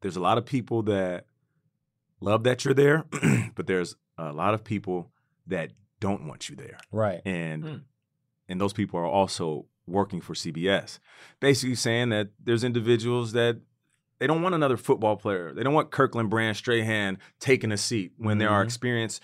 there's 0.00 0.16
a 0.16 0.20
lot 0.20 0.38
of 0.38 0.46
people 0.46 0.82
that 0.84 1.26
love 2.20 2.44
that 2.44 2.64
you're 2.64 2.74
there, 2.74 3.04
but 3.54 3.66
there's 3.66 3.96
a 4.16 4.32
lot 4.32 4.54
of 4.54 4.64
people 4.64 5.10
that 5.48 5.72
don't 6.00 6.26
want 6.26 6.48
you 6.48 6.56
there, 6.56 6.78
right. 6.90 7.20
and 7.26 7.64
Hmm. 7.64 7.76
and 8.48 8.60
those 8.60 8.72
people 8.72 8.98
are 8.98 9.06
also 9.06 9.66
working 9.86 10.20
for 10.20 10.34
CBS, 10.34 10.98
basically 11.40 11.74
saying 11.74 12.10
that 12.10 12.28
there's 12.42 12.64
individuals 12.64 13.32
that 13.32 13.60
they 14.20 14.26
don't 14.28 14.42
want 14.42 14.54
another 14.54 14.76
football 14.76 15.16
player. 15.16 15.52
They 15.52 15.62
don't 15.64 15.74
want 15.74 15.90
Kirkland 15.90 16.30
Brand 16.30 16.56
Strahan 16.56 17.18
taking 17.40 17.72
a 17.72 17.76
seat 17.76 18.12
when 18.16 18.38
there 18.38 18.48
are 18.50 18.62
Mhm. 18.62 18.66
experienced 18.66 19.20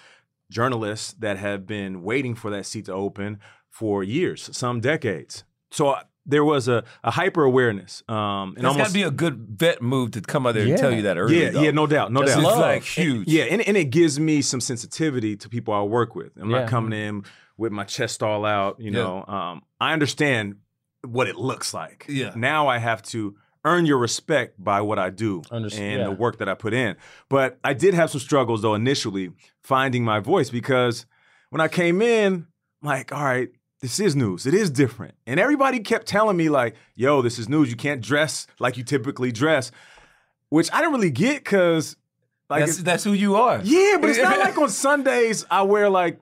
journalists 0.50 1.12
that 1.20 1.38
have 1.38 1.66
been 1.66 2.02
waiting 2.02 2.34
for 2.34 2.50
that 2.50 2.66
seat 2.66 2.86
to 2.86 2.92
open 2.92 3.38
for 3.70 4.02
years, 4.02 4.48
some 4.56 4.80
decades. 4.80 5.44
so 5.70 5.90
I- 5.90 6.02
there 6.30 6.44
was 6.44 6.68
a, 6.68 6.84
a 7.04 7.10
hyper 7.12 7.42
awareness. 7.44 8.02
Um, 8.06 8.54
and 8.58 8.66
It's 8.66 8.76
got 8.76 8.86
to 8.88 8.92
be 8.92 9.02
a 9.02 9.10
good 9.10 9.46
vet 9.58 9.80
move 9.80 10.10
to 10.10 10.20
come 10.20 10.46
out 10.46 10.54
there 10.54 10.66
and 10.66 10.76
tell 10.76 10.92
you 10.92 11.00
that 11.02 11.16
early. 11.16 11.40
yeah, 11.42 11.50
though. 11.50 11.62
yeah, 11.62 11.70
no 11.70 11.86
doubt, 11.86 12.12
no 12.12 12.20
That's 12.20 12.34
doubt. 12.36 12.44
It's 12.50 12.56
like 12.58 12.82
huge. 12.82 13.28
Yeah, 13.28 13.44
and, 13.44 13.62
and 13.62 13.78
it 13.78 13.86
gives 13.86 14.20
me 14.20 14.42
some 14.42 14.60
sensitivity 14.60 15.36
to 15.38 15.48
people 15.48 15.72
I 15.72 15.80
work 15.82 16.14
with. 16.14 16.32
I'm 16.38 16.50
Yeah. 16.50 16.60
not 16.60 16.68
coming 16.68 16.92
in 16.98 17.22
with 17.58 17.72
my 17.72 17.84
chest 17.84 18.22
all 18.22 18.46
out. 18.46 18.80
You 18.80 18.90
Yeah. 18.92 19.02
know, 19.02 19.24
um, 19.26 19.62
I 19.80 19.92
understand 19.92 20.56
what 21.06 21.26
it 21.26 21.36
looks 21.36 21.74
like. 21.74 22.06
Yeah. 22.08 22.32
Now 22.34 22.68
I 22.68 22.78
have 22.78 23.02
to 23.04 23.36
earn 23.64 23.84
your 23.84 23.98
respect 23.98 24.54
by 24.62 24.80
what 24.80 24.98
I 24.98 25.10
do 25.10 25.42
Underst- 25.50 25.78
and 25.78 25.98
yeah. 26.00 26.04
the 26.04 26.12
work 26.12 26.38
that 26.38 26.48
I 26.48 26.54
put 26.54 26.72
in. 26.72 26.96
But 27.28 27.58
I 27.62 27.74
did 27.74 27.92
have 27.92 28.10
some 28.10 28.20
struggles 28.20 28.62
though 28.62 28.74
initially 28.74 29.32
finding 29.62 30.04
my 30.04 30.20
voice 30.20 30.48
because 30.48 31.04
when 31.50 31.60
I 31.60 31.68
came 31.68 32.00
in, 32.00 32.46
I'm 32.82 32.86
like, 32.88 33.12
all 33.12 33.22
right, 33.24 33.50
this 33.80 34.00
is 34.00 34.14
news. 34.16 34.46
It 34.46 34.54
is 34.54 34.70
different. 34.70 35.14
And 35.26 35.38
everybody 35.38 35.80
kept 35.80 36.06
telling 36.06 36.36
me, 36.36 36.48
like, 36.48 36.74
yo, 36.94 37.22
this 37.22 37.38
is 37.38 37.48
news. 37.48 37.70
You 37.70 37.76
can't 37.76 38.00
dress 38.00 38.46
like 38.58 38.76
you 38.76 38.84
typically 38.84 39.30
dress, 39.32 39.70
which 40.48 40.68
I 40.72 40.78
didn't 40.78 40.94
really 40.94 41.10
get 41.10 41.38
because, 41.44 41.96
like, 42.50 42.64
that's, 42.66 42.78
that's 42.78 43.04
who 43.04 43.12
you 43.12 43.36
are. 43.36 43.60
yeah, 43.62 43.98
but 44.00 44.10
it's 44.10 44.18
not 44.18 44.38
like 44.40 44.56
on 44.58 44.68
Sundays 44.68 45.44
I 45.50 45.62
wear 45.62 45.88
like 45.90 46.18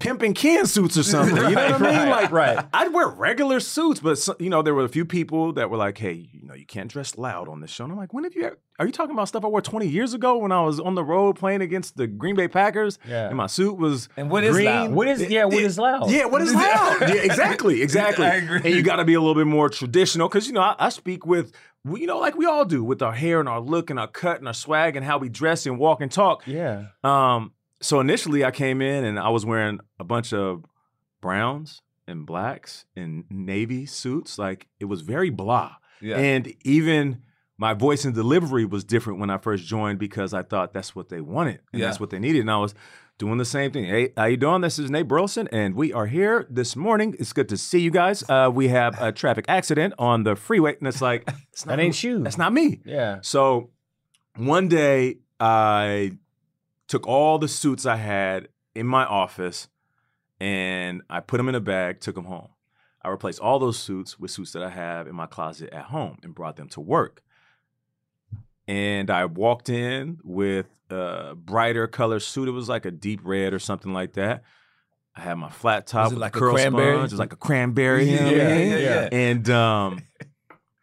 pimping 0.00 0.34
can 0.34 0.66
suits 0.66 0.98
or 0.98 1.04
something. 1.04 1.36
You 1.36 1.42
know 1.42 1.48
what 1.70 1.74
I 1.74 1.78
mean? 1.78 2.08
Right, 2.08 2.08
like, 2.22 2.30
right. 2.32 2.66
I'd 2.74 2.92
wear 2.92 3.06
regular 3.08 3.60
suits, 3.60 4.00
but 4.00 4.18
so- 4.18 4.34
you 4.40 4.50
know, 4.50 4.62
there 4.62 4.74
were 4.74 4.84
a 4.84 4.88
few 4.88 5.04
people 5.04 5.52
that 5.52 5.70
were 5.70 5.76
like, 5.76 5.96
"Hey, 5.98 6.28
you 6.32 6.46
know, 6.48 6.54
you 6.54 6.66
can't 6.66 6.90
dress 6.90 7.16
loud 7.16 7.48
on 7.48 7.60
this 7.60 7.70
show." 7.70 7.84
And 7.84 7.92
I'm 7.92 7.98
like, 7.98 8.12
"When 8.12 8.24
have 8.24 8.34
you? 8.34 8.50
Are 8.80 8.86
you 8.86 8.92
talking 8.92 9.12
about 9.12 9.28
stuff 9.28 9.44
I 9.44 9.48
wore 9.48 9.60
20 9.60 9.86
years 9.86 10.14
ago 10.14 10.38
when 10.38 10.52
I 10.52 10.62
was 10.62 10.80
on 10.80 10.94
the 10.94 11.04
road 11.04 11.36
playing 11.36 11.60
against 11.60 11.98
the 11.98 12.06
Green 12.06 12.34
Bay 12.34 12.48
Packers? 12.48 12.98
Yeah. 13.06 13.28
and 13.28 13.36
my 13.36 13.46
suit 13.46 13.76
was 13.76 14.08
And 14.16 14.30
what 14.30 14.42
is 14.42 14.54
green. 14.54 14.64
loud? 14.66 14.90
What 14.92 15.06
is 15.06 15.22
yeah? 15.30 15.44
What 15.44 15.62
is 15.62 15.78
loud? 15.78 16.10
Yeah, 16.10 16.24
what 16.24 16.40
is 16.42 16.54
loud? 16.54 16.96
yeah, 17.02 17.14
exactly, 17.14 17.82
exactly. 17.82 18.24
I 18.26 18.36
agree. 18.36 18.60
And 18.64 18.74
you 18.74 18.82
got 18.82 18.96
to 18.96 19.04
be 19.04 19.14
a 19.14 19.20
little 19.20 19.34
bit 19.34 19.46
more 19.46 19.68
traditional 19.68 20.28
because 20.28 20.46
you 20.46 20.54
know 20.54 20.62
I, 20.62 20.76
I 20.78 20.88
speak 20.88 21.26
with 21.26 21.52
you 21.94 22.06
know 22.06 22.18
like 22.18 22.36
we 22.36 22.46
all 22.46 22.64
do 22.64 22.82
with 22.82 23.02
our 23.02 23.12
hair 23.12 23.38
and 23.40 23.48
our 23.50 23.60
look 23.60 23.90
and 23.90 23.98
our 24.00 24.08
cut 24.08 24.38
and 24.38 24.48
our 24.48 24.54
swag 24.54 24.96
and 24.96 25.04
how 25.04 25.18
we 25.18 25.28
dress 25.28 25.66
and 25.66 25.78
walk 25.78 26.00
and 26.00 26.10
talk. 26.10 26.42
yeah. 26.46 26.86
Um, 27.04 27.52
so 27.80 28.00
initially 28.00 28.44
I 28.44 28.50
came 28.50 28.80
in 28.82 29.04
and 29.04 29.18
I 29.18 29.28
was 29.30 29.44
wearing 29.46 29.80
a 29.98 30.04
bunch 30.04 30.32
of 30.32 30.64
browns 31.20 31.82
and 32.06 32.26
blacks 32.26 32.84
and 32.96 33.24
navy 33.30 33.86
suits. 33.86 34.38
Like 34.38 34.68
it 34.78 34.86
was 34.86 35.00
very 35.02 35.30
blah. 35.30 35.76
Yeah. 36.00 36.16
And 36.18 36.54
even 36.64 37.22
my 37.58 37.74
voice 37.74 38.04
and 38.04 38.14
delivery 38.14 38.64
was 38.64 38.84
different 38.84 39.18
when 39.20 39.28
I 39.30 39.36
first 39.38 39.64
joined 39.66 39.98
because 39.98 40.32
I 40.32 40.42
thought 40.42 40.72
that's 40.72 40.94
what 40.96 41.08
they 41.10 41.20
wanted 41.20 41.60
and 41.72 41.80
Yeah. 41.80 41.86
that's 41.86 42.00
what 42.00 42.10
they 42.10 42.18
needed. 42.18 42.40
And 42.40 42.50
I 42.50 42.56
was 42.58 42.74
doing 43.18 43.36
the 43.36 43.44
same 43.44 43.70
thing. 43.70 43.84
Hey, 43.84 44.12
how 44.16 44.24
you 44.24 44.38
doing? 44.38 44.62
This 44.62 44.78
is 44.78 44.90
Nate 44.90 45.06
Burleson, 45.06 45.46
and 45.52 45.74
we 45.74 45.92
are 45.92 46.06
here 46.06 46.46
this 46.48 46.74
morning. 46.74 47.14
It's 47.18 47.34
good 47.34 47.50
to 47.50 47.58
see 47.58 47.78
you 47.80 47.90
guys. 47.90 48.24
Uh, 48.30 48.50
we 48.50 48.68
have 48.68 48.98
a 48.98 49.12
traffic 49.12 49.44
accident 49.46 49.92
on 49.98 50.22
the 50.22 50.36
freeway, 50.36 50.76
and 50.78 50.88
it's 50.88 51.02
like 51.02 51.28
it's 51.52 51.66
not 51.66 51.76
That 51.76 51.82
ain't 51.82 52.02
you. 52.02 52.20
That's 52.22 52.38
not 52.38 52.54
me. 52.54 52.80
Yeah. 52.86 53.18
So 53.20 53.68
one 54.36 54.68
day 54.68 55.18
I 55.38 56.12
took 56.90 57.06
all 57.06 57.38
the 57.38 57.46
suits 57.46 57.86
I 57.86 57.94
had 57.94 58.48
in 58.74 58.84
my 58.84 59.04
office 59.04 59.68
and 60.40 61.02
I 61.08 61.20
put 61.20 61.36
them 61.36 61.48
in 61.48 61.54
a 61.54 61.60
bag, 61.60 62.00
took 62.00 62.16
them 62.16 62.24
home. 62.24 62.48
I 63.00 63.10
replaced 63.10 63.38
all 63.38 63.60
those 63.60 63.78
suits 63.78 64.18
with 64.18 64.32
suits 64.32 64.50
that 64.54 64.62
I 64.64 64.70
have 64.70 65.06
in 65.06 65.14
my 65.14 65.26
closet 65.26 65.70
at 65.72 65.84
home 65.84 66.18
and 66.24 66.34
brought 66.34 66.56
them 66.56 66.68
to 66.70 66.80
work. 66.80 67.22
And 68.66 69.08
I 69.08 69.26
walked 69.26 69.68
in 69.68 70.18
with 70.24 70.66
a 70.90 71.36
brighter 71.36 71.86
color 71.86 72.18
suit. 72.18 72.48
It 72.48 72.52
was 72.52 72.68
like 72.68 72.84
a 72.84 72.90
deep 72.90 73.20
red 73.22 73.54
or 73.54 73.60
something 73.60 73.92
like 73.92 74.14
that. 74.14 74.42
I 75.14 75.20
had 75.20 75.34
my 75.34 75.48
flat 75.48 75.86
top 75.86 76.10
with 76.10 76.18
like 76.18 76.34
a 76.34 76.40
curl 76.40 76.54
cranberry? 76.54 76.96
sponge. 76.96 77.10
It 77.12 77.14
was 77.14 77.20
like 77.20 77.32
a 77.32 77.36
cranberry. 77.36 78.10
you 78.10 78.16
know 78.16 78.24
what 78.24 78.34
I 78.34 78.36
Yeah, 78.36 78.54
mean? 78.56 78.70
yeah, 78.72 78.78
yeah. 78.78 79.08
And 79.12 79.48
um, 79.50 80.02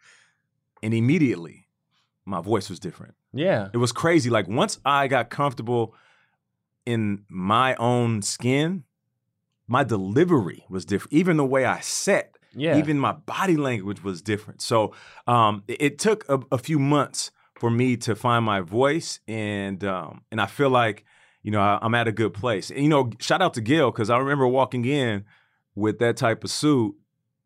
and 0.81 0.93
immediately, 0.93 1.67
my 2.25 2.39
voice 2.39 2.69
was 2.69 2.79
different. 2.79 3.15
Yeah. 3.33 3.69
It 3.73 3.77
was 3.77 3.91
crazy. 3.91 4.29
Like 4.29 4.47
once 4.47 4.79
I 4.85 5.07
got 5.07 5.29
comfortable 5.29 5.93
in 6.85 7.23
my 7.29 7.75
own 7.75 8.21
skin, 8.21 8.83
my 9.67 9.83
delivery 9.83 10.65
was 10.69 10.85
different. 10.85 11.13
Even 11.13 11.37
the 11.37 11.45
way 11.45 11.65
I 11.65 11.79
sat, 11.81 12.37
Yeah. 12.55 12.77
even 12.77 12.97
my 12.99 13.11
body 13.11 13.57
language 13.57 14.01
was 14.03 14.21
different. 14.21 14.61
So 14.61 14.93
um, 15.27 15.63
it, 15.67 15.81
it 15.81 15.99
took 15.99 16.27
a, 16.29 16.39
a 16.51 16.57
few 16.57 16.79
months 16.79 17.31
for 17.59 17.69
me 17.69 17.97
to 17.97 18.15
find 18.15 18.45
my 18.45 18.61
voice, 18.61 19.19
and 19.27 19.83
um, 19.83 20.21
and 20.31 20.39
I 20.39 20.45
feel 20.45 20.69
like 20.69 21.03
you 21.41 21.49
know 21.51 21.59
I, 21.59 21.79
I'm 21.81 21.95
at 21.95 22.07
a 22.07 22.11
good 22.11 22.33
place. 22.33 22.69
And 22.69 22.79
you 22.81 22.87
know, 22.89 23.09
shout 23.19 23.41
out 23.41 23.55
to 23.55 23.61
Gail 23.61 23.91
because 23.91 24.09
I 24.11 24.17
remember 24.19 24.47
walking 24.47 24.85
in 24.85 25.25
with 25.75 25.97
that 25.99 26.17
type 26.17 26.43
of 26.43 26.51
suit, 26.51 26.95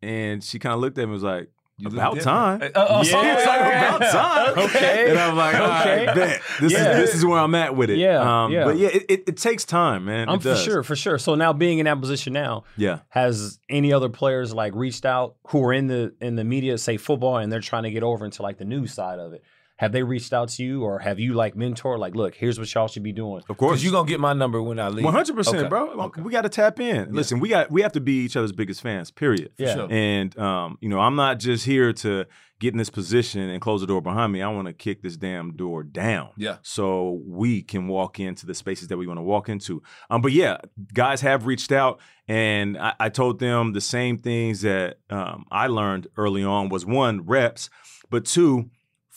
and 0.01 0.43
she 0.43 0.59
kind 0.59 0.73
of 0.75 0.81
looked 0.81 0.97
at 0.97 1.01
me 1.01 1.03
and 1.03 1.11
was 1.13 1.23
like. 1.23 1.49
You 1.81 1.87
About 1.87 2.19
time. 2.21 2.61
Uh, 2.61 2.69
oh, 2.75 3.03
yeah, 3.03 3.21
it 3.31 3.35
was 3.35 3.45
like 3.45 3.59
about 3.59 4.01
time. 4.55 4.65
Okay. 4.65 5.09
And 5.09 5.19
I'm 5.19 5.35
like, 5.35 5.55
okay, 5.55 6.03
Okay. 6.09 6.13
bet. 6.13 6.41
This 6.59 6.71
Yeah. 6.73 6.91
is 6.91 6.97
this 7.09 7.15
is 7.15 7.25
where 7.25 7.39
I'm 7.39 7.55
at 7.55 7.75
with 7.75 7.89
it. 7.89 7.97
Yeah, 7.97 8.43
Um, 8.43 8.51
yeah. 8.51 8.65
But 8.65 8.77
yeah, 8.77 8.89
it, 8.89 9.05
it, 9.09 9.23
it 9.29 9.37
takes 9.37 9.65
time, 9.65 10.05
man. 10.05 10.29
I'm 10.29 10.35
It 10.35 10.43
for 10.43 10.55
sure, 10.55 10.83
for 10.83 10.95
sure. 10.95 11.17
So 11.17 11.33
now 11.35 11.53
being 11.53 11.79
in 11.79 11.85
that 11.85 11.99
position 11.99 12.33
now, 12.33 12.65
Yeah. 12.77 12.99
has 13.09 13.59
any 13.69 13.91
other 13.91 14.09
players 14.09 14.53
like 14.53 14.75
reached 14.75 15.05
out 15.05 15.35
who 15.47 15.63
are 15.65 15.73
in 15.73 15.87
the 15.87 16.13
in 16.21 16.35
the 16.35 16.43
media, 16.43 16.77
say 16.77 16.97
football, 16.97 17.37
and 17.37 17.51
they're 17.51 17.59
trying 17.61 17.83
to 17.83 17.91
get 17.91 18.03
over 18.03 18.25
into 18.25 18.43
like 18.43 18.57
the 18.59 18.65
news 18.65 18.93
side 18.93 19.17
of 19.19 19.33
it? 19.33 19.43
Have 19.81 19.93
they 19.93 20.03
reached 20.03 20.31
out 20.31 20.49
to 20.49 20.63
you, 20.63 20.83
or 20.83 20.99
have 20.99 21.19
you 21.19 21.33
like 21.33 21.55
mentor? 21.55 21.97
Like, 21.97 22.13
look, 22.15 22.35
here's 22.35 22.59
what 22.59 22.71
y'all 22.71 22.87
should 22.87 23.01
be 23.01 23.11
doing. 23.11 23.41
Of 23.49 23.57
course. 23.57 23.81
You're 23.81 23.91
going 23.91 24.05
to 24.05 24.09
get 24.11 24.19
my 24.19 24.33
number 24.33 24.61
when 24.61 24.79
I 24.79 24.89
leave. 24.89 25.03
One 25.03 25.11
hundred 25.11 25.35
percent, 25.35 25.57
Okay. 25.57 25.69
bro. 25.69 25.89
Okay. 26.03 26.21
We 26.21 26.31
got 26.31 26.43
to 26.43 26.49
tap 26.49 26.79
in. 26.79 27.11
Listen, 27.15 27.39
we 27.39 27.49
got 27.49 27.71
we 27.71 27.81
have 27.81 27.93
to 27.93 27.99
be 27.99 28.23
each 28.25 28.37
other's 28.37 28.51
biggest 28.51 28.79
fans. 28.81 29.09
Period. 29.09 29.49
Yeah. 29.57 29.73
sure. 29.73 29.87
And 29.89 30.37
um, 30.37 30.77
you 30.81 30.87
know, 30.87 30.99
I'm 30.99 31.15
not 31.15 31.39
just 31.39 31.65
here 31.65 31.93
to 31.93 32.27
get 32.59 32.75
in 32.75 32.77
this 32.77 32.91
position 32.91 33.49
and 33.49 33.59
close 33.59 33.81
the 33.81 33.87
door 33.87 34.03
behind 34.03 34.31
me. 34.31 34.43
I 34.43 34.49
want 34.49 34.67
to 34.67 34.73
kick 34.73 35.01
this 35.01 35.17
damn 35.17 35.55
door 35.55 35.81
down. 35.81 36.29
Yeah. 36.37 36.57
So 36.61 37.19
we 37.25 37.63
can 37.63 37.87
walk 37.87 38.19
into 38.19 38.45
the 38.45 38.53
spaces 38.53 38.87
that 38.89 38.97
we 38.97 39.07
want 39.07 39.17
to 39.17 39.23
walk 39.23 39.49
into. 39.49 39.81
Um, 40.11 40.21
but 40.21 40.31
yeah, 40.31 40.57
guys 40.93 41.21
have 41.21 41.47
reached 41.47 41.71
out, 41.71 41.99
and 42.27 42.77
I, 42.77 42.93
I 42.99 43.09
told 43.09 43.39
them 43.39 43.73
the 43.73 43.81
same 43.81 44.19
things 44.19 44.61
that 44.61 44.99
um, 45.09 45.45
I 45.51 45.65
learned 45.65 46.05
early 46.17 46.43
on 46.43 46.69
was 46.69 46.85
one 46.85 47.25
reps, 47.25 47.71
but 48.11 48.25
two 48.25 48.69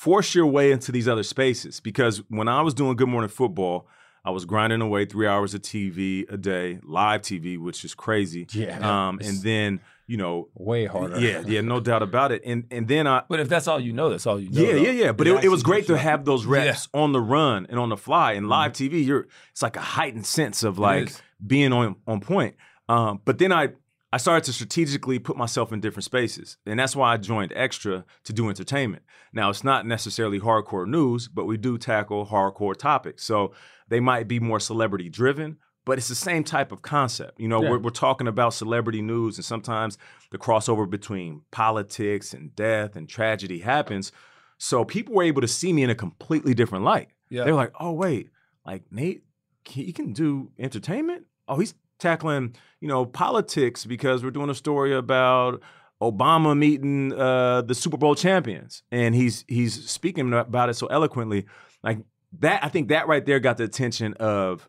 force 0.04 0.34
your 0.34 0.46
way 0.46 0.70
into 0.70 0.92
these 0.92 1.08
other 1.08 1.22
spaces 1.22 1.80
because 1.80 2.22
when 2.28 2.46
I 2.46 2.60
was 2.62 2.74
doing 2.74 2.96
Good 2.96 3.08
Morning 3.08 3.30
Football. 3.30 3.86
I 4.26 4.30
was 4.30 4.46
grinding 4.46 4.80
away 4.80 5.04
three 5.04 5.26
hours 5.26 5.52
of 5.52 5.60
TV 5.60 6.24
a 6.32 6.38
day, 6.38 6.78
live 6.82 7.20
TV, 7.20 7.58
which 7.58 7.84
is 7.84 7.94
crazy. 7.94 8.46
Yeah. 8.54 8.78
Um, 9.08 9.20
and 9.22 9.42
then 9.42 9.80
you 10.06 10.16
know, 10.16 10.48
Way 10.54 10.86
harder. 10.86 11.20
yeah, 11.20 11.42
yeah, 11.46 11.60
no 11.60 11.78
doubt 11.78 12.02
about 12.02 12.32
it. 12.32 12.40
And 12.46 12.64
and 12.70 12.88
then 12.88 13.06
I, 13.06 13.24
But 13.28 13.40
if 13.40 13.50
that's 13.50 13.68
all 13.68 13.78
you 13.78 13.92
know, 13.92 14.08
that's 14.08 14.26
all 14.26 14.40
you 14.40 14.48
know. 14.48 14.62
yeah, 14.62 14.72
though. 14.72 14.78
yeah, 14.78 14.90
yeah. 14.92 15.12
But 15.12 15.26
it, 15.26 15.44
it 15.44 15.48
was 15.50 15.62
great 15.62 15.86
to 15.88 15.98
have 15.98 16.24
those 16.24 16.46
reps 16.46 16.88
on 16.94 17.12
the 17.12 17.20
run 17.20 17.66
and 17.68 17.78
on 17.78 17.90
the 17.90 17.98
fly. 17.98 18.32
And 18.32 18.48
live 18.48 18.72
TV, 18.72 19.04
you're 19.04 19.26
it's 19.52 19.60
like 19.60 19.76
a 19.76 19.80
heightened 19.80 20.24
sense 20.24 20.62
of 20.62 20.78
like 20.78 21.10
being 21.46 21.74
on 21.74 21.96
on 22.06 22.20
point. 22.20 22.56
Um, 22.88 23.20
but 23.26 23.36
then 23.36 23.52
I 23.52 23.72
I 24.14 24.18
started 24.18 24.44
to 24.44 24.52
strategically 24.52 25.18
put 25.18 25.36
myself 25.36 25.72
in 25.72 25.80
different 25.80 26.04
spaces, 26.04 26.56
and 26.66 26.78
that's 26.78 26.94
why 26.94 27.12
I 27.12 27.16
joined 27.16 27.52
Extra 27.56 28.04
to 28.22 28.32
do 28.32 28.48
entertainment. 28.48 29.02
Now 29.32 29.50
it's 29.50 29.64
not 29.64 29.86
necessarily 29.86 30.38
hardcore 30.38 30.86
news, 30.86 31.26
but 31.26 31.46
we 31.46 31.56
do 31.56 31.78
tackle 31.78 32.24
hardcore 32.26 32.76
topics. 32.76 33.24
So 33.24 33.52
they 33.88 33.98
might 33.98 34.28
be 34.28 34.38
more 34.38 34.60
celebrity 34.60 35.08
driven. 35.08 35.56
But 35.86 35.98
it's 35.98 36.08
the 36.08 36.14
same 36.14 36.44
type 36.44 36.72
of 36.72 36.80
concept. 36.80 37.38
You 37.38 37.48
know, 37.48 37.62
Yeah. 37.62 37.70
we're, 37.72 37.78
we're 37.78 37.90
talking 37.90 38.26
about 38.26 38.54
celebrity 38.54 39.02
news, 39.02 39.36
and 39.36 39.44
sometimes 39.44 39.98
the 40.30 40.38
crossover 40.38 40.88
between 40.88 41.42
politics 41.50 42.32
and 42.32 42.54
death 42.56 42.96
and 42.96 43.06
tragedy 43.06 43.58
happens. 43.58 44.10
So 44.58 44.84
people 44.84 45.14
were 45.14 45.24
able 45.24 45.42
to 45.42 45.48
see 45.48 45.72
me 45.74 45.82
in 45.82 45.90
a 45.90 45.94
completely 45.94 46.54
different 46.54 46.84
light. 46.84 47.08
Yeah. 47.28 47.44
They're 47.44 47.54
like, 47.54 47.72
oh, 47.78 47.92
wait, 47.92 48.30
like 48.64 48.84
Nate, 48.90 49.24
he 49.68 49.92
can 49.92 50.14
do 50.14 50.52
entertainment? 50.58 51.26
Oh, 51.48 51.58
he's 51.58 51.74
tackling, 52.04 52.54
you 52.80 52.88
know, 52.88 53.06
politics 53.06 53.84
because 53.84 54.22
we're 54.22 54.30
doing 54.30 54.50
a 54.50 54.54
story 54.54 54.94
about 54.94 55.62
Obama 56.02 56.56
meeting 56.56 57.12
uh, 57.12 57.62
the 57.62 57.74
Super 57.74 57.96
Bowl 57.96 58.14
champions. 58.14 58.82
And 58.90 59.14
he's 59.14 59.44
he's 59.48 59.88
speaking 59.88 60.32
about 60.32 60.68
it 60.68 60.74
so 60.74 60.86
eloquently. 60.86 61.46
Like 61.82 61.98
that, 62.40 62.62
I 62.62 62.68
think 62.68 62.88
that 62.88 63.08
right 63.08 63.24
there 63.24 63.40
got 63.40 63.56
the 63.56 63.64
attention 63.64 64.14
of 64.14 64.68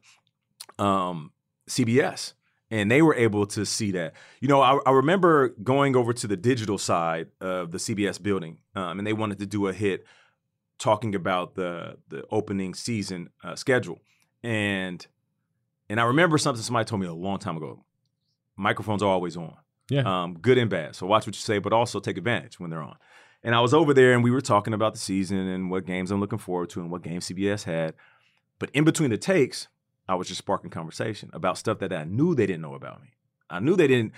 um, 0.79 1.31
CBS. 1.69 2.33
And 2.71 2.89
they 2.89 3.03
were 3.03 3.13
able 3.13 3.45
to 3.47 3.63
see 3.63 3.91
that. 3.91 4.13
You 4.41 4.47
know, 4.47 4.59
I, 4.59 4.79
I 4.87 4.91
remember 4.91 5.49
going 5.49 5.95
over 5.95 6.13
to 6.13 6.27
the 6.27 6.35
digital 6.35 6.79
side 6.79 7.27
of 7.39 7.71
the 7.71 7.77
CBS 7.77 8.21
building, 8.21 8.57
um, 8.75 8.97
and 8.97 9.05
they 9.05 9.13
wanted 9.13 9.37
to 9.39 9.45
do 9.45 9.67
a 9.67 9.73
hit 9.73 10.03
talking 10.79 11.13
about 11.13 11.53
the 11.55 11.97
the 12.09 12.25
opening 12.31 12.73
season 12.73 13.29
uh, 13.43 13.55
schedule. 13.55 13.99
And 14.43 15.05
and 15.89 15.99
I 15.99 16.03
remember 16.03 16.37
something 16.37 16.61
somebody 16.63 16.85
told 16.85 17.01
me 17.01 17.07
a 17.07 17.13
long 17.13 17.39
time 17.39 17.57
ago. 17.57 17.83
Microphones 18.57 19.03
are 19.03 19.09
always 19.09 19.35
on. 19.37 19.55
Yeah. 19.89 20.01
Um, 20.23 20.37
good 20.39 20.57
and 20.57 20.69
bad. 20.69 20.95
So 20.95 21.05
watch 21.05 21.27
what 21.27 21.35
you 21.35 21.41
say, 21.41 21.59
but 21.59 21.73
also 21.73 21.99
take 21.99 22.17
advantage 22.17 22.59
when 22.59 22.69
they're 22.69 22.81
on. 22.81 22.95
And 23.43 23.53
I 23.53 23.59
was 23.59 23.73
over 23.73 23.93
there 23.93 24.13
and 24.13 24.23
we 24.23 24.31
were 24.31 24.41
talking 24.41 24.73
about 24.73 24.93
the 24.93 24.99
season 24.99 25.37
and 25.37 25.69
what 25.69 25.85
games 25.85 26.09
I'm 26.09 26.19
looking 26.19 26.39
forward 26.39 26.69
to 26.71 26.79
and 26.81 26.89
what 26.89 27.03
games 27.03 27.29
CBS 27.29 27.63
had. 27.65 27.93
But 28.57 28.71
in 28.71 28.83
between 28.83 29.11
the 29.11 29.17
takes, 29.17 29.67
I 30.07 30.15
was 30.15 30.27
just 30.27 30.39
sparking 30.39 30.71
conversation 30.71 31.29
about 31.33 31.57
stuff 31.57 31.79
that 31.79 31.93
I 31.93 32.05
knew 32.05 32.33
they 32.33 32.45
didn't 32.47 32.61
know 32.61 32.73
about 32.73 33.01
me. 33.01 33.09
I 33.49 33.59
knew 33.59 33.75
they 33.75 33.87
didn't 33.87 34.13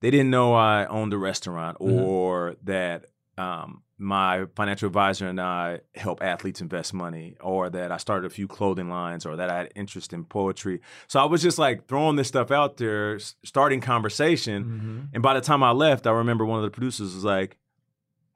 they 0.00 0.10
didn't 0.10 0.30
know 0.30 0.54
I 0.54 0.86
owned 0.86 1.12
a 1.12 1.18
restaurant 1.18 1.78
Mhm. 1.78 2.02
or 2.02 2.56
that 2.64 3.06
um, 3.38 3.82
my 3.98 4.46
financial 4.56 4.88
advisor 4.88 5.28
and 5.28 5.40
I 5.40 5.80
help 5.94 6.22
athletes 6.22 6.60
invest 6.60 6.92
money 6.92 7.36
or 7.40 7.70
that 7.70 7.92
I 7.92 7.96
started 7.96 8.26
a 8.26 8.30
few 8.30 8.46
clothing 8.46 8.90
lines 8.90 9.24
or 9.24 9.36
that 9.36 9.48
I 9.48 9.58
had 9.58 9.72
interest 9.74 10.12
in 10.12 10.24
poetry. 10.24 10.80
So 11.06 11.20
I 11.20 11.24
was 11.24 11.40
just 11.40 11.58
like 11.58 11.86
throwing 11.86 12.16
this 12.16 12.28
stuff 12.28 12.50
out 12.50 12.76
there, 12.76 13.18
starting 13.44 13.80
conversation. 13.80 14.64
Mm-hmm. 14.64 15.00
And 15.14 15.22
by 15.22 15.34
the 15.34 15.40
time 15.40 15.62
I 15.62 15.70
left, 15.70 16.06
I 16.06 16.10
remember 16.10 16.44
one 16.44 16.58
of 16.58 16.64
the 16.64 16.70
producers 16.70 17.14
was 17.14 17.24
like, 17.24 17.58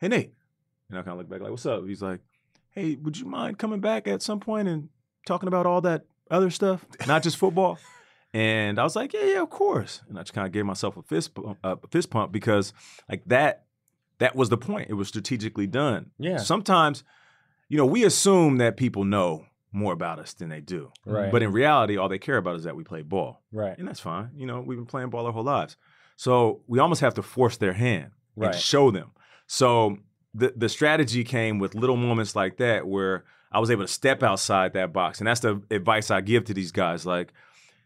"Hey 0.00 0.08
Nate," 0.08 0.32
and 0.88 0.98
I 0.98 1.02
kind 1.02 1.12
of 1.12 1.18
look 1.18 1.28
back 1.28 1.40
like, 1.40 1.50
"What's 1.50 1.66
up?" 1.66 1.84
He's 1.86 2.02
like, 2.02 2.20
"Hey, 2.70 2.96
would 2.96 3.18
you 3.18 3.26
mind 3.26 3.58
coming 3.58 3.80
back 3.80 4.06
at 4.08 4.22
some 4.22 4.40
point 4.40 4.68
and 4.68 4.88
talking 5.26 5.48
about 5.48 5.66
all 5.66 5.80
that 5.82 6.06
other 6.30 6.50
stuff, 6.50 6.86
not 7.06 7.22
just 7.22 7.36
football?" 7.36 7.78
and 8.32 8.78
I 8.78 8.84
was 8.84 8.96
like, 8.96 9.12
"Yeah, 9.12 9.24
yeah, 9.24 9.42
of 9.42 9.50
course." 9.50 10.02
And 10.08 10.18
I 10.18 10.22
just 10.22 10.32
kind 10.32 10.46
of 10.46 10.52
gave 10.52 10.64
myself 10.64 10.96
a 10.96 11.02
fist 11.02 11.34
pump, 11.34 11.58
a 11.62 11.76
fist 11.90 12.08
pump 12.08 12.32
because 12.32 12.72
like 13.10 13.24
that 13.26 13.65
that 14.18 14.34
was 14.36 14.48
the 14.48 14.56
point. 14.58 14.88
It 14.90 14.94
was 14.94 15.08
strategically 15.08 15.66
done. 15.66 16.10
Yeah. 16.18 16.38
Sometimes, 16.38 17.04
you 17.68 17.76
know, 17.76 17.86
we 17.86 18.04
assume 18.04 18.58
that 18.58 18.76
people 18.76 19.04
know 19.04 19.46
more 19.72 19.92
about 19.92 20.18
us 20.18 20.32
than 20.32 20.48
they 20.48 20.60
do. 20.60 20.90
Right. 21.04 21.30
But 21.30 21.42
in 21.42 21.52
reality, 21.52 21.96
all 21.98 22.08
they 22.08 22.18
care 22.18 22.38
about 22.38 22.56
is 22.56 22.64
that 22.64 22.76
we 22.76 22.84
play 22.84 23.02
ball 23.02 23.42
Right. 23.52 23.76
and 23.78 23.86
that's 23.86 24.00
fine. 24.00 24.30
You 24.34 24.46
know, 24.46 24.60
we've 24.60 24.78
been 24.78 24.86
playing 24.86 25.10
ball 25.10 25.26
our 25.26 25.32
whole 25.32 25.44
lives, 25.44 25.76
so 26.16 26.62
we 26.66 26.78
almost 26.78 27.00
have 27.02 27.14
to 27.14 27.22
force 27.22 27.56
their 27.58 27.74
hand 27.74 28.12
Right. 28.36 28.52
and 28.54 28.60
show 28.60 28.90
them. 28.90 29.10
So 29.46 29.98
the 30.34 30.52
the 30.56 30.68
strategy 30.68 31.24
came 31.24 31.58
with 31.58 31.74
little 31.74 31.96
moments 31.96 32.34
like 32.34 32.56
that 32.58 32.86
where 32.86 33.24
I 33.52 33.58
was 33.60 33.70
able 33.70 33.84
to 33.84 33.88
step 33.88 34.22
outside 34.22 34.72
that 34.74 34.92
box, 34.92 35.18
and 35.20 35.26
that's 35.26 35.40
the 35.40 35.62
advice 35.70 36.10
I 36.10 36.20
give 36.20 36.44
to 36.46 36.54
these 36.54 36.72
guys. 36.72 37.06
Like, 37.06 37.32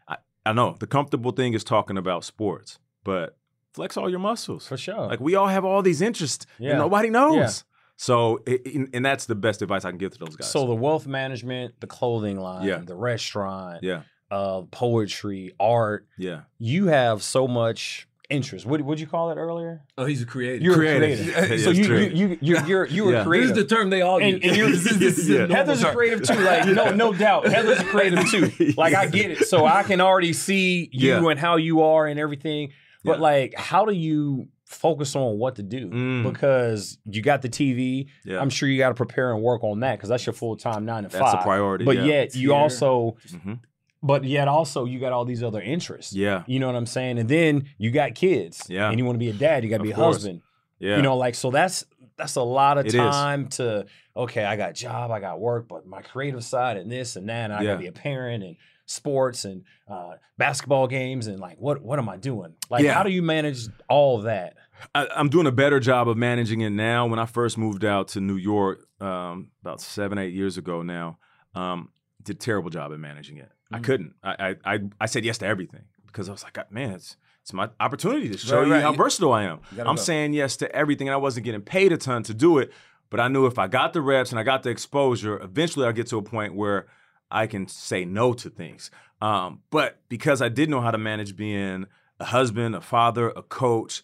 I, 0.07 0.17
I 0.45 0.53
know 0.53 0.75
the 0.79 0.87
comfortable 0.87 1.31
thing 1.31 1.53
is 1.53 1.63
talking 1.63 1.97
about 1.97 2.23
sports, 2.23 2.79
but 3.03 3.37
flex 3.73 3.97
all 3.97 4.09
your 4.09 4.19
muscles. 4.19 4.67
For 4.67 4.77
sure. 4.77 5.07
Like 5.07 5.19
we 5.19 5.35
all 5.35 5.47
have 5.47 5.65
all 5.65 5.81
these 5.81 6.01
interests, 6.01 6.45
Yeah. 6.59 6.71
and 6.71 6.79
nobody 6.79 7.09
knows. 7.09 7.35
Yeah. 7.35 7.49
So, 7.97 8.41
it, 8.47 8.65
and- 8.73 8.89
and 8.93 9.05
that's 9.05 9.27
the 9.27 9.35
best 9.35 9.61
advice 9.61 9.85
I 9.85 9.89
can 9.91 9.99
give 9.99 10.11
to 10.13 10.19
those 10.25 10.35
guys. 10.35 10.49
So 10.49 10.65
the 10.65 10.73
wealth 10.75 11.05
management, 11.05 11.79
the 11.81 11.87
clothing 11.87 12.39
line, 12.39 12.67
Yeah. 12.67 12.81
the 12.83 12.95
restaurant, 12.95 13.83
yeah, 13.83 14.01
uh, 14.31 14.63
poetry, 14.71 15.53
art. 15.59 16.07
yeah. 16.17 16.41
You 16.57 16.87
have 16.87 17.21
so 17.21 17.47
much 17.47 18.07
interest. 18.29 18.65
What 18.65 18.81
would 18.81 18.99
you 18.99 19.05
call 19.07 19.29
it 19.31 19.35
earlier? 19.35 19.81
Oh, 19.97 20.05
he's 20.05 20.21
a 20.21 20.25
creative. 20.25 20.61
You're 20.63 20.73
Creative. 20.75 21.27
a 21.27 21.31
creative. 21.33 21.59
So 21.61 21.69
it's 21.71 21.79
you, 21.79 21.85
true. 21.85 21.99
you 21.99 22.27
you 22.27 22.37
you 22.41 22.57
you're 22.65 22.85
you 22.87 23.03
were 23.05 23.11
Yeah. 23.11 23.17
This 23.19 23.27
creative. 23.27 23.49
is 23.51 23.55
the 23.57 23.75
term 23.75 23.89
they 23.89 24.01
all 24.01 24.19
use. 24.21 24.35
And- 24.35 24.43
and 24.45 24.57
you're- 24.57 24.71
This 24.71 24.95
this 24.97 25.17
is 25.19 25.29
Yeah. 25.29 25.37
normal 25.39 25.55
Heather's 25.57 25.83
a 25.83 25.91
creative 25.91 26.21
too. 26.23 26.35
Like 26.39 26.65
no, 26.67 26.91
no 26.95 27.13
doubt. 27.13 27.45
Heather's 27.47 27.79
a 27.81 27.83
creative 27.83 28.25
too. 28.31 28.73
Like 28.77 28.95
I 28.95 29.07
get 29.07 29.31
it. 29.31 29.47
So 29.47 29.65
I 29.65 29.83
can 29.83 29.99
already 30.01 30.31
see 30.33 30.89
you 30.93 31.09
Yeah. 31.21 31.29
and 31.29 31.37
how 31.39 31.57
you 31.57 31.81
are 31.81 32.07
and 32.07 32.17
everything. 32.19 32.71
But 33.03 33.17
Yeah. 33.17 33.21
like, 33.23 33.53
how 33.55 33.85
do 33.85 33.93
you 33.93 34.47
focus 34.65 35.15
on 35.15 35.37
what 35.37 35.55
to 35.55 35.63
do? 35.63 35.89
Mm. 35.89 36.23
Because 36.31 36.97
you 37.05 37.21
got 37.21 37.41
the 37.41 37.49
TV. 37.49 38.07
Yeah. 38.23 38.39
I'm 38.39 38.49
sure 38.49 38.69
you 38.69 38.77
got 38.77 38.89
to 38.89 38.95
prepare 38.95 39.33
and 39.33 39.41
work 39.41 39.63
on 39.63 39.79
that 39.81 39.97
because 39.97 40.09
that's 40.09 40.25
your 40.25 40.33
full 40.33 40.55
time 40.55 40.85
nine 40.85 41.03
to 41.03 41.09
That's 41.09 41.31
five. 41.31 41.41
a 41.41 41.43
priority. 41.43 41.83
But 41.85 41.97
yeah. 41.97 42.03
yet 42.05 42.35
you 42.35 42.53
also, 42.53 43.17
Mhm. 43.33 43.59
but 44.03 44.23
yet 44.23 44.47
also 44.47 44.85
you 44.85 44.99
got 44.99 45.11
all 45.11 45.25
these 45.25 45.43
other 45.43 45.61
interests. 45.61 46.13
yeah, 46.13 46.43
You 46.47 46.59
know 46.59 46.67
what 46.67 46.75
I'm 46.75 46.85
saying? 46.85 47.17
And 47.19 47.27
then 47.29 47.65
you 47.77 47.91
got 47.91 48.15
kids. 48.15 48.63
Yeah. 48.69 48.89
And 48.89 48.97
you 48.99 49.05
want 49.05 49.15
to 49.15 49.19
be 49.19 49.29
a 49.29 49.33
dad. 49.33 49.63
You 49.63 49.69
got 49.69 49.77
to 49.77 49.81
Of 49.81 49.87
be 49.87 49.91
a 49.91 49.95
course. 49.95 50.17
husband. 50.17 50.41
yeah. 50.79 50.95
You 50.95 51.01
know, 51.01 51.17
like 51.17 51.35
so 51.35 51.51
that's 51.51 51.85
that's 52.17 52.35
a 52.35 52.41
lot 52.43 52.77
of 52.77 52.85
It 52.85 52.89
is. 52.93 52.99
time 52.99 53.47
to 53.47 53.85
okay, 54.15 54.43
I 54.45 54.55
got 54.55 54.75
job, 54.75 55.09
I 55.11 55.19
got 55.19 55.39
work, 55.39 55.67
but 55.67 55.87
my 55.87 56.01
creative 56.03 56.43
side 56.43 56.77
and 56.77 56.91
this 56.91 57.15
and 57.15 57.27
that, 57.29 57.45
and 57.45 57.53
I 57.53 57.61
Yeah. 57.61 57.67
gotta 57.71 57.79
be 57.79 57.87
a 57.87 57.91
parent 57.91 58.43
and 58.43 58.57
sports 58.91 59.45
and 59.45 59.63
uh, 59.87 60.15
basketball 60.37 60.87
games 60.87 61.27
and 61.27 61.39
like 61.39 61.57
what 61.59 61.81
what 61.81 61.99
am 61.99 62.09
I 62.09 62.17
doing? 62.17 62.53
Like 62.69 62.83
Yeah. 62.83 62.93
how 62.93 63.03
do 63.03 63.09
you 63.11 63.21
manage 63.21 63.67
all 63.89 64.17
of 64.17 64.23
that? 64.23 64.55
I, 64.95 65.07
I'm 65.15 65.29
doing 65.29 65.45
a 65.47 65.51
better 65.51 65.79
job 65.79 66.09
of 66.09 66.17
managing 66.17 66.61
it 66.61 66.71
now. 66.71 67.05
When 67.05 67.19
I 67.19 67.25
first 67.25 67.57
moved 67.57 67.85
out 67.85 68.07
to 68.09 68.21
New 68.21 68.35
York 68.37 68.85
um, 68.99 69.51
about 69.61 69.79
seven, 69.81 70.17
eight 70.17 70.33
years 70.33 70.57
ago 70.57 70.81
now, 70.81 71.19
um, 71.55 71.89
did 72.23 72.37
a 72.37 72.39
terrible 72.39 72.69
job 72.69 72.91
at 72.91 72.99
managing 72.99 73.37
it. 73.37 73.49
I 73.71 73.79
Mhm. 73.79 73.83
couldn't. 73.83 74.13
I, 74.23 74.55
I 74.65 74.79
I 74.99 75.05
said 75.05 75.23
yes 75.23 75.37
to 75.39 75.45
everything 75.45 75.83
because 76.07 76.27
I 76.29 76.31
was 76.31 76.43
like, 76.43 76.71
man, 76.71 76.91
it's 76.91 77.15
it's 77.43 77.53
my 77.53 77.69
opportunity 77.79 78.29
to 78.29 78.37
show 78.37 78.59
Right, 78.59 78.67
you 78.67 78.73
right. 78.73 78.81
how 78.83 78.93
versatile 78.93 79.33
I 79.33 79.43
am. 79.43 79.59
I'm 79.79 79.95
go. 79.95 79.95
saying 79.95 80.33
yes 80.33 80.57
to 80.57 80.75
everything, 80.75 81.07
and 81.07 81.13
I 81.13 81.17
wasn't 81.17 81.45
getting 81.45 81.61
paid 81.61 81.91
a 81.91 81.97
ton 81.97 82.21
to 82.23 82.33
do 82.33 82.57
it. 82.59 82.71
But 83.09 83.19
I 83.19 83.27
knew 83.27 83.45
if 83.45 83.57
I 83.59 83.67
got 83.67 83.93
the 83.93 84.01
reps 84.01 84.31
and 84.31 84.39
I 84.39 84.43
got 84.43 84.63
the 84.63 84.69
exposure, 84.69 85.37
eventually 85.41 85.85
I'll 85.85 85.91
get 85.93 86.07
to 86.07 86.17
a 86.17 86.21
point 86.21 86.53
where 86.55 86.87
I 87.31 87.47
can 87.47 87.67
say 87.67 88.05
no 88.05 88.33
to 88.33 88.49
things. 88.49 88.91
Um, 89.21 89.61
but 89.69 90.01
because 90.09 90.41
I 90.41 90.49
did 90.49 90.69
know 90.69 90.81
how 90.81 90.91
to 90.91 90.97
manage 90.97 91.35
being 91.35 91.85
a 92.19 92.25
husband, 92.25 92.75
a 92.75 92.81
father, 92.81 93.29
a 93.29 93.41
coach, 93.41 94.01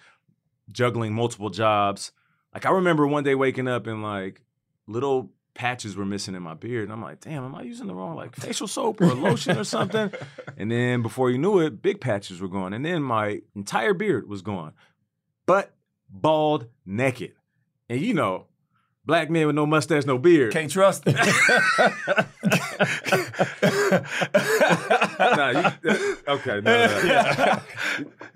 juggling 0.71 1.13
multiple 1.13 1.49
jobs, 1.49 2.11
like 2.53 2.65
I 2.65 2.71
remember 2.71 3.05
one 3.05 3.23
day 3.23 3.35
waking 3.35 3.67
up 3.67 3.87
and 3.87 4.01
like 4.01 4.41
little 4.87 5.31
patches 5.53 5.95
were 5.95 6.05
missing 6.05 6.35
in 6.35 6.43
my 6.43 6.53
beard, 6.53 6.83
and 6.83 6.93
I'm 6.93 7.01
like, 7.01 7.19
damn, 7.19 7.43
am 7.43 7.55
I 7.55 7.63
using 7.63 7.87
the 7.87 7.95
wrong 7.95 8.15
like 8.15 8.35
facial 8.35 8.67
soap 8.67 9.01
or 9.01 9.13
lotion 9.13 9.57
or 9.57 9.63
something? 9.63 10.11
And 10.59 10.71
then 10.71 11.03
before 11.03 11.29
you 11.29 11.37
knew 11.37 11.59
it, 11.59 11.83
big 11.83 12.01
patches 12.01 12.41
were 12.41 12.47
gone, 12.47 12.73
and 12.73 12.83
then 12.83 13.03
my 13.03 13.41
entire 13.55 13.93
beard 13.93 14.27
was 14.27 14.41
gone, 14.41 14.73
but 15.45 15.75
bald, 16.09 16.65
naked, 16.83 17.33
and 17.89 18.01
you 18.01 18.15
know. 18.15 18.46
Black 19.07 19.29
men 19.29 19.47
with 19.47 19.55
no 19.55 19.65
mustache, 19.65 20.05
no 20.05 20.17
beard. 20.17 20.51
Can't 20.51 20.69
trust 20.69 21.03
it. 21.07 21.15
Nah, 25.19 25.49
you- 25.49 26.17
okay, 26.27 26.61
no, 26.61 26.87
no, 26.87 27.01
no. 27.03 27.59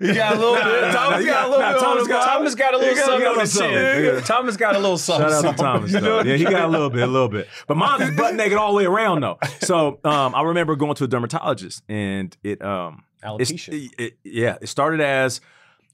You 0.00 0.14
got 0.14 0.34
a 0.34 0.38
little 0.38 0.54
bit. 0.54 0.64
Nah, 0.82 0.90
Thomas 0.92 1.24
got 1.24 1.44
a 1.46 1.48
little 1.48 1.60
nah, 1.60 1.72
bit. 1.72 1.80
Thomas 1.80 2.08
got- 2.08 2.24
Thomas 2.26 2.54
got 2.56 2.74
a 2.74 2.78
little 2.78 2.94
got- 2.94 3.04
something 3.06 3.28
on 3.28 3.40
his 3.40 3.56
chin. 3.56 4.04
yeah. 4.04 4.20
Thomas 4.20 4.56
got 4.56 4.74
a 4.74 4.78
little 4.78 4.98
something. 4.98 5.28
Shout 5.30 5.44
out 5.44 5.56
to. 5.56 5.62
Thomas. 5.62 5.92
Though. 5.92 6.22
Yeah, 6.22 6.36
he 6.36 6.44
got 6.44 6.62
a 6.64 6.68
little 6.68 6.90
bit, 6.90 7.02
a 7.02 7.06
little 7.06 7.28
bit. 7.28 7.48
But 7.68 7.76
mine 7.76 8.02
is 8.02 8.16
butt 8.16 8.34
naked 8.34 8.58
all 8.58 8.72
the 8.72 8.78
way 8.78 8.84
around 8.86 9.20
though. 9.20 9.38
So 9.60 10.00
um, 10.04 10.34
I 10.34 10.42
remember 10.42 10.74
going 10.74 10.94
to 10.96 11.04
a 11.04 11.08
dermatologist 11.08 11.82
and 11.88 12.36
it 12.42 12.62
um 12.62 13.04
alopecia. 13.22 13.68
it- 13.72 13.92
it- 13.98 14.18
yeah, 14.24 14.56
it 14.60 14.66
started 14.68 15.00
as 15.00 15.40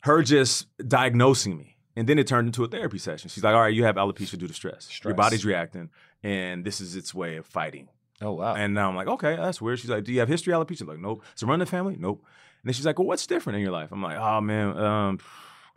her 0.01 0.23
just 0.23 0.67
diagnosing 0.87 1.59
me. 1.59 1.77
And 1.99 2.09
then 2.09 2.17
it 2.17 2.29
turned 2.29 2.47
into 2.47 2.63
a 2.63 2.69
therapy 2.69 2.99
session. 2.99 3.29
She's 3.29 3.43
like, 3.43 3.57
all 3.57 3.61
right, 3.61 3.75
you 3.75 3.83
have 3.83 3.97
alopecia 3.97 4.39
due 4.39 4.47
to 4.47 4.55
stress. 4.55 5.01
Your 5.03 5.15
body's 5.15 5.45
reacting, 5.45 5.91
and 6.23 6.65
this 6.65 6.81
is 6.81 6.95
its 6.95 7.13
way 7.13 7.37
of 7.39 7.45
fighting. 7.45 7.89
Oh 8.23 8.35
wow. 8.35 8.55
And 8.55 8.73
now 8.73 8.89
I'm 8.89 8.95
like, 8.95 9.09
okay, 9.09 9.35
that's 9.35 9.61
weird. 9.61 9.81
She's 9.81 9.91
like, 9.91 10.05
do 10.05 10.13
you 10.13 10.21
have 10.21 10.29
history 10.29 10.53
of 10.53 10.65
alopecia? 10.65 10.83
I'm 10.83 10.87
like, 10.87 11.01
nope. 11.01 11.25
So 11.35 11.49
run 11.49 11.59
the 11.59 11.67
family? 11.67 11.97
Nope. 11.99 12.23
And 12.63 12.69
then 12.69 12.75
she's 12.75 12.87
like, 12.87 13.01
well, 13.01 13.09
what's 13.09 13.27
different 13.27 13.57
in 13.57 13.63
your 13.63 13.73
life? 13.73 13.91
I'm 13.91 14.01
like, 14.01 14.17
oh 14.17 14.41
man, 14.41 14.79
um, 14.79 15.19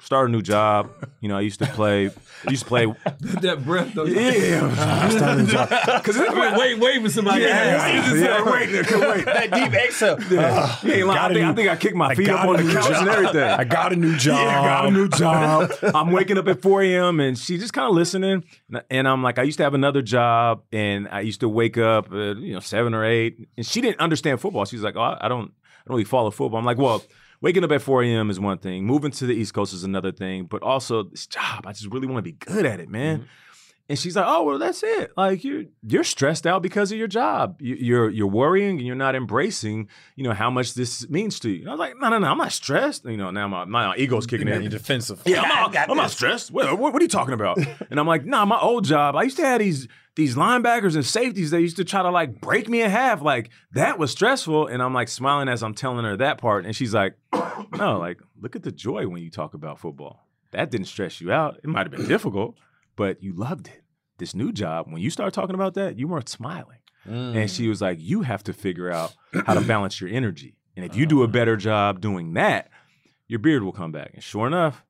start 0.01 0.29
a 0.29 0.31
new 0.31 0.41
job. 0.41 0.91
You 1.21 1.29
know, 1.29 1.37
I 1.37 1.41
used 1.41 1.59
to 1.59 1.65
play. 1.65 2.09
I 2.45 2.51
used 2.51 2.63
to 2.63 2.67
play. 2.67 2.85
that 3.19 3.63
breath 3.63 3.93
though. 3.93 4.05
Yeah, 4.05 4.75
ah, 4.77 5.09
start 5.09 5.39
a 5.39 5.43
new 5.43 5.47
job. 5.47 5.69
Because 6.01 6.17
Wait, 6.17 6.57
wait, 6.57 6.79
wait 6.79 7.01
for 7.01 7.09
somebody. 7.09 7.43
Yeah, 7.43 8.03
else. 8.03 8.19
yeah, 8.19 8.43
wait, 8.43 8.71
wait. 8.71 8.85
that 9.25 9.51
deep 9.51 9.73
exhale. 9.73 10.17
Yeah. 10.29 10.49
Ah, 10.53 10.79
you 10.83 10.93
ain't 10.93 11.07
lying. 11.07 11.19
I, 11.19 11.21
got 11.21 11.31
a 11.31 11.33
think, 11.33 11.45
I 11.45 11.53
think 11.53 11.69
I 11.69 11.75
kicked 11.75 11.95
my 11.95 12.15
feet 12.15 12.29
up 12.29 12.47
on 12.47 12.55
a 12.55 12.57
the 12.57 12.63
new 12.63 12.73
couch 12.73 12.89
job. 12.89 13.01
and 13.01 13.09
everything. 13.09 13.41
I 13.41 13.63
got 13.63 13.93
a 13.93 13.95
new 13.95 14.17
job. 14.17 14.39
Yeah, 14.39 14.61
I 14.61 14.65
got 14.65 14.85
a 14.87 14.91
new 14.91 15.07
job. 15.09 15.71
I'm 15.95 16.11
waking 16.11 16.37
up 16.37 16.47
at 16.47 16.61
4 16.61 16.81
a.m. 16.83 17.19
and 17.19 17.37
she's 17.37 17.59
just 17.59 17.73
kind 17.73 17.87
of 17.87 17.93
listening. 17.95 18.43
And 18.89 19.07
I'm 19.07 19.21
like, 19.23 19.37
I 19.39 19.43
used 19.43 19.57
to 19.57 19.63
have 19.63 19.73
another 19.73 20.01
job 20.01 20.63
and 20.71 21.07
I 21.09 21.21
used 21.21 21.41
to 21.41 21.49
wake 21.49 21.77
up 21.77 22.07
at, 22.11 22.37
you 22.37 22.53
know, 22.53 22.59
seven 22.59 22.93
or 22.93 23.05
eight. 23.05 23.47
And 23.57 23.65
she 23.65 23.81
didn't 23.81 23.99
understand 23.99 24.41
football. 24.41 24.65
She's 24.65 24.81
like, 24.81 24.95
oh, 24.95 25.01
I 25.01 25.17
I 25.21 25.27
don't, 25.27 25.41
I 25.41 25.87
don't 25.87 25.95
really 25.95 26.03
follow 26.03 26.31
football. 26.31 26.59
I'm 26.59 26.65
like, 26.65 26.77
well, 26.77 27.03
waking 27.41 27.63
up 27.63 27.71
at 27.71 27.81
4 27.81 28.03
a.m. 28.03 28.29
is 28.29 28.39
one 28.39 28.57
thing. 28.59 28.85
Moving 28.85 29.11
to 29.11 29.25
the 29.25 29.33
East 29.33 29.53
Coast 29.53 29.73
is 29.73 29.83
another 29.83 30.11
thing. 30.11 30.45
But 30.45 30.63
also 30.63 31.03
this 31.03 31.27
job, 31.27 31.65
I 31.67 31.73
just 31.73 31.87
really 31.91 32.07
want 32.07 32.17
to 32.17 32.21
be 32.23 32.33
good 32.33 32.65
at 32.65 32.79
it, 32.79 32.89
man. 32.89 33.19
Mm-hmm. 33.19 33.27
And 33.89 33.99
she's 33.99 34.15
like, 34.15 34.25
"Oh, 34.25 34.43
well, 34.43 34.57
that's 34.57 34.83
it. 34.83 35.11
Like 35.17 35.43
you're 35.43 35.63
you're 35.85 36.05
stressed 36.05 36.47
out 36.47 36.61
because 36.61 36.93
of 36.93 36.97
your 36.97 37.09
job. 37.09 37.57
You- 37.59 37.75
You're 37.75 38.09
you're 38.09 38.27
worrying 38.27 38.77
and 38.77 38.87
you're 38.87 38.95
not 38.95 39.15
embracing, 39.15 39.89
you 40.15 40.23
know, 40.23 40.31
how 40.33 40.49
much 40.49 40.75
this 40.75 41.09
means 41.09 41.41
to 41.41 41.49
you." 41.49 41.61
And 41.61 41.69
I 41.69 41.73
was 41.73 41.79
like, 41.79 41.95
"No, 41.99 42.07
no, 42.07 42.19
no. 42.19 42.27
I'm 42.31 42.37
not 42.37 42.53
stressed. 42.53 43.03
You 43.03 43.17
know, 43.17 43.31
now 43.31 43.49
my 43.49 43.65
my 43.65 43.93
ego's 43.97 44.25
kicking 44.27 44.47
in. 44.47 44.61
You're 44.61 44.69
defensive. 44.71 45.21
Yeah, 45.25 45.41
I'm 45.41 45.71
not, 45.73 45.89
I'm 45.89 45.97
not 45.97 46.11
stressed. 46.11 46.51
What, 46.51 46.77
what 46.79 46.95
are 46.95 47.01
you 47.01 47.09
talking 47.09 47.33
about? 47.33 47.57
and 47.89 47.99
I'm 47.99 48.07
like, 48.07 48.23
nah, 48.23 48.45
my 48.45 48.59
old 48.59 48.85
job, 48.85 49.17
I 49.17 49.23
used 49.23 49.35
to 49.37 49.45
have 49.45 49.59
these 49.59 49.89
these 50.15 50.35
linebackers 50.35 50.95
and 50.95 51.05
safeties, 51.05 51.51
they 51.51 51.61
used 51.61 51.77
to 51.77 51.85
try 51.85 52.03
to 52.03 52.11
like 52.11 52.41
break 52.41 52.67
me 52.67 52.81
in 52.81 52.89
half. 52.89 53.21
Like 53.21 53.49
that 53.71 53.97
was 53.97 54.11
stressful. 54.11 54.67
And 54.67 54.81
I'm 54.81 54.93
like 54.93 55.07
smiling 55.07 55.47
as 55.47 55.63
I'm 55.63 55.73
telling 55.73 56.03
her 56.05 56.17
that 56.17 56.37
part. 56.37 56.65
And 56.65 56.75
she's 56.75 56.93
like, 56.93 57.15
no, 57.73 57.97
like 57.97 58.19
look 58.39 58.55
at 58.55 58.63
the 58.63 58.71
joy 58.71 59.07
when 59.07 59.21
you 59.21 59.29
talk 59.29 59.53
about 59.53 59.79
football. 59.79 60.27
That 60.51 60.69
didn't 60.69 60.87
stress 60.87 61.21
you 61.21 61.31
out. 61.31 61.59
It 61.63 61.67
might 61.67 61.87
have 61.87 61.91
been 61.91 62.07
difficult, 62.07 62.57
but 62.95 63.23
you 63.23 63.33
loved 63.33 63.67
it. 63.67 63.81
This 64.17 64.35
new 64.35 64.51
job, 64.51 64.87
when 64.89 65.01
you 65.01 65.09
start 65.09 65.33
talking 65.33 65.55
about 65.55 65.75
that, 65.75 65.97
you 65.97 66.07
weren't 66.07 66.29
smiling. 66.29 66.79
Mm. 67.07 67.35
And 67.35 67.49
she 67.49 67.67
was 67.67 67.81
like, 67.81 67.97
You 67.99 68.21
have 68.21 68.43
to 68.43 68.53
figure 68.53 68.91
out 68.91 69.15
how 69.45 69.53
to 69.53 69.61
balance 69.61 69.99
your 69.99 70.09
energy. 70.09 70.55
And 70.75 70.85
if 70.85 70.95
you 70.95 71.05
do 71.05 71.23
a 71.23 71.27
better 71.27 71.55
job 71.55 72.01
doing 72.01 72.33
that, 72.33 72.69
your 73.27 73.39
beard 73.39 73.63
will 73.63 73.71
come 73.71 73.91
back. 73.91 74.11
And 74.13 74.21
sure 74.23 74.45
enough, 74.45 74.83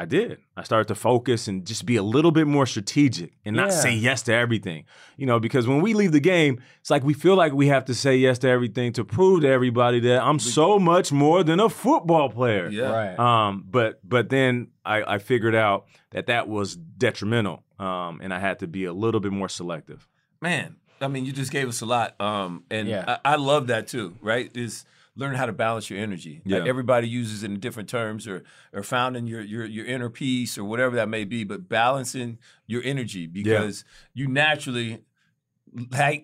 I 0.00 0.06
did. 0.06 0.38
I 0.56 0.62
started 0.62 0.88
to 0.88 0.94
focus 0.94 1.46
and 1.48 1.66
just 1.66 1.84
be 1.84 1.96
a 1.96 2.02
little 2.02 2.30
bit 2.30 2.46
more 2.46 2.64
strategic 2.64 3.32
and 3.44 3.54
not 3.54 3.68
Yeah. 3.68 3.74
say 3.84 3.92
yes 3.94 4.22
to 4.22 4.32
everything. 4.32 4.84
You 5.18 5.26
know, 5.26 5.38
because 5.38 5.68
when 5.68 5.82
we 5.82 5.92
leave 5.94 6.12
the 6.12 6.20
game, 6.20 6.60
it's 6.80 6.90
like 6.90 7.04
we 7.04 7.12
feel 7.14 7.36
like 7.36 7.52
we 7.52 7.66
have 7.68 7.84
to 7.84 7.94
say 7.94 8.16
yes 8.16 8.38
to 8.38 8.48
everything 8.48 8.92
to 8.94 9.04
prove 9.04 9.42
to 9.42 9.48
everybody 9.48 10.00
that 10.00 10.22
I'm 10.22 10.38
so 10.38 10.78
much 10.78 11.12
more 11.12 11.44
than 11.44 11.60
a 11.60 11.68
football 11.68 12.30
player. 12.30 12.68
Yeah. 12.70 12.90
Right. 12.90 13.18
Um, 13.18 13.64
but 13.70 14.00
but 14.08 14.30
then 14.30 14.68
I, 14.86 15.02
I 15.14 15.18
figured 15.18 15.54
out 15.54 15.86
that 16.12 16.26
that 16.26 16.48
was 16.48 16.76
detrimental, 16.76 17.62
um, 17.78 18.20
and 18.22 18.32
I 18.32 18.38
had 18.38 18.58
to 18.60 18.66
be 18.66 18.84
a 18.86 18.92
little 18.94 19.20
bit 19.20 19.32
more 19.32 19.48
selective. 19.50 20.08
Man, 20.40 20.76
I 21.02 21.08
mean, 21.08 21.26
you 21.26 21.32
just 21.32 21.52
gave 21.52 21.68
us 21.68 21.82
a 21.82 21.86
lot, 21.86 22.18
um, 22.20 22.64
and 22.70 22.88
Yeah. 22.88 23.18
I, 23.24 23.32
I 23.32 23.36
love 23.36 23.66
that 23.66 23.86
too. 23.88 24.14
Right? 24.22 24.50
Is 24.56 24.84
learn 25.20 25.34
how 25.36 25.46
to 25.46 25.52
balance 25.52 25.90
your 25.90 25.98
energy. 26.00 26.42
Like 26.44 26.64
Yeah. 26.64 26.68
everybody 26.68 27.06
uses 27.08 27.42
it 27.44 27.50
in 27.50 27.60
different 27.60 27.88
terms, 27.88 28.26
or 28.26 28.42
or 28.72 28.82
finding 28.82 29.26
your 29.26 29.42
your 29.42 29.64
your 29.66 29.86
inner 29.86 30.10
peace, 30.10 30.58
or 30.58 30.64
whatever 30.64 30.96
that 30.96 31.08
may 31.08 31.24
be. 31.24 31.44
But 31.44 31.68
balancing 31.68 32.38
your 32.66 32.82
energy 32.82 33.26
because 33.26 33.84
you 34.14 34.26
naturally 34.26 35.02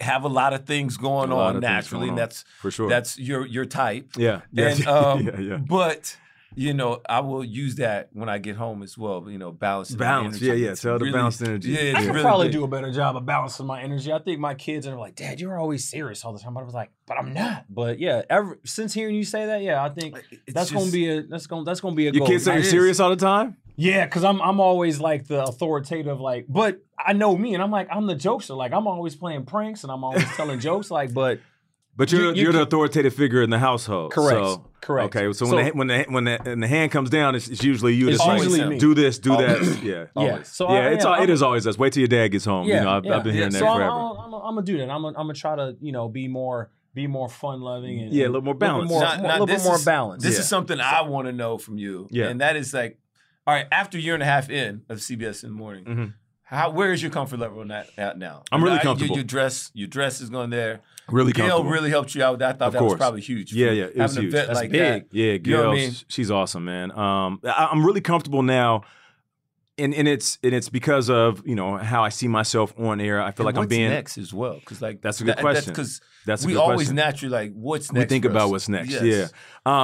have 0.01 0.25
a 0.25 0.29
lot 0.29 0.53
of 0.53 0.65
things 0.67 0.97
going 0.97 1.31
A 1.31 1.37
on 1.37 1.61
naturally, 1.61 2.07
going 2.07 2.11
and 2.11 2.19
that's 2.19 2.45
for 2.61 2.71
sure. 2.71 2.89
that's 2.89 3.19
your 3.19 3.47
your 3.47 3.65
type. 3.65 4.13
yeah, 4.17 4.41
yeah, 4.53 4.69
And 4.69 4.87
um, 4.89 5.21
yeah, 5.27 5.39
yeah. 5.39 5.57
but 5.59 6.17
you 6.57 6.73
know, 6.75 7.01
I 7.09 7.21
will 7.21 7.45
use 7.45 7.77
that 7.77 8.09
when 8.15 8.29
I 8.29 8.39
get 8.39 8.57
home 8.57 8.83
as 8.83 8.97
well. 8.97 9.25
You 9.29 9.37
know, 9.39 9.53
balancing 9.53 9.99
my 9.99 10.05
Balance, 10.07 10.41
yeah, 10.41 10.55
yeah, 10.55 10.71
It's 10.71 10.81
tell 10.81 10.99
the 10.99 11.05
really- 11.05 11.13
balanced 11.17 11.43
energy. 11.43 11.71
Yeah, 11.71 11.79
it's 11.81 11.99
I 11.99 12.01
could 12.01 12.11
really 12.11 12.23
probably 12.23 12.47
big. 12.49 12.53
do 12.55 12.65
a 12.65 12.69
better 12.69 12.91
job 12.91 13.15
of 13.17 13.27
balancing 13.27 13.67
my 13.67 13.83
energy. 13.83 14.11
I 14.13 14.19
think 14.21 14.41
my 14.41 14.55
kids 14.55 14.87
are 14.87 14.97
like, 14.97 15.15
Dad, 15.15 15.39
you're 15.39 15.59
always 15.59 15.89
serious 15.89 16.25
all 16.25 16.33
the 16.33 16.39
time. 16.39 16.55
But 16.55 16.61
I 16.61 16.65
was 16.65 16.75
like, 16.75 16.91
but 17.07 17.19
I'm 17.19 17.35
not. 17.35 17.67
But 17.69 17.99
yeah, 18.01 18.23
ever 18.31 18.59
since 18.65 18.95
hearing 18.95 19.15
you 19.15 19.25
say 19.25 19.47
that, 19.47 19.63
yeah, 19.63 19.85
I 19.85 19.91
think 19.91 20.17
It's 20.31 20.55
that's 20.55 20.71
gonna 20.71 20.91
be 20.91 21.09
a 21.11 21.23
that's 21.23 21.47
gonna 21.47 21.65
that's 21.65 21.81
gonna 21.81 21.95
be 21.95 22.09
a 22.09 22.11
Your 22.13 22.21
goal. 22.21 22.29
kids 22.29 22.47
you're 22.47 22.63
serious 22.65 22.99
all 23.01 23.11
the 23.11 23.17
time. 23.17 23.59
Yeah, 23.79 24.07
because 24.07 24.25
I'm 24.25 24.41
I'm 24.41 24.59
always 24.59 24.99
like 25.01 25.27
the 25.27 25.43
authoritative, 25.45 26.19
like, 26.19 26.47
but 26.49 26.81
I 26.99 27.13
know 27.13 27.37
me, 27.37 27.53
and 27.53 27.63
I'm 27.63 27.71
like 27.71 27.89
I'm 27.93 28.07
the 28.07 28.15
jokester. 28.17 28.57
Like 28.57 28.73
I'm 28.73 28.87
always 28.87 29.15
playing 29.15 29.45
pranks 29.45 29.83
and 29.83 29.93
I'm 29.93 30.03
always 30.03 30.25
telling 30.37 30.59
jokes. 30.61 30.91
Like, 30.91 31.13
but 31.13 31.41
But 31.97 32.13
you're 32.13 32.21
You- 32.23 32.29
you, 32.35 32.43
you 32.43 32.49
are 32.51 32.53
the 32.53 32.63
authoritative 32.63 33.15
figure 33.15 33.43
in 33.43 33.51
the 33.51 33.59
household. 33.59 34.13
Correct, 34.13 34.39
So, 34.39 34.65
correct. 34.83 35.17
Okay. 35.17 35.33
So, 35.33 35.47
So- 35.47 35.57
when 35.57 35.65
the, 35.67 35.73
when 35.73 35.87
the 35.89 36.05
when 36.09 36.25
the 36.25 36.39
when 36.43 36.61
the 36.61 36.69
hand 36.69 36.93
comes 36.93 37.09
down, 37.11 37.35
it's, 37.35 37.49
it's 37.49 37.65
usually 37.65 37.95
you. 37.95 38.09
It's 38.11 38.19
that's 38.25 38.47
like, 38.59 38.69
me. 38.69 38.79
do 38.79 38.95
this, 38.95 39.19
do 39.19 39.37
that. 39.37 39.63
Yeah. 39.83 39.83
yeah, 39.83 40.05
Always. 40.15 40.49
so 40.49 40.69
yeah, 40.71 40.75
I, 40.81 40.89
it's 40.91 41.05
all, 41.05 41.23
it 41.23 41.31
is 41.31 41.43
always 41.43 41.67
us. 41.67 41.79
Wait 41.79 41.93
till 41.95 42.01
your 42.03 42.09
dad 42.09 42.29
gets 42.29 42.45
home. 42.45 42.67
Yeah, 42.69 42.75
you 42.77 42.81
know, 42.85 42.91
I've, 42.91 43.05
yeah. 43.05 43.17
I've 43.17 43.25
been 43.25 43.35
hearing 43.35 43.53
Yeah, 43.53 43.59
that 43.61 43.65
so 43.65 43.69
I'm, 43.69 43.79
forever. 43.79 43.93
I'm, 43.93 44.17
I'm, 44.19 44.35
I'm 44.35 44.55
gonna 44.57 44.63
do 44.63 44.77
that. 44.79 44.91
I'm 44.91 45.03
gonna, 45.03 45.19
I'm 45.19 45.25
gonna 45.27 45.35
try 45.35 45.57
to 45.57 45.77
you 45.81 45.93
know 45.93 46.09
be 46.09 46.29
more 46.29 46.71
be 46.95 47.07
more 47.07 47.29
fun 47.29 47.61
loving 47.61 48.01
and 48.01 48.13
Yeah, 48.13 48.25
a 48.25 48.29
little 48.29 48.43
more 48.43 48.55
bit 48.55 48.61
balanced. 48.61 48.91
more, 48.93 49.01
Now- 49.03 49.17
more- 49.17 49.23
now 49.23 49.29
a 49.29 49.33
little 49.33 49.47
bit 49.47 49.53
this 49.57 49.65
more 49.67 49.75
is- 49.77 49.85
balance. 49.85 50.23
This 50.23 50.35
Yeah. 50.35 50.41
is 50.41 50.49
something 50.49 50.81
I 50.81 51.03
want 51.03 51.27
to 51.29 51.33
know 51.33 51.57
from 51.59 51.77
you. 51.79 52.09
Yeah. 52.11 52.29
And 52.29 52.41
that 52.41 52.57
is 52.57 52.73
like, 52.75 52.99
all 53.47 53.55
right, 53.55 53.67
after 53.73 53.97
a 53.99 54.01
year 54.01 54.15
and 54.15 54.23
a 54.23 54.27
half 54.27 54.49
in 54.51 54.83
of 54.89 54.99
CBS 54.99 55.43
in 55.45 55.51
the 55.51 55.57
morning, 55.57 55.85
Mhm. 55.85 56.13
How 56.47 56.71
where 56.71 56.93
is 56.93 57.03
your 57.03 57.11
comfort 57.11 57.39
level 57.41 57.61
on 57.61 57.69
that 57.69 57.89
at 57.99 58.19
now? 58.19 58.43
I'm 58.51 58.63
really 58.63 58.77
you- 58.77 58.81
comfortable. 58.83 59.17
Your, 59.17 59.25
dress, 59.25 59.71
your 59.75 59.89
dress 59.89 60.21
is 60.21 60.31
going 60.31 60.51
there. 60.51 60.81
Really 61.09 61.33
Gail 61.33 61.49
comfortable. 61.49 61.71
really 61.71 61.91
helped 61.91 62.15
you 62.15 62.23
out. 62.25 62.41
I 62.43 62.53
thought 62.53 62.69
Of 62.69 62.73
that 62.75 62.83
was 62.83 62.95
probably 62.95 63.21
huge. 63.21 63.53
Yeah, 63.53 63.71
yeah, 63.71 63.85
it 63.85 63.97
was 63.97 64.17
huge. 64.17 64.33
That's 64.33 64.55
like 64.55 64.71
big. 64.71 65.09
that. 65.11 65.15
Yeah, 65.17 65.33
You 65.35 65.57
know 65.57 65.71
I 65.73 65.75
mean? 65.75 65.93
she's 66.09 66.31
awesome, 66.31 66.65
man. 66.65 66.91
Um, 66.93 67.41
I, 67.45 67.69
I'm 67.71 67.85
really 67.87 68.01
comfortable 68.01 68.43
now, 68.43 68.83
and 69.79 69.95
and 69.95 70.09
it's 70.09 70.39
and 70.43 70.53
it's 70.55 70.69
because 70.69 71.09
of 71.11 71.47
you 71.47 71.55
know 71.55 71.77
how 71.77 72.03
I 72.03 72.09
see 72.09 72.27
myself 72.29 72.75
on 72.79 73.01
air. 73.01 73.21
I 73.23 73.31
feel 73.31 73.47
And 73.47 73.57
like 73.57 73.63
I'm 73.63 73.69
being. 73.69 73.89
next 73.91 74.17
as 74.19 74.33
well, 74.33 74.55
because 74.55 74.81
like 74.83 75.01
That's 75.01 75.21
a 75.21 75.25
good 75.25 75.37
that- 75.37 75.43
question. 75.43 75.73
Because 75.73 76.01
That's 76.27 76.45
we 76.47 76.57
always 76.57 76.77
question. 76.89 76.97
naturally 76.97 77.33
like 77.33 77.53
what's 77.55 77.93
we 77.93 78.01
next. 78.01 78.09
think 78.11 78.25
for 78.25 78.31
about 78.31 78.47
us? 78.47 78.51
what's 78.51 78.69
next. 78.69 78.91
Yes. 78.91 79.03
Yeah. 79.05 79.27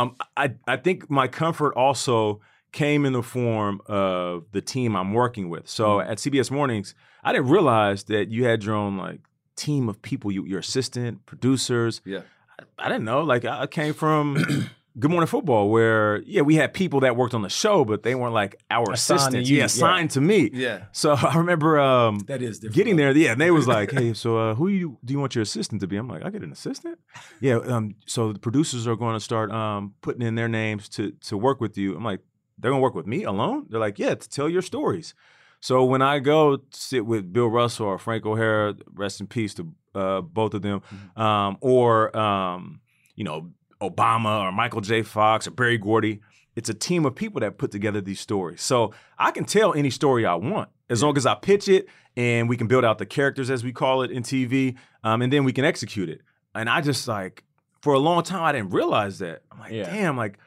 Um, 0.01 0.17
I 0.37 0.55
I 0.67 0.77
think 0.77 1.09
my 1.11 1.29
comfort 1.29 1.75
also 1.77 2.41
came 2.73 3.05
in 3.05 3.12
the 3.12 3.23
form 3.23 3.81
of 3.87 4.45
the 4.53 4.61
team 4.61 4.97
I'm 4.97 5.12
working 5.12 5.49
with. 5.51 5.68
So 5.68 5.99
Mm-hmm. 5.99 6.11
at 6.11 6.18
CBS 6.18 6.51
Mornings, 6.51 6.95
I 7.23 7.33
didn't 7.33 7.49
realize 7.49 8.05
that 8.05 8.31
you 8.31 8.45
had 8.45 8.64
your 8.64 8.75
own 8.75 8.97
like 8.97 9.20
team 9.57 9.89
of 9.89 10.01
people. 10.03 10.33
You, 10.33 10.45
your 10.47 10.61
assistant, 10.61 11.25
producers. 11.27 12.01
Yeah. 12.05 12.23
I, 12.59 12.87
I 12.87 12.89
didn't 12.89 13.05
know. 13.05 13.23
Like 13.23 13.45
I 13.45 13.66
came 13.66 13.95
from. 13.95 14.37
Good 14.99 15.11
Morning 15.11 15.27
Football, 15.27 15.70
where 15.70 16.20
yeah, 16.27 16.43
we 16.43 16.57
had 16.57 16.75
people 16.75 17.01
that 17.01 17.16
worked 17.16 17.33
on 17.33 17.41
the 17.41 17.49
show, 17.49 17.83
but 17.83 18.03
they 18.03 18.14
weren't 18.14 18.35
like 18.35 18.61
our 18.70 18.93
Assigned 18.93 19.20
assistants. 19.20 19.49
you, 19.49 19.57
yeah, 19.57 19.61
yeah. 19.62 19.64
assigned 19.64 20.11
to 20.11 20.20
me. 20.20 20.51
Yeah. 20.53 20.83
So 20.93 21.12
I 21.18 21.35
remember 21.39 21.81
um, 21.81 22.18
That 22.27 22.43
is 22.43 22.59
different. 22.59 22.77
getting 22.77 22.97
there, 22.97 23.16
yeah, 23.16 23.33
and 23.33 23.41
they 23.41 23.51
was 23.51 23.66
like, 23.66 23.91
"Hey, 23.99 24.12
so 24.12 24.37
uh, 24.37 24.55
who 24.55 24.68
you 24.68 24.99
do 25.03 25.14
you 25.14 25.18
want 25.18 25.35
your 25.35 25.41
assistant 25.41 25.81
to 25.81 25.87
be?" 25.87 25.97
I'm 25.97 26.09
like, 26.09 26.23
"I 26.27 26.29
get 26.29 26.43
an 26.43 26.53
assistant." 26.53 26.99
Yeah. 27.41 27.55
Um. 27.57 27.95
So 28.05 28.35
the 28.35 28.39
producers 28.39 28.87
are 28.87 28.95
going 28.95 29.14
to 29.14 29.20
start 29.20 29.51
um 29.51 29.95
putting 30.03 30.20
in 30.20 30.35
their 30.35 30.47
names 30.49 30.91
to 30.91 31.12
to 31.29 31.39
work 31.39 31.59
with 31.62 31.79
you. 31.79 31.97
I'm 31.97 32.05
like, 32.05 32.20
they're 32.59 32.70
to 32.72 32.78
work 32.78 32.94
with 32.94 33.07
me 33.07 33.24
alone. 33.24 33.66
They're 33.68 33.80
like, 33.80 33.98
"Yeah, 33.98 34.14
to 34.14 34.28
tell 34.28 34.48
your 34.48 34.62
stories." 34.62 35.14
So 35.61 35.84
when 35.84 36.03
I 36.03 36.18
go 36.18 36.59
sit 36.72 37.07
with 37.07 37.32
Bill 37.32 37.46
Russell 37.48 37.86
or 37.86 37.98
Franco 37.98 38.34
Harris, 38.34 38.76
rest 38.92 39.20
in 39.20 39.26
peace 39.28 39.55
to 39.55 39.68
uh, 39.94 40.20
both 40.20 40.55
of 40.55 40.62
them, 40.62 40.82
um, 41.16 41.57
or 41.61 42.16
um, 42.16 42.80
you 43.14 43.24
know 43.24 43.50
Obama 43.80 44.40
or 44.42 44.53
Michael 44.53 44.80
J. 44.80 45.03
Fox 45.03 45.46
or 45.46 45.53
Berry 45.53 45.78
Gordy. 45.78 46.20
It's 46.55 46.68
a 46.68 46.74
team 46.74 47.07
of 47.07 47.14
people 47.14 47.40
that 47.40 47.57
put 47.57 47.70
together 47.70 48.00
these 48.03 48.20
stories. 48.20 48.61
So 48.61 48.92
I 49.18 49.30
can 49.30 49.44
tell 49.46 49.72
any 49.72 49.88
story 49.88 50.26
I 50.26 50.34
want 50.34 50.68
as 50.90 51.03
long 51.03 51.16
as 51.16 51.24
I 51.24 51.34
pitch 51.34 51.66
it 51.66 51.86
and 52.14 52.46
we 52.48 52.59
can 52.59 52.66
build 52.66 52.84
out 52.84 52.98
the 52.98 53.07
characters 53.07 53.48
as 53.48 53.64
we 53.64 53.72
call 53.72 54.03
it 54.03 54.11
in 54.11 54.22
TV, 54.22 54.76
um, 55.03 55.22
and 55.22 55.32
then 55.32 55.44
we 55.44 55.53
can 55.55 55.64
execute 55.64 56.11
it. 56.11 56.20
And 56.55 56.68
I 56.68 56.82
just 56.82 57.09
like 57.09 57.42
for 57.80 57.94
a 57.94 57.98
long 57.98 58.22
time 58.22 58.42
I 58.42 58.53
didn't 58.53 58.70
realize 58.70 59.18
that. 59.20 59.42
I'm 59.50 59.61
like, 59.61 59.72
Yeah. 59.72 59.84
damn, 59.84 60.16
like 60.16 60.38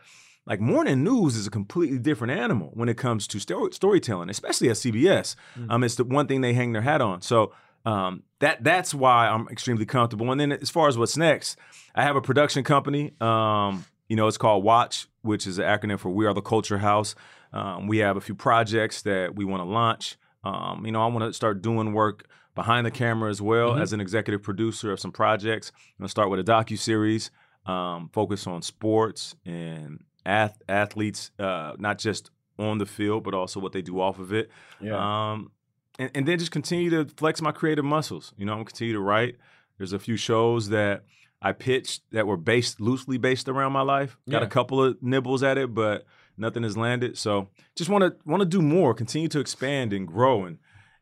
like 0.45 0.59
morning 0.59 1.03
news 1.03 1.35
is 1.35 1.47
a 1.47 1.49
completely 1.51 1.97
different 1.97 2.37
animal 2.39 2.71
when 2.73 2.87
it 2.89 2.97
comes 2.97 3.27
to 3.27 3.39
story- 3.39 3.73
storytelling, 3.73 4.29
especially 4.29 4.69
at 4.69 4.75
CBS. 4.75 5.35
Um, 5.69 5.83
it's 5.83 5.95
the 5.95 6.03
one 6.03 6.27
thing 6.27 6.41
they 6.41 6.53
hang 6.53 6.73
their 6.73 6.83
hat 6.83 7.01
on. 7.01 7.21
So 7.21 7.51
um, 7.85 8.23
that 8.39 8.63
that's 8.63 8.93
why 8.93 9.27
I'm 9.27 9.47
extremely 9.49 9.85
comfortable. 9.85 10.31
And 10.31 10.39
then 10.39 10.51
as 10.51 10.69
far 10.69 10.87
as 10.87 10.97
what's 10.97 11.17
next, 11.17 11.57
I 11.95 12.03
have 12.03 12.15
a 12.15 12.21
production 12.21 12.63
company. 12.63 13.13
Um, 13.21 13.85
you 14.07 14.15
know, 14.15 14.27
it's 14.27 14.37
called 14.37 14.63
Watch, 14.63 15.07
which 15.21 15.47
is 15.47 15.57
an 15.57 15.65
acronym 15.65 15.99
for 15.99 16.09
We 16.09 16.25
Are 16.25 16.33
the 16.33 16.41
Culture 16.41 16.77
House. 16.77 17.15
Um, 17.53 17.87
we 17.87 17.99
have 17.99 18.17
a 18.17 18.21
few 18.21 18.35
projects 18.35 19.01
that 19.03 19.35
we 19.35 19.45
want 19.45 19.61
to 19.61 19.69
launch. 19.69 20.17
Um, 20.43 20.85
you 20.85 20.91
know, 20.91 21.01
I 21.01 21.07
want 21.07 21.25
to 21.25 21.33
start 21.33 21.61
doing 21.61 21.93
work 21.93 22.27
behind 22.53 22.85
the 22.85 22.91
camera 22.91 23.29
as 23.29 23.41
well 23.41 23.75
as 23.75 23.93
an 23.93 23.99
executive 23.99 24.41
producer 24.41 24.91
of 24.91 24.99
some 24.99 25.11
projects. 25.11 25.71
I'm 25.75 26.03
gonna 26.03 26.09
start 26.09 26.29
with 26.29 26.39
a 26.39 26.43
docu 26.43 26.77
series, 26.77 27.31
um, 27.65 28.09
focus 28.13 28.47
on 28.47 28.61
sports 28.61 29.35
and 29.45 30.03
ath- 30.25 30.61
athletes, 30.67 31.31
uh, 31.39 31.73
not 31.77 31.97
just 31.99 32.31
on 32.57 32.77
the 32.77 32.85
field, 32.85 33.23
but 33.23 33.33
also 33.33 33.59
what 33.59 33.73
they 33.73 33.81
do 33.81 33.99
off 33.99 34.17
of 34.19 34.31
it. 34.33 34.49
yeah. 34.79 34.95
Um, 35.33 35.51
and, 35.99 36.11
and 36.15 36.27
then 36.27 36.39
just 36.39 36.51
continue 36.51 36.89
to 36.89 37.05
flex 37.15 37.41
my 37.41 37.51
creative 37.51 37.85
muscles. 37.85 38.33
You 38.37 38.45
know, 38.45 38.51
I'm 38.53 38.57
gonna 38.59 38.65
continue 38.65 38.93
to 38.93 38.99
write. 38.99 39.35
There's 39.77 39.93
a 39.93 39.99
few 39.99 40.17
shows 40.17 40.69
that 40.69 41.03
I 41.41 41.51
pitched 41.53 42.01
that 42.11 42.27
were 42.27 42.37
based 42.37 42.79
loosely 42.81 43.17
based 43.17 43.47
around 43.47 43.71
my 43.73 43.81
life. 43.81 44.17
Got 44.29 44.41
Yeah. 44.41 44.47
a 44.47 44.49
couple 44.49 44.83
of 44.83 45.01
nibbles 45.01 45.43
at 45.43 45.57
it, 45.57 45.73
but 45.73 46.05
nothing 46.37 46.63
has 46.63 46.75
landed. 46.77 47.17
So 47.17 47.49
just 47.75 47.89
want 47.89 48.03
to 48.03 48.15
want 48.25 48.41
to 48.41 48.45
do 48.45 48.61
more, 48.61 48.93
continue 48.93 49.27
to 49.29 49.39
expand 49.39 49.93
and 49.93 50.07
grow 50.07 50.43
and 50.45 50.57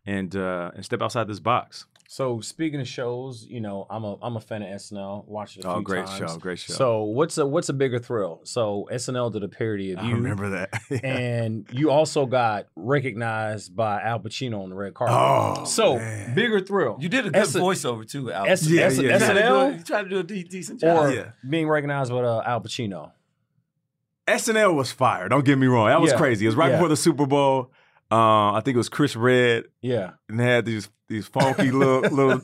and 0.05 0.35
uh, 0.35 0.71
and 0.75 0.83
step 0.83 1.01
outside 1.01 1.27
this 1.27 1.39
box. 1.39 1.85
So 2.07 2.41
speaking 2.41 2.79
of 2.79 2.87
shows, 2.87 3.47
you 3.49 3.59
know, 3.59 3.87
I'm 3.89 4.03
a 4.03 4.17
I'm 4.21 4.35
a 4.35 4.39
fan 4.39 4.61
of 4.61 4.69
SNL. 4.69 5.25
Watched 5.25 5.57
it 5.57 5.65
a 5.65 5.69
Oh, 5.69 5.73
few 5.75 5.83
great 5.83 6.05
times. 6.05 6.31
show, 6.31 6.37
great 6.37 6.59
show. 6.59 6.73
So 6.73 7.03
what's 7.03 7.37
a 7.39 7.45
what's 7.47 7.69
a 7.69 7.73
bigger 7.73 7.97
thrill? 7.97 8.41
So 8.43 8.87
SNL 8.91 9.31
did 9.31 9.43
a 9.43 9.47
parody 9.47 9.93
of 9.93 9.99
I 9.99 10.09
you. 10.09 10.15
remember 10.15 10.49
that. 10.49 10.69
and 11.03 11.65
you 11.71 11.89
also 11.89 12.25
got 12.25 12.67
recognized 12.75 13.75
by 13.75 14.01
Al 14.01 14.19
Pacino 14.19 14.61
on 14.61 14.69
the 14.69 14.75
red 14.75 14.93
carpet. 14.93 15.15
Oh, 15.17 15.65
so 15.65 15.97
man. 15.97 16.35
bigger 16.35 16.59
thrill. 16.59 16.97
You 16.99 17.09
did 17.09 17.25
a 17.25 17.29
good 17.31 17.35
S- 17.41 17.55
voiceover 17.55 18.07
too, 18.07 18.31
Al. 18.31 18.45
S- 18.45 18.67
Yeah, 18.67 18.83
S- 18.83 18.97
yeah, 18.97 19.13
You 19.13 19.17
tried 19.19 19.19
to 19.19 19.33
do 19.33 19.39
SNL 19.39 19.61
a- 19.73 19.77
you 19.77 19.83
tried 19.83 20.03
to 20.03 20.09
do 20.09 20.19
a 20.19 20.23
de- 20.23 20.43
decent 20.43 20.81
job. 20.81 21.05
or 21.05 21.11
Yeah. 21.13 21.31
being 21.49 21.67
recognized 21.67 22.11
with 22.13 22.25
uh, 22.25 22.43
Al 22.45 22.61
Pacino. 22.61 23.11
SNL 24.27 24.73
was 24.75 24.91
fire. 24.91 25.27
Don't 25.27 25.43
get 25.45 25.57
me 25.57 25.67
wrong. 25.67 25.87
That 25.87 25.99
was 26.01 26.11
Yeah. 26.11 26.17
crazy. 26.17 26.45
It 26.45 26.49
was 26.49 26.55
right 26.55 26.69
Yeah. 26.69 26.75
before 26.77 26.89
the 26.89 26.95
Super 26.95 27.25
Bowl. 27.25 27.71
Uh, 28.13 28.53
I 28.53 28.61
think 28.63 28.75
it 28.75 28.77
was 28.77 28.89
Chris 28.89 29.15
Redd 29.15 29.65
Yeah. 29.81 30.11
and 30.29 30.39
had 30.39 30.65
these 30.65 30.89
these 31.09 31.27
funky 31.27 31.71
little 31.81 32.01
little. 32.01 32.41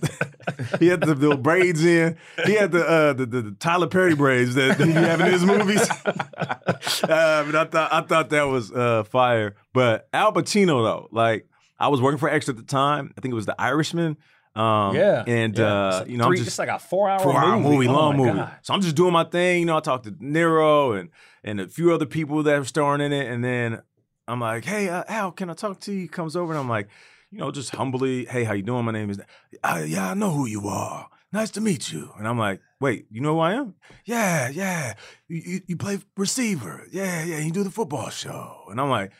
he 0.80 0.88
had 0.88 1.02
the 1.02 1.14
little 1.16 1.38
braids 1.38 1.84
in. 1.86 2.18
He 2.46 2.54
had 2.54 2.72
the 2.72 2.84
uh, 2.86 3.14
the, 3.14 3.26
the, 3.26 3.52
Tyler 3.60 3.88
Perry 3.88 4.16
braids 4.16 4.56
that, 4.56 4.78
that 4.80 4.86
he 4.88 4.94
have 4.94 5.20
in 5.22 5.28
his 5.32 5.46
movies. 5.46 5.88
uh, 6.44 6.56
but 7.04 7.56
I 7.56 7.66
thought 7.66 7.94
I 7.94 8.02
thought 8.02 8.30
that 8.30 8.44
was 8.44 8.72
uh, 8.72 9.04
fire. 9.04 9.56
But 9.74 10.08
Al 10.14 10.34
Pacino 10.34 10.84
though, 10.84 11.08
like 11.12 11.48
I 11.80 11.90
was 11.90 12.02
working 12.02 12.18
for 12.20 12.30
Extra 12.30 12.54
at 12.54 12.58
the 12.58 12.64
time. 12.66 13.14
I 13.18 13.22
think 13.22 13.32
it 13.32 13.36
was 13.36 13.46
The 13.46 13.60
Irishman. 13.62 14.18
Um, 14.56 14.96
Yeah. 14.96 15.24
and 15.28 15.58
yeah. 15.58 15.66
uh, 15.66 16.00
like 16.00 16.10
you 16.10 16.18
know, 16.18 16.26
three, 16.26 16.38
I'm 16.38 16.42
it's 16.42 16.46
just 16.46 16.60
like 16.60 16.70
a 16.70 16.80
four 16.80 17.10
hour 17.10 17.20
four 17.20 17.38
hour 17.38 17.60
movie, 17.60 17.88
Oh 17.88 17.94
long 17.94 18.18
movie. 18.18 18.34
God. 18.40 18.52
So 18.64 18.74
I'm 18.74 18.82
just 18.82 18.96
doing 18.96 19.14
my 19.14 19.24
thing. 19.24 19.60
You 19.62 19.66
know, 19.68 19.78
I 19.78 19.82
talked 19.82 20.06
to 20.06 20.16
Nero 20.20 20.94
and 20.94 21.10
and 21.44 21.62
a 21.62 21.68
few 21.70 21.94
other 21.94 22.06
people 22.08 22.44
that 22.44 22.58
were 22.58 22.66
starring 22.66 23.02
in 23.02 23.14
it, 23.14 23.32
and 23.32 23.44
then 23.44 23.82
I'm 24.30 24.40
like, 24.40 24.66
"Hey, 24.66 24.90
uh, 24.90 25.04
Al, 25.08 25.32
can 25.32 25.50
I 25.50 25.54
talk 25.54 25.80
to 25.82 25.92
you?" 25.92 26.02
He 26.02 26.08
comes 26.08 26.36
over, 26.36 26.52
and 26.54 26.60
I'm 26.60 26.70
like, 26.70 26.88
you 27.32 27.40
know, 27.40 27.52
just 27.52 27.76
humbly, 27.76 28.26
"Hey, 28.26 28.44
how 28.44 28.54
you 28.54 28.64
doing? 28.64 28.86
My 28.86 28.92
name 28.92 29.10
is, 29.10 29.20
uh, 29.64 29.84
yeah, 29.88 30.12
I 30.12 30.14
know 30.14 30.32
who 30.32 30.46
you 30.46 30.68
are. 30.68 31.10
Nice 31.32 31.52
to 31.52 31.62
meet 31.62 31.92
you." 31.92 32.12
And 32.18 32.28
I'm 32.28 32.38
like, 32.38 32.62
"Wait, 32.80 33.08
you 33.12 33.22
know 33.22 33.34
who 33.36 33.40
I 33.40 33.54
am? 33.54 33.76
Yeah, 34.06 34.50
yeah. 34.50 34.94
You 35.28 35.42
you, 35.46 35.62
you 35.68 35.78
play 35.78 36.00
receiver. 36.18 36.88
Yeah, 36.92 37.24
yeah. 37.24 37.40
You 37.40 37.52
do 37.52 37.64
the 37.64 37.72
football 37.72 38.10
show." 38.10 38.66
And 38.70 38.80
I'm 38.80 38.90
like. 38.90 39.12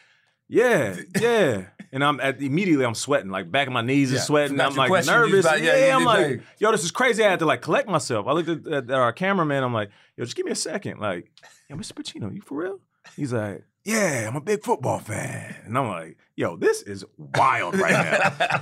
Yeah, 0.52 0.96
yeah. 1.22 1.66
And 1.92 2.04
I'm 2.04 2.20
at, 2.20 2.42
immediately 2.42 2.84
I'm 2.84 2.96
sweating, 2.96 3.30
like 3.30 3.52
back 3.52 3.68
of 3.68 3.74
my 3.74 3.82
knees 3.84 4.12
Yeah, 4.12 4.18
is 4.18 4.24
sweating. 4.26 4.60
I'm 4.60 4.74
like. 4.76 4.90
Nervous. 5.06 5.46
about- 5.46 5.62
yeah, 5.62 5.78
yeah, 5.88 5.96
I'm 5.96 6.04
like, 6.04 6.42
yo, 6.58 6.72
this 6.72 6.84
is 6.84 6.90
crazy. 6.90 7.24
I 7.24 7.30
had 7.30 7.38
to 7.38 7.46
like 7.46 7.62
collect 7.62 7.88
myself. 7.88 8.26
I 8.26 8.32
looked 8.32 8.50
at, 8.50 8.66
at 8.68 8.90
our 8.90 9.14
cameraman. 9.14 9.64
I'm 9.64 9.76
like, 9.76 9.92
yo, 10.18 10.24
just 10.24 10.36
give 10.36 10.48
me 10.48 10.52
a 10.52 10.56
second. 10.56 11.00
Like, 11.00 11.32
yo, 11.70 11.76
Mr. 11.76 11.94
Pacino, 11.94 12.34
you 12.34 12.42
for 12.42 12.58
real? 12.58 12.80
He's 13.16 13.32
like, 13.32 13.64
yeah, 13.86 14.26
I'm 14.28 14.36
a 14.36 14.42
big 14.42 14.64
football 14.64 15.00
fan. 15.00 15.56
And 15.66 15.78
I'm 15.78 15.88
like, 15.88 16.18
yo, 16.36 16.58
this 16.58 16.82
is 16.82 17.04
wild 17.18 17.76
right 17.80 17.92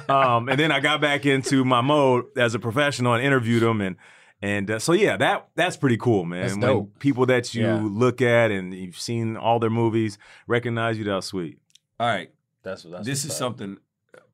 now. 0.10 0.36
um, 0.38 0.50
and 0.50 0.60
then 0.60 0.72
I 0.72 0.80
got 0.80 1.02
back 1.02 1.26
into 1.26 1.66
my 1.66 1.82
mode 1.82 2.26
as 2.38 2.56
a 2.56 2.60
professional 2.60 3.14
and 3.14 3.24
interviewed 3.24 3.64
him 3.64 3.82
and. 3.82 3.96
And 4.40 4.70
uh, 4.70 4.78
so 4.78 4.94
yeah, 4.94 5.18
that 5.18 5.48
that's 5.56 5.78
pretty 5.78 5.98
cool, 5.98 6.24
man. 6.24 6.44
That's 6.44 6.58
When 6.58 6.86
people 7.00 7.26
that 7.26 7.56
you 7.56 7.64
Yeah. 7.64 7.82
look 7.92 8.22
at 8.22 8.52
and 8.52 8.72
you've 8.72 9.00
seen 9.00 9.36
all 9.36 9.58
their 9.58 9.72
movies 9.72 10.20
recognize 10.46 11.00
you. 11.00 11.06
That's 11.06 11.26
sweet. 11.26 11.58
All 12.00 12.06
right. 12.08 12.30
That's 12.62 12.84
what. 12.84 12.92
That's 12.92 13.06
this 13.08 13.24
what's 13.24 13.26
is 13.26 13.32
up. 13.32 13.38
something, 13.38 13.78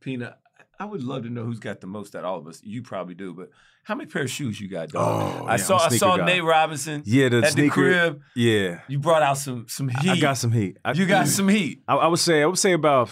Peanut. 0.01 0.37
I 0.79 0.85
would 0.85 1.03
love 1.03 1.23
to 1.23 1.29
know 1.29 1.43
who's 1.45 1.59
got 1.59 1.81
the 1.81 1.87
most 1.87 2.15
out 2.15 2.19
of 2.23 2.25
all 2.25 2.37
of 2.39 2.47
us. 2.47 2.61
You 2.63 2.81
probably 2.81 3.13
do, 3.13 3.33
but 3.33 3.49
how 3.83 3.95
many 3.95 4.09
pair 4.09 4.23
of 4.23 4.29
shoes 4.31 4.59
you 4.59 4.67
got, 4.67 4.89
dog? 4.89 5.41
Oh, 5.41 5.45
I 5.45 5.51
yeah, 5.51 5.57
saw 5.57 5.77
I 5.77 5.89
saw 5.89 6.17
guy. 6.17 6.25
Nate 6.25 6.43
Robinson 6.43 7.03
Yeah, 7.05 7.29
the 7.29 7.37
at 7.43 7.51
sneaker. 7.53 7.83
the 7.83 7.89
crib. 8.09 8.21
Yeah, 8.35 8.79
You 8.87 8.99
brought 8.99 9.21
out 9.23 9.37
some 9.37 9.65
some 9.69 9.87
heat. 9.89 10.09
I 10.09 10.19
got 10.19 10.37
some 10.37 10.51
heat. 10.51 10.77
I, 10.83 10.93
You 10.93 11.05
got 11.05 11.27
some 11.27 11.47
heat. 11.47 11.83
I, 11.87 11.95
I 11.95 12.07
would 12.07 12.19
say. 12.19 12.41
I 12.41 12.45
would 12.45 12.57
say 12.59 12.73
about. 12.73 13.09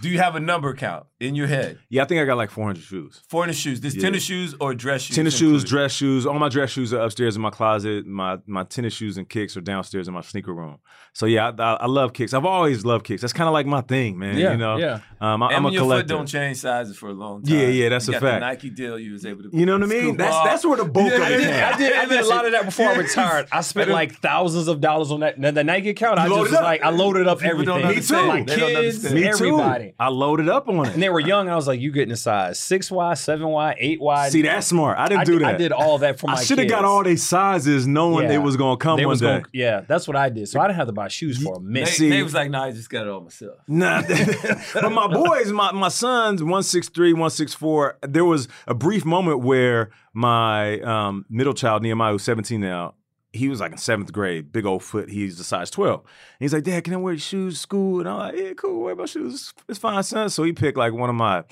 Do 0.00 0.08
you 0.08 0.18
have 0.18 0.34
a 0.36 0.40
number 0.40 0.72
count 0.74 1.06
in 1.20 1.34
your 1.34 1.46
head? 1.48 1.78
Yeah, 1.88 2.02
I 2.02 2.06
think 2.06 2.20
I 2.20 2.24
got 2.24 2.36
like 2.36 2.50
400 2.50 2.80
shoes. 2.82 3.22
For 3.28 3.46
the 3.46 3.52
shoes, 3.52 3.80
this 3.80 3.94
Yeah. 3.94 4.02
tennis 4.02 4.22
shoes 4.22 4.54
or 4.60 4.74
dress 4.74 5.02
shoes? 5.02 5.16
Tennis 5.16 5.36
shoes, 5.36 5.64
dress 5.64 5.92
shoes. 5.92 6.26
All 6.26 6.38
my 6.38 6.48
dress 6.48 6.70
shoes 6.70 6.92
are 6.94 7.00
upstairs 7.02 7.36
in 7.36 7.42
my 7.42 7.50
closet. 7.50 8.06
My 8.06 8.38
my 8.46 8.64
tennis 8.64 8.92
shoes 8.94 9.16
and 9.16 9.28
kicks 9.28 9.56
are 9.56 9.60
downstairs 9.60 10.06
in 10.08 10.14
my 10.14 10.20
sneaker 10.20 10.54
room. 10.54 10.78
So 11.14 11.26
yeah, 11.26 11.50
I, 11.58 11.62
I, 11.62 11.72
I 11.74 11.86
love 11.86 12.12
kicks. 12.12 12.32
I've 12.32 12.44
always 12.44 12.84
loved 12.84 13.04
kicks. 13.04 13.22
That's 13.22 13.32
kind 13.32 13.48
of 13.48 13.52
like 13.52 13.66
my 13.66 13.80
thing, 13.80 14.18
man. 14.18 14.38
Yeah, 14.38 14.52
you 14.52 14.56
know. 14.58 14.76
yeah. 14.76 15.00
Um, 15.20 15.42
I, 15.42 15.48
And 15.48 15.56
I'm 15.56 15.66
a 15.66 15.70
your 15.72 15.82
collector. 15.82 16.02
foot 16.02 16.08
don't 16.08 16.26
change 16.26 16.58
sizes 16.58 16.96
for 16.96 17.08
a 17.08 17.12
long 17.12 17.42
time. 17.42 17.52
Yeah, 17.58 17.66
yeah, 17.66 17.88
that's 17.88 18.06
you 18.06 18.12
a 18.14 18.20
got 18.20 18.22
fact. 18.26 18.40
The 18.40 18.46
Nike 18.46 18.70
deal, 18.70 18.98
you 18.98 19.12
was 19.14 19.26
able 19.26 19.42
to. 19.42 19.50
You 19.52 19.66
know 19.66 19.72
what 19.72 19.82
I 19.82 19.86
mean? 19.86 20.16
That's 20.16 20.34
off. 20.36 20.44
that's 20.44 20.64
where 20.64 20.76
the 20.76 20.84
bulk 20.84 21.12
of 21.12 21.20
it 21.20 21.40
yeah, 21.40 21.72
came. 21.72 21.74
I 21.74 21.78
did, 21.78 21.92
I 21.96 22.04
did 22.04 22.20
a 22.20 22.28
lot 22.28 22.46
of 22.46 22.52
that 22.52 22.64
before 22.66 22.86
I 22.90 22.94
retired. 22.96 23.48
I 23.50 23.62
spent 23.62 23.90
like 23.90 24.12
thousands 24.20 24.68
of 24.68 24.80
dollars 24.80 25.10
on 25.10 25.20
that. 25.20 25.40
The, 25.40 25.50
the 25.50 25.64
Nike 25.64 25.88
account, 25.90 26.20
I 26.20 26.28
just 26.28 26.38
was 26.40 26.52
like, 26.52 26.82
I 26.84 26.90
loaded 26.90 27.26
up 27.26 27.42
everything. 27.42 27.82
Like 27.82 28.46
They 28.46 28.56
don't 28.56 28.74
kids. 28.74 29.12
Me 29.12 29.22
too. 29.22 29.28
everybody. 29.28 29.94
I 29.98 30.08
loaded 30.08 30.48
up 30.48 30.68
on 30.68 30.86
it. 30.86 30.96
And 31.08 31.12
they 31.18 31.22
were 31.22 31.26
young, 31.26 31.48
I 31.48 31.56
was 31.56 31.66
like, 31.66 31.80
"You 31.80 31.90
getting 31.90 32.12
a 32.12 32.16
size 32.16 32.58
six 32.58 32.90
Y, 32.90 33.14
seven 33.14 33.48
Y, 33.48 33.74
eight 33.78 34.00
Y?" 34.00 34.28
See, 34.28 34.42
that's 34.42 34.66
smart. 34.66 34.98
I 34.98 35.08
didn't 35.08 35.20
I 35.20 35.24
do 35.24 35.32
did, 35.38 35.42
that. 35.42 35.54
I 35.54 35.56
did 35.58 35.72
all 35.72 35.98
that 35.98 36.18
for 36.20 36.26
my. 36.26 36.34
I 36.34 36.44
should 36.44 36.58
have 36.58 36.68
got 36.68 36.84
all 36.84 37.02
these 37.02 37.26
sizes, 37.26 37.86
knowing 37.86 38.24
Yeah. 38.24 38.28
they 38.28 38.38
was 38.38 38.56
gonna 38.56 38.76
come 38.76 38.98
They 38.98 39.06
one 39.06 39.16
day. 39.16 39.26
gonna- 39.26 39.42
yeah, 39.52 39.80
that's 39.88 40.06
what 40.06 40.16
I 40.16 40.28
did. 40.28 40.48
So 40.48 40.60
I 40.60 40.66
didn't 40.66 40.76
have 40.76 40.86
to 40.88 40.92
buy 40.92 41.08
shoes 41.08 41.42
for 41.42 41.56
a 41.56 41.60
minute. 41.60 41.86
Nate, 41.86 41.88
See- 41.94 42.08
Nate 42.10 42.24
was 42.24 42.34
like, 42.34 42.50
"No, 42.50 42.62
I 42.62 42.72
just 42.72 42.90
got 42.90 43.06
it 43.06 43.10
all 43.10 43.20
myself." 43.22 43.56
Nah, 43.68 44.02
but 44.74 44.90
my 44.92 45.06
boys, 45.06 45.50
my 45.52 45.72
my 45.72 45.88
sons, 45.88 46.42
one 46.42 46.62
six 46.62 46.88
three, 46.88 47.12
one 47.12 47.30
six 47.30 47.54
four. 47.54 47.96
There 48.02 48.24
was 48.24 48.48
a 48.66 48.74
brief 48.74 49.04
moment 49.04 49.40
where 49.40 49.90
my 50.12 50.80
um, 50.80 51.24
middle 51.30 51.54
child 51.54 51.82
Nehemiah, 51.82 52.12
who's 52.12 52.22
seventeen 52.22 52.60
now, 52.60 52.94
he 53.32 53.48
was 53.48 53.60
like 53.60 53.72
in 53.72 53.78
seventh 53.78 54.12
grade, 54.12 54.52
big 54.52 54.64
old 54.66 54.82
foot. 54.82 55.10
He's 55.10 55.38
a 55.38 55.44
size 55.44 55.70
twelve. 55.70 56.00
And 56.00 56.08
he's 56.40 56.52
like, 56.52 56.64
Dad, 56.64 56.84
can 56.84 56.94
I 56.94 56.96
wear 56.96 57.14
your 57.14 57.20
shoes 57.20 57.54
to 57.54 57.60
school? 57.60 58.00
And 58.00 58.08
I'm 58.08 58.18
like, 58.18 58.36
Yeah, 58.36 58.52
cool. 58.54 58.84
Wear 58.84 58.96
my 58.96 59.06
shoes. 59.06 59.52
It's 59.68 59.78
fine, 59.78 60.02
son. 60.02 60.30
So 60.30 60.42
he 60.42 60.52
picked 60.52 60.78
like 60.78 60.92
one 60.92 61.10
of 61.10 61.16
my 61.16 61.44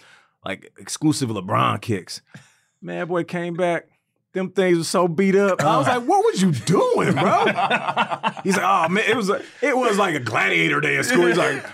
like 0.44 0.72
exclusive 0.78 1.28
LeBron 1.28 1.80
kicks. 1.80 2.22
Man, 2.80 3.06
boy 3.08 3.24
came 3.24 3.54
back. 3.54 3.88
Them 4.32 4.50
things 4.50 4.78
were 4.78 4.84
so 4.84 5.08
beat 5.08 5.34
up. 5.34 5.62
I 5.62 5.78
was 5.78 5.86
like, 5.86 6.02
"What 6.02 6.24
was 6.24 6.42
you 6.42 6.52
doing, 6.52 7.12
bro?" 7.12 7.44
He's 8.44 8.56
like, 8.56 8.64
"Oh 8.64 8.86
man, 8.90 9.04
it 9.08 9.16
was 9.16 9.30
a, 9.30 9.42
it 9.62 9.74
was 9.76 9.96
like 9.96 10.14
a 10.14 10.20
gladiator 10.20 10.78
day 10.80 10.98
at 10.98 11.06
school." 11.06 11.26
He's 11.26 11.38
like, 11.38 11.64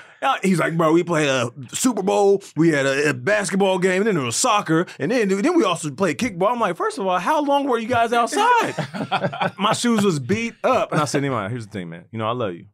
"He's 0.43 0.59
like, 0.59 0.77
bro, 0.77 0.93
we 0.93 1.03
played 1.05 1.29
a 1.29 1.51
Super 1.73 2.03
Bowl, 2.03 2.43
we 2.57 2.69
had 2.71 2.87
a, 2.87 3.11
a 3.11 3.15
basketball 3.15 3.79
game, 3.79 3.99
and 4.03 4.07
then 4.07 4.15
there 4.15 4.25
was 4.25 4.37
soccer, 4.37 4.87
and 4.99 5.11
then 5.11 5.29
then 5.29 5.57
we 5.57 5.65
also 5.65 5.91
played 5.91 6.19
kickball." 6.19 6.53
I'm 6.53 6.61
like, 6.61 6.77
first 6.77 6.99
of 6.99 7.07
all, 7.07 7.19
how 7.19 7.43
long 7.43 7.67
were 7.69 7.79
you 7.79 7.89
guys 7.89 8.13
outside?" 8.13 8.75
My 9.59 9.73
shoes 9.73 10.05
was 10.05 10.19
beat 10.19 10.55
up, 10.65 10.93
and 10.93 11.01
I 11.01 11.05
said, 11.05 11.23
"Nehemiah, 11.23 11.49
here's 11.49 11.67
the 11.67 11.73
thing, 11.73 11.89
man. 11.91 12.05
You 12.11 12.19
know 12.19 12.29
I 12.29 12.33
love 12.33 12.55
you, 12.55 12.67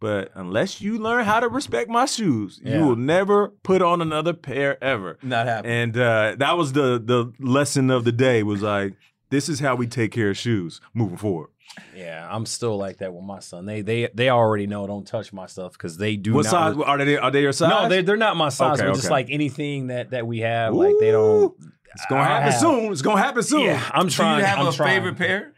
but 0.00 0.30
unless 0.34 0.80
you 0.80 0.98
learn 0.98 1.24
how 1.24 1.40
to 1.40 1.48
respect 1.48 1.88
my 1.88 2.06
shoes, 2.06 2.60
Yeah. 2.62 2.78
you 2.78 2.84
will 2.86 2.96
never 2.96 3.48
put 3.62 3.82
on 3.82 4.00
another 4.02 4.32
pair 4.32 4.82
ever." 4.82 5.18
Not 5.22 5.46
happening. 5.46 5.72
And 5.72 5.96
uh, 5.96 6.36
that 6.38 6.56
was 6.56 6.72
the 6.72 7.00
the 7.02 7.32
lesson 7.38 7.90
of 7.90 8.04
the 8.04 8.12
day 8.12 8.42
was 8.42 8.62
like, 8.62 8.94
this 9.30 9.48
is 9.48 9.60
how 9.60 9.74
we 9.74 9.86
take 9.86 10.12
care 10.12 10.30
of 10.30 10.36
shoes 10.36 10.80
moving 10.94 11.16
forward. 11.16 11.48
Yeah, 11.94 12.26
I'm 12.30 12.46
still 12.46 12.76
like 12.76 12.98
that 12.98 13.12
with 13.12 13.24
my 13.24 13.40
son. 13.40 13.66
They 13.66 13.82
they 13.82 14.08
they 14.14 14.30
already 14.30 14.66
know 14.66 14.86
don't 14.86 15.06
touch 15.06 15.32
my 15.32 15.46
stuff 15.46 15.72
because 15.72 15.96
they 15.98 16.16
do 16.16 16.32
what 16.34 16.44
not. 16.44 16.50
size 16.74 16.76
are 16.84 16.98
they? 17.04 17.16
Are 17.18 17.30
they 17.30 17.42
your 17.42 17.52
size? 17.52 17.68
no, 17.70 17.88
they 17.88 18.02
they're 18.02 18.16
not 18.16 18.36
my 18.36 18.48
size. 18.48 18.80
Okay, 18.80 18.88
but 18.88 18.96
just 18.96 19.10
like 19.10 19.28
anything 19.30 19.88
that 19.88 20.10
that 20.10 20.26
we 20.26 20.40
have, 20.40 20.74
like 20.74 20.94
they 21.00 21.10
don't. 21.10 21.54
It's 21.94 22.04
gonna 22.08 22.20
I 22.22 22.24
happen 22.24 22.52
have- 22.52 22.60
soon. 22.60 22.92
It's 22.92 23.02
gonna 23.02 23.20
happen 23.20 23.42
soon. 23.42 23.62
Yeah, 23.62 23.82
I'm 23.92 24.06
Do 24.06 24.10
trying. 24.12 24.40
you 24.40 24.44
have 24.46 24.58
I'm 24.58 24.66
a 24.68 24.72
trying. 24.72 24.96
favorite 24.96 25.16
pair? 25.18 25.52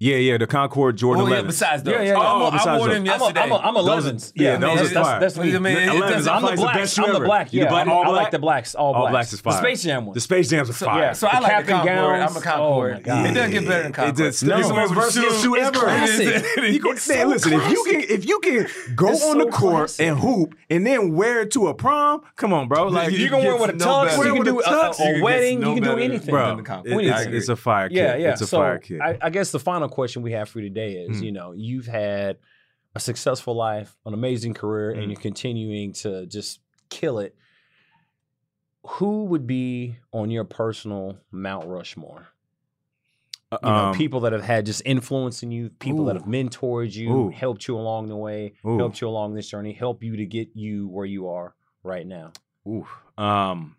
Yeah, 0.00 0.16
yeah. 0.16 0.38
The 0.38 0.46
Concord 0.48 0.96
Jordan 0.96 1.22
Oh, 1.24 1.26
yeah, 1.28 1.32
11. 1.34 1.46
besides 1.46 1.82
those. 1.84 1.94
Yeah, 1.94 2.00
yeah, 2.00 2.08
yeah. 2.08 2.14
Oh, 2.16 2.20
Oh, 2.42 2.46
I 2.46 2.50
besides 2.50 2.78
wore 2.80 2.88
them 2.88 3.04
those. 3.04 3.14
I'm 3.14 3.20
a, 3.20 3.24
yesterday. 3.24 3.40
I'm 3.40 3.52
a, 3.52 3.56
I'm 3.58 3.76
a 3.76 3.82
Those- 3.84 4.04
11s. 4.06 4.32
yeah, 4.34 4.50
man, 4.56 4.60
those 4.60 4.78
that's, 4.78 4.90
are 4.90 4.94
that's, 4.94 5.06
fire. 5.08 5.20
that's 5.20 5.36
me. 5.38 5.54
I 5.54 5.58
mean, 5.60 5.76
it 5.76 5.88
11s 5.90 6.00
doesn't- 6.00 6.32
I'm 6.32 6.42
the 6.42 6.48
probably 6.48 6.56
the 6.56 6.62
blacks. 6.62 6.78
best 6.78 6.94
shoe 6.96 7.02
I'm 7.04 7.10
the 7.10 7.16
ever. 7.16 7.24
black. 7.26 7.52
Yeah, 7.52 7.68
black- 7.68 7.86
I, 7.86 7.92
all 7.92 8.04
I 8.04 8.08
like 8.08 8.30
the 8.32 8.38
blacks. 8.38 8.74
All, 8.74 8.94
All 8.94 9.02
blacks. 9.02 9.12
blacks 9.12 9.32
is 9.34 9.42
The. 9.42 9.52
Space 9.52 9.82
Jam 9.84 10.06
one. 10.06 10.14
The 10.14 10.20
Space 10.20 10.48
Jams 10.50 10.70
are 10.70 10.72
So, 10.72 10.86
fire. 10.86 11.00
yeah, 11.02 11.12
so 11.12 11.28
I 11.28 11.36
The 11.36 11.40
like 11.42 11.50
cap 11.52 11.64
the 11.66 11.72
Concord. 11.72 11.94
gowns. 11.96 12.30
I'm 12.30 12.36
a 12.36 12.44
Concord. 12.44 12.90
Oh, 12.90 12.94
my 12.96 13.00
God. 13.00 13.26
It 13.30 13.34
doesn't 13.34 13.50
get 13.52 13.68
better 13.68 13.82
than 13.82 13.92
It 13.92 13.94
Concord. 13.94 14.18
No. 14.18 14.26
it's 14.26 14.40
the 14.40 14.74
most 14.74 14.94
versatile 14.94 15.32
shoe 15.34 15.56
ever. 15.56 16.66
You 16.66 16.80
can, 16.80 16.92
It's 16.92 17.08
man, 17.08 17.28
listen, 17.28 17.52
if 17.52 17.70
you 17.70 17.84
can 17.84 18.00
if 18.00 18.24
you 18.26 18.40
can 18.40 18.66
go 18.94 19.08
on 19.08 19.38
the 19.38 19.46
court 19.46 19.98
and 20.00 20.18
hoop 20.18 20.54
and 20.70 20.86
then 20.86 21.12
wear 21.14 21.42
it 21.42 21.50
to 21.52 21.68
a 21.68 21.74
prom, 21.74 22.22
come 22.36 22.52
on, 22.52 22.68
bro. 22.68 22.88
Like 22.88 23.10
You 23.12 23.18
You 23.18 23.28
can 23.28 23.38
wear 23.40 23.54
it 23.54 23.60
with 23.60 23.70
a 23.70 23.72
tux. 23.74 24.06
better. 24.16 24.26
You 24.28 24.34
can 24.34 24.44
do 24.44 24.60
a, 24.60 24.62
tux, 24.62 24.98
a, 24.98 25.02
you 25.04 25.10
a 25.10 25.14
get 25.16 25.22
wedding. 25.22 25.60
You 25.62 25.74
can 25.74 25.82
do 25.82 25.98
anything. 25.98 26.30
bro, 26.30 26.56
the 26.56 26.62
Concord. 26.62 26.92
it- 26.92 26.96
We 26.96 27.02
need 27.04 27.10
it's, 27.34 27.48
a 27.48 27.56
fire 27.56 27.88
kick. 27.88 27.96
Yeah, 27.98 28.16
yeah. 28.16 28.32
It's 28.32 28.40
a 28.40 28.46
fire 28.46 28.78
kick. 28.78 29.00
I, 29.00 29.18
I 29.20 29.30
guess 29.30 29.50
the 29.50 29.58
final 29.60 29.88
question 29.90 30.22
we 30.22 30.32
have 30.32 30.48
for 30.48 30.60
you 30.60 30.68
today 30.68 30.94
is, 30.94 31.20
Mm. 31.20 31.24
you 31.24 31.32
know, 31.32 31.52
you've 31.52 31.86
had 31.86 32.38
a 32.94 33.00
successful 33.00 33.54
life, 33.54 33.96
an 34.06 34.14
amazing 34.14 34.54
career, 34.54 34.92
Mm. 34.94 34.98
and 35.02 35.10
you're 35.12 35.20
continuing 35.20 35.92
to 35.94 36.26
just 36.26 36.60
kill 36.88 37.18
it. 37.18 37.36
Who 38.86 39.24
would 39.26 39.46
be 39.46 39.96
on 40.12 40.30
your 40.30 40.44
personal 40.44 41.18
Mount 41.30 41.66
Rushmore? 41.68 42.28
You 43.52 43.58
know, 43.62 43.68
Um, 43.88 43.94
people 43.94 44.20
that 44.20 44.32
have 44.32 44.44
had 44.44 44.64
just 44.64 44.80
influence 44.86 45.42
in 45.42 45.50
you, 45.50 45.70
people 45.70 46.04
that 46.06 46.14
have 46.16 46.24
mentored 46.24 46.94
you, 46.94 47.10
Ooh. 47.12 47.28
helped 47.30 47.66
you 47.66 47.76
along 47.76 48.06
the 48.08 48.16
way, 48.16 48.54
Ooh. 48.64 48.78
helped 48.78 49.00
you 49.00 49.08
along 49.08 49.34
this 49.34 49.48
journey, 49.50 49.72
help 49.72 50.02
you 50.04 50.16
to 50.16 50.24
get 50.24 50.50
you 50.54 50.88
where 50.88 51.04
you 51.06 51.28
are 51.28 51.54
right 51.82 52.06
now. 52.06 52.32
Ooh. 52.66 52.86
Um, 53.18 53.76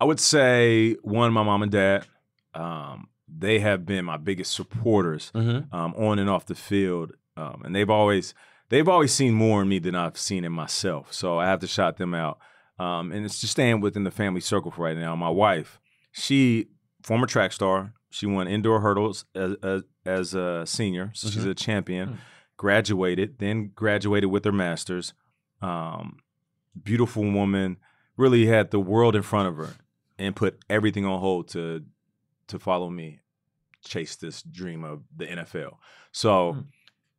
I 0.00 0.04
would 0.06 0.18
say 0.18 0.94
one, 1.02 1.32
my 1.32 1.42
mom 1.42 1.62
and 1.62 1.70
dad. 1.70 2.06
Um, 2.54 3.08
they 3.38 3.58
have 3.60 3.84
been 3.86 4.04
my 4.04 4.16
biggest 4.16 4.52
supporters 4.52 5.30
Mm-hmm. 5.34 5.74
um, 5.74 5.94
on 5.94 6.18
and 6.18 6.28
off 6.30 6.46
the 6.46 6.54
field, 6.54 7.12
um, 7.36 7.62
and 7.64 7.74
they've 7.74 7.90
always 7.90 8.34
they've 8.68 8.88
always 8.88 9.12
seen 9.12 9.34
more 9.34 9.62
in 9.62 9.68
me 9.68 9.78
than 9.78 9.94
I've 9.94 10.16
seen 10.18 10.44
in 10.44 10.52
myself. 10.52 11.12
So 11.12 11.38
I 11.38 11.46
have 11.46 11.60
to 11.60 11.66
shout 11.66 11.96
them 11.96 12.14
out. 12.14 12.38
Um, 12.78 13.12
and 13.12 13.24
it's 13.24 13.40
just 13.40 13.52
staying 13.52 13.80
within 13.80 14.04
the 14.04 14.10
family 14.10 14.40
circle 14.40 14.70
for 14.70 14.82
right 14.84 14.96
now. 14.96 15.14
My 15.14 15.28
wife, 15.30 15.78
she 16.10 16.68
former 17.02 17.26
track 17.26 17.52
star. 17.52 17.92
She 18.10 18.26
won 18.26 18.48
indoor 18.48 18.80
hurdles 18.80 19.24
as 19.34 19.54
as, 19.62 19.82
as 20.04 20.34
a 20.34 20.64
senior, 20.66 21.10
so 21.14 21.28
she's 21.30 21.44
a 21.44 21.54
champion. 21.54 22.18
Graduated, 22.56 23.38
then 23.38 23.72
graduated 23.74 24.30
with 24.30 24.44
her 24.44 24.52
master's. 24.52 25.14
Um, 25.60 26.18
beautiful 26.80 27.22
woman, 27.24 27.76
really 28.16 28.46
had 28.46 28.70
the 28.70 28.78
world 28.80 29.16
in 29.16 29.22
front 29.22 29.48
of 29.48 29.56
her, 29.56 29.74
and 30.18 30.36
put 30.36 30.58
everything 30.70 31.04
on 31.04 31.18
hold 31.20 31.48
to 31.48 31.82
to 32.48 32.58
follow 32.58 32.90
me, 32.90 33.20
chase 33.82 34.16
this 34.16 34.42
dream 34.42 34.84
of 34.84 35.02
the 35.16 35.26
NFL. 35.26 35.78
So, 36.12 36.52
Mm. 36.54 36.64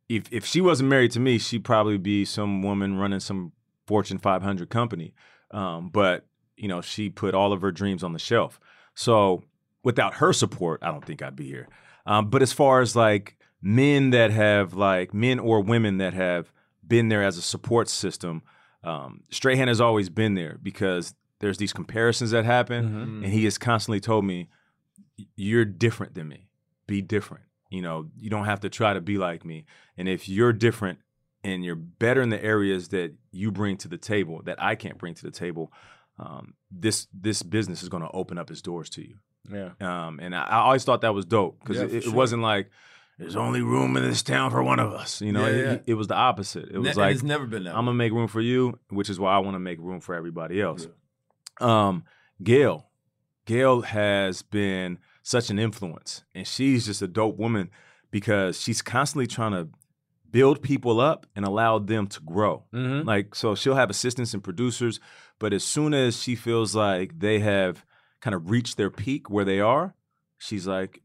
if 0.08 0.32
if 0.32 0.44
she 0.44 0.60
wasn't 0.60 0.88
married 0.90 1.10
to 1.12 1.20
me, 1.20 1.38
she'd 1.38 1.64
probably 1.64 1.98
be 1.98 2.24
some 2.24 2.62
woman 2.62 2.96
running 2.98 3.20
some 3.20 3.52
Fortune 3.86 4.18
500 4.18 4.68
company. 4.70 5.14
Um, 5.50 5.88
but 5.90 6.26
you 6.56 6.68
know, 6.68 6.80
she 6.80 7.10
put 7.10 7.34
all 7.34 7.52
of 7.52 7.60
her 7.62 7.72
dreams 7.72 8.02
on 8.04 8.12
the 8.12 8.18
shelf. 8.18 8.60
So, 8.94 9.42
without 9.82 10.14
her 10.14 10.32
support, 10.32 10.80
I 10.82 10.90
don't 10.90 11.04
think 11.04 11.20
I'd 11.22 11.36
be 11.36 11.46
here. 11.46 11.68
Um, 12.06 12.30
but 12.30 12.42
as 12.42 12.52
far 12.52 12.80
as 12.80 12.94
like 12.94 13.36
men 13.60 14.10
that 14.10 14.30
have 14.30 14.74
like 14.74 15.12
men 15.14 15.38
or 15.38 15.60
women 15.60 15.98
that 15.98 16.14
have 16.14 16.52
been 16.86 17.08
there 17.08 17.22
as 17.24 17.36
a 17.38 17.42
support 17.42 17.88
system, 17.88 18.42
um, 18.84 19.22
Strahan 19.30 19.68
has 19.68 19.80
always 19.80 20.10
been 20.10 20.34
there 20.34 20.58
because 20.62 21.14
there's 21.40 21.56
these 21.58 21.72
comparisons 21.72 22.30
that 22.30 22.44
happen, 22.44 22.84
Mm-hmm. 22.84 23.24
and 23.24 23.32
he 23.32 23.44
has 23.44 23.58
constantly 23.58 24.00
told 24.00 24.24
me, 24.24 24.48
"You're 25.36 25.64
different 25.64 26.14
than 26.14 26.28
me. 26.28 26.43
Be 26.86 27.02
different. 27.02 27.44
You 27.70 27.82
know, 27.82 28.10
you 28.16 28.30
don't 28.30 28.44
have 28.44 28.60
to 28.60 28.68
try 28.68 28.92
to 28.94 29.00
be 29.00 29.18
like 29.18 29.44
me. 29.44 29.64
And 29.96 30.08
if 30.08 30.28
you're 30.28 30.52
different 30.52 30.98
and 31.42 31.64
you're 31.64 31.74
better 31.74 32.22
in 32.22 32.30
the 32.30 32.42
areas 32.42 32.88
that 32.88 33.14
you 33.32 33.50
bring 33.50 33.76
to 33.78 33.88
the 33.88 33.98
table 33.98 34.42
that 34.44 34.62
I 34.62 34.74
can't 34.76 34.98
bring 34.98 35.14
to 35.14 35.22
the 35.22 35.30
table, 35.30 35.72
um, 36.18 36.54
this 36.70 37.06
this 37.12 37.42
business 37.42 37.82
is 37.82 37.88
going 37.88 38.02
to 38.02 38.10
open 38.12 38.38
up 38.38 38.50
its 38.50 38.62
doors 38.62 38.88
to 38.90 39.02
you." 39.02 39.16
Yeah. 39.50 39.70
Um, 39.80 40.20
and 40.20 40.34
I, 40.34 40.42
I 40.44 40.56
always 40.60 40.84
thought 40.84 41.00
that 41.02 41.14
was 41.14 41.24
dope 41.26 41.58
because 41.60 41.76
Yeah, 41.78 41.84
it, 41.84 41.94
it 41.94 42.04
sure. 42.04 42.12
wasn't 42.14 42.42
like 42.42 42.70
there's 43.18 43.36
only 43.36 43.60
room 43.62 43.96
in 43.96 44.02
this 44.02 44.22
town 44.22 44.50
for 44.50 44.62
one 44.62 44.78
of 44.80 44.92
us. 44.92 45.20
You 45.20 45.32
know, 45.32 45.46
Yeah, 45.46 45.52
it, 45.52 45.66
yeah. 45.66 45.78
it 45.86 45.94
was 45.94 46.06
the 46.06 46.14
opposite. 46.14 46.68
It 46.70 46.78
was 46.78 46.96
like 46.96 47.14
it's 47.14 47.22
never 47.24 47.46
been 47.46 47.64
that. 47.64 47.70
I'm 47.76 47.84
gonna 47.84 47.94
make 47.94 48.12
room 48.12 48.28
for 48.28 48.40
you, 48.40 48.78
which 48.90 49.10
is 49.10 49.18
why 49.18 49.34
I 49.34 49.38
want 49.38 49.54
to 49.56 49.60
make 49.60 49.78
room 49.80 50.00
for 50.00 50.14
everybody 50.14 50.60
else. 50.62 50.86
Um, 51.60 52.04
Gail, 52.42 52.86
Gail 53.46 53.82
has 53.82 54.42
been 54.42 54.98
such 55.24 55.50
an 55.50 55.58
influence, 55.58 56.22
and 56.34 56.46
she's 56.46 56.86
just 56.86 57.02
a 57.02 57.08
dope 57.08 57.38
woman 57.38 57.70
because 58.10 58.60
she's 58.60 58.82
constantly 58.82 59.26
trying 59.26 59.52
to 59.52 59.68
build 60.30 60.62
people 60.62 61.00
up 61.00 61.26
and 61.34 61.44
allow 61.44 61.78
them 61.78 62.06
to 62.06 62.20
grow. 62.20 62.62
Mm-hmm. 62.72 63.08
Like, 63.08 63.34
so 63.34 63.54
she'll 63.54 63.74
have 63.74 63.90
assistants 63.90 64.34
and 64.34 64.44
producers, 64.44 65.00
but 65.38 65.52
as 65.52 65.64
soon 65.64 65.94
as 65.94 66.22
she 66.22 66.36
feels 66.36 66.76
like 66.76 67.18
they 67.18 67.40
have 67.40 67.84
kind 68.20 68.34
of 68.34 68.50
reached 68.50 68.76
their 68.76 68.90
peak 68.90 69.30
where 69.30 69.46
they 69.46 69.60
are, 69.60 69.94
she's 70.38 70.66
like, 70.66 71.02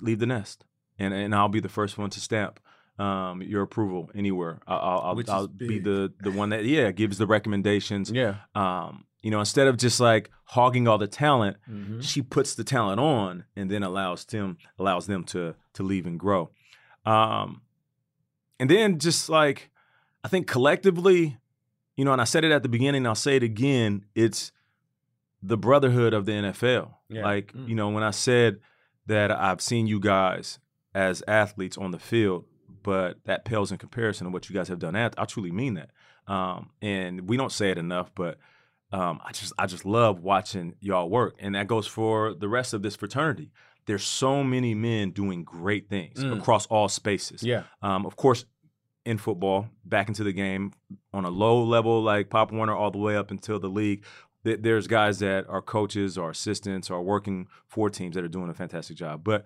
leave 0.00 0.18
the 0.18 0.26
nest, 0.26 0.64
and 0.98 1.14
and 1.14 1.34
I'll 1.34 1.48
be 1.48 1.60
the 1.60 1.68
first 1.68 1.96
one 1.96 2.10
to 2.10 2.20
stamp 2.20 2.60
um, 2.98 3.40
your 3.42 3.62
approval 3.62 4.10
anywhere. 4.14 4.60
I'll, 4.66 4.78
I'll, 4.78 5.00
I'll, 5.00 5.14
Which 5.16 5.26
is 5.26 5.32
I'll 5.32 5.48
be 5.48 5.78
the 5.78 6.12
the 6.20 6.30
one 6.30 6.50
that 6.50 6.66
yeah 6.66 6.90
gives 6.90 7.16
the 7.16 7.26
recommendations. 7.26 8.10
Yeah. 8.10 8.36
Um, 8.54 9.06
you 9.24 9.30
know, 9.30 9.40
instead 9.40 9.66
of 9.66 9.76
just 9.78 9.98
like 10.00 10.30
hogging 10.44 10.86
all 10.86 10.98
the 10.98 11.06
talent, 11.08 11.56
Mhm. 11.68 12.02
she 12.02 12.20
puts 12.22 12.54
the 12.54 12.62
talent 12.62 13.00
on 13.00 13.44
and 13.56 13.70
then 13.70 13.82
allows 13.82 14.24
them 14.26 14.58
allows 14.78 15.06
them 15.06 15.24
to 15.24 15.54
to 15.72 15.82
leave 15.82 16.06
and 16.06 16.20
grow. 16.20 16.50
Um, 17.06 17.62
and 18.60 18.68
then 18.70 18.98
just 18.98 19.28
like 19.28 19.70
I 20.22 20.28
think 20.28 20.46
collectively, 20.46 21.38
you 21.96 22.04
know, 22.04 22.12
and 22.12 22.20
I 22.20 22.24
said 22.24 22.44
it 22.44 22.52
at 22.52 22.62
the 22.62 22.68
beginning, 22.68 23.06
I'll 23.06 23.14
say 23.14 23.36
it 23.36 23.42
again. 23.42 24.04
It's 24.14 24.52
the 25.42 25.56
brotherhood 25.58 26.14
of 26.14 26.24
the 26.26 26.32
NFL. 26.32 26.98
Yeah. 27.08 27.24
Like 27.24 27.52
Mm. 27.52 27.68
you 27.68 27.74
know, 27.74 27.88
when 27.88 28.02
I 28.02 28.10
said 28.12 28.60
that 29.06 29.30
I've 29.30 29.60
seen 29.60 29.86
you 29.86 30.00
guys 30.00 30.58
as 30.94 31.22
athletes 31.28 31.76
on 31.76 31.90
the 31.90 31.98
field, 31.98 32.44
but 32.82 33.18
that 33.24 33.44
pales 33.44 33.72
in 33.72 33.78
comparison 33.78 34.26
to 34.26 34.30
what 34.30 34.48
you 34.48 34.54
guys 34.54 34.68
have 34.68 34.78
done. 34.78 34.94
At 34.96 35.14
I 35.18 35.24
truly 35.24 35.50
mean 35.50 35.74
that. 35.74 35.90
Um, 36.26 36.70
and 36.80 37.28
we 37.28 37.36
don't 37.36 37.52
say 37.52 37.70
it 37.70 37.76
enough, 37.78 38.10
but 38.14 38.38
um, 38.92 39.20
I 39.24 39.32
just 39.32 39.52
I 39.58 39.66
just 39.66 39.84
love 39.84 40.20
watching 40.20 40.74
y'all 40.80 41.08
work, 41.08 41.34
and 41.40 41.54
that 41.54 41.66
goes 41.66 41.86
for 41.86 42.34
the 42.34 42.48
rest 42.48 42.74
of 42.74 42.82
this 42.82 42.96
fraternity. 42.96 43.50
There's 43.86 44.04
so 44.04 44.42
many 44.44 44.74
men 44.74 45.10
doing 45.10 45.44
great 45.44 45.88
things 45.90 46.18
Mm. 46.22 46.38
across 46.38 46.66
all 46.66 46.88
spaces. 46.88 47.42
Yeah. 47.42 47.64
Um, 47.82 48.06
of 48.06 48.16
course, 48.16 48.44
in 49.04 49.18
football, 49.18 49.68
back 49.84 50.08
into 50.08 50.24
the 50.24 50.32
game 50.32 50.72
on 51.12 51.24
a 51.24 51.28
low 51.30 51.62
level 51.62 52.02
like 52.02 52.30
Pop 52.30 52.50
Warner, 52.52 52.74
all 52.74 52.90
the 52.90 52.98
way 52.98 53.16
up 53.16 53.30
until 53.30 53.58
the 53.60 53.68
league. 53.68 54.02
th- 54.44 54.60
There's 54.62 54.86
guys 54.86 55.18
that 55.18 55.46
are 55.48 55.60
coaches 55.60 56.16
or 56.16 56.30
assistants 56.30 56.90
or 56.90 57.02
working 57.02 57.48
for 57.66 57.90
teams 57.90 58.14
that 58.14 58.24
are 58.24 58.28
doing 58.28 58.48
a 58.48 58.54
fantastic 58.54 58.96
job. 58.96 59.22
But 59.24 59.44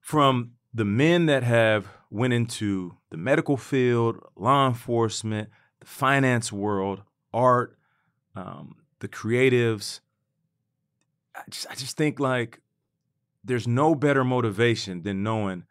from 0.00 0.52
the 0.74 0.84
men 0.84 1.26
that 1.26 1.42
have 1.42 1.86
went 2.10 2.32
into 2.32 2.96
the 3.10 3.16
medical 3.16 3.56
field, 3.56 4.18
law 4.36 4.66
enforcement, 4.68 5.48
the 5.80 5.86
finance 5.86 6.52
world, 6.52 7.02
art, 7.32 7.78
um, 8.34 8.76
the 9.00 9.08
creatives, 9.08 10.00
I 11.34 11.42
just, 11.50 11.66
I 11.70 11.74
just 11.74 11.96
think 11.96 12.20
like 12.20 12.60
there's 13.44 13.66
no 13.66 13.94
better 13.94 14.24
motivation 14.24 15.02
than 15.02 15.22
knowing 15.22 15.64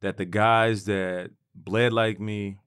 that 0.00 0.16
the 0.16 0.24
guys 0.24 0.84
that 0.84 1.30
bled 1.54 1.92
like 1.92 2.18
me, 2.20 2.58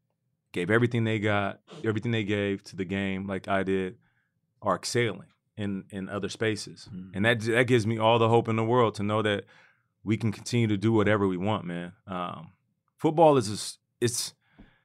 gave 0.51 0.71
everything 0.71 1.03
they 1.03 1.19
got, 1.19 1.59
everything 1.83 2.11
they 2.11 2.23
gave 2.23 2.63
to 2.63 2.77
the 2.77 2.85
game, 2.85 3.27
like 3.27 3.49
I 3.49 3.63
did, 3.63 3.97
are 4.61 4.75
excelling 4.75 5.27
in 5.57 5.83
in 5.89 6.07
other 6.07 6.29
spaces, 6.29 6.87
and 7.13 7.25
that 7.25 7.41
that 7.41 7.67
gives 7.67 7.85
me 7.85 7.97
all 7.97 8.19
the 8.19 8.29
hope 8.29 8.47
in 8.47 8.55
the 8.55 8.63
world 8.63 8.95
to 8.95 9.03
know 9.03 9.21
that 9.21 9.43
we 10.03 10.15
can 10.15 10.31
continue 10.31 10.67
to 10.67 10.77
do 10.77 10.93
whatever 10.93 11.27
we 11.27 11.35
want, 11.35 11.65
man. 11.65 11.91
Um, 12.07 12.53
football 12.97 13.35
is 13.35 13.49
just, 13.49 13.79
it's 13.99 14.33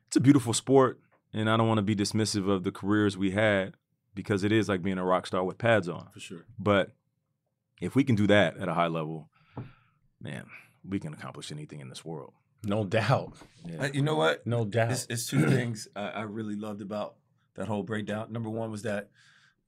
it's 0.08 0.16
a 0.16 0.20
beautiful 0.20 0.52
sport, 0.52 1.00
and 1.32 1.48
I 1.48 1.56
don't 1.56 1.68
want 1.68 1.78
to 1.78 1.82
be 1.82 1.94
dismissive 1.94 2.48
of 2.48 2.64
the 2.64 2.72
careers 2.72 3.16
we 3.16 3.30
had 3.30 3.74
because 4.20 4.44
it 4.44 4.52
is 4.52 4.68
like 4.68 4.82
being 4.82 4.98
a 4.98 5.04
rock 5.04 5.26
star 5.26 5.42
with 5.42 5.56
pads 5.56 5.88
on. 5.88 6.08
for 6.12 6.20
sure. 6.20 6.44
But 6.58 6.90
if 7.80 7.94
we 7.94 8.04
can 8.04 8.16
do 8.16 8.26
that 8.26 8.58
at 8.58 8.68
a 8.68 8.74
high 8.74 8.88
level, 8.88 9.30
man, 10.20 10.44
we 10.86 11.00
can 11.00 11.14
accomplish 11.14 11.50
anything 11.50 11.80
in 11.80 11.88
this 11.88 12.04
world. 12.04 12.34
No 12.62 12.84
doubt. 12.84 13.32
Uh, 13.78 13.88
you 13.94 14.02
know 14.02 14.16
what? 14.16 14.46
No 14.46 14.66
doubt. 14.66 14.92
It's, 14.92 15.06
it's 15.08 15.26
two 15.26 15.46
things 15.56 15.88
I, 15.96 16.08
I 16.08 16.22
really 16.22 16.54
loved 16.54 16.82
about 16.82 17.14
that 17.54 17.66
whole 17.66 17.82
breakdown. 17.82 18.30
Number 18.30 18.50
one 18.50 18.70
was 18.70 18.82
that, 18.82 19.08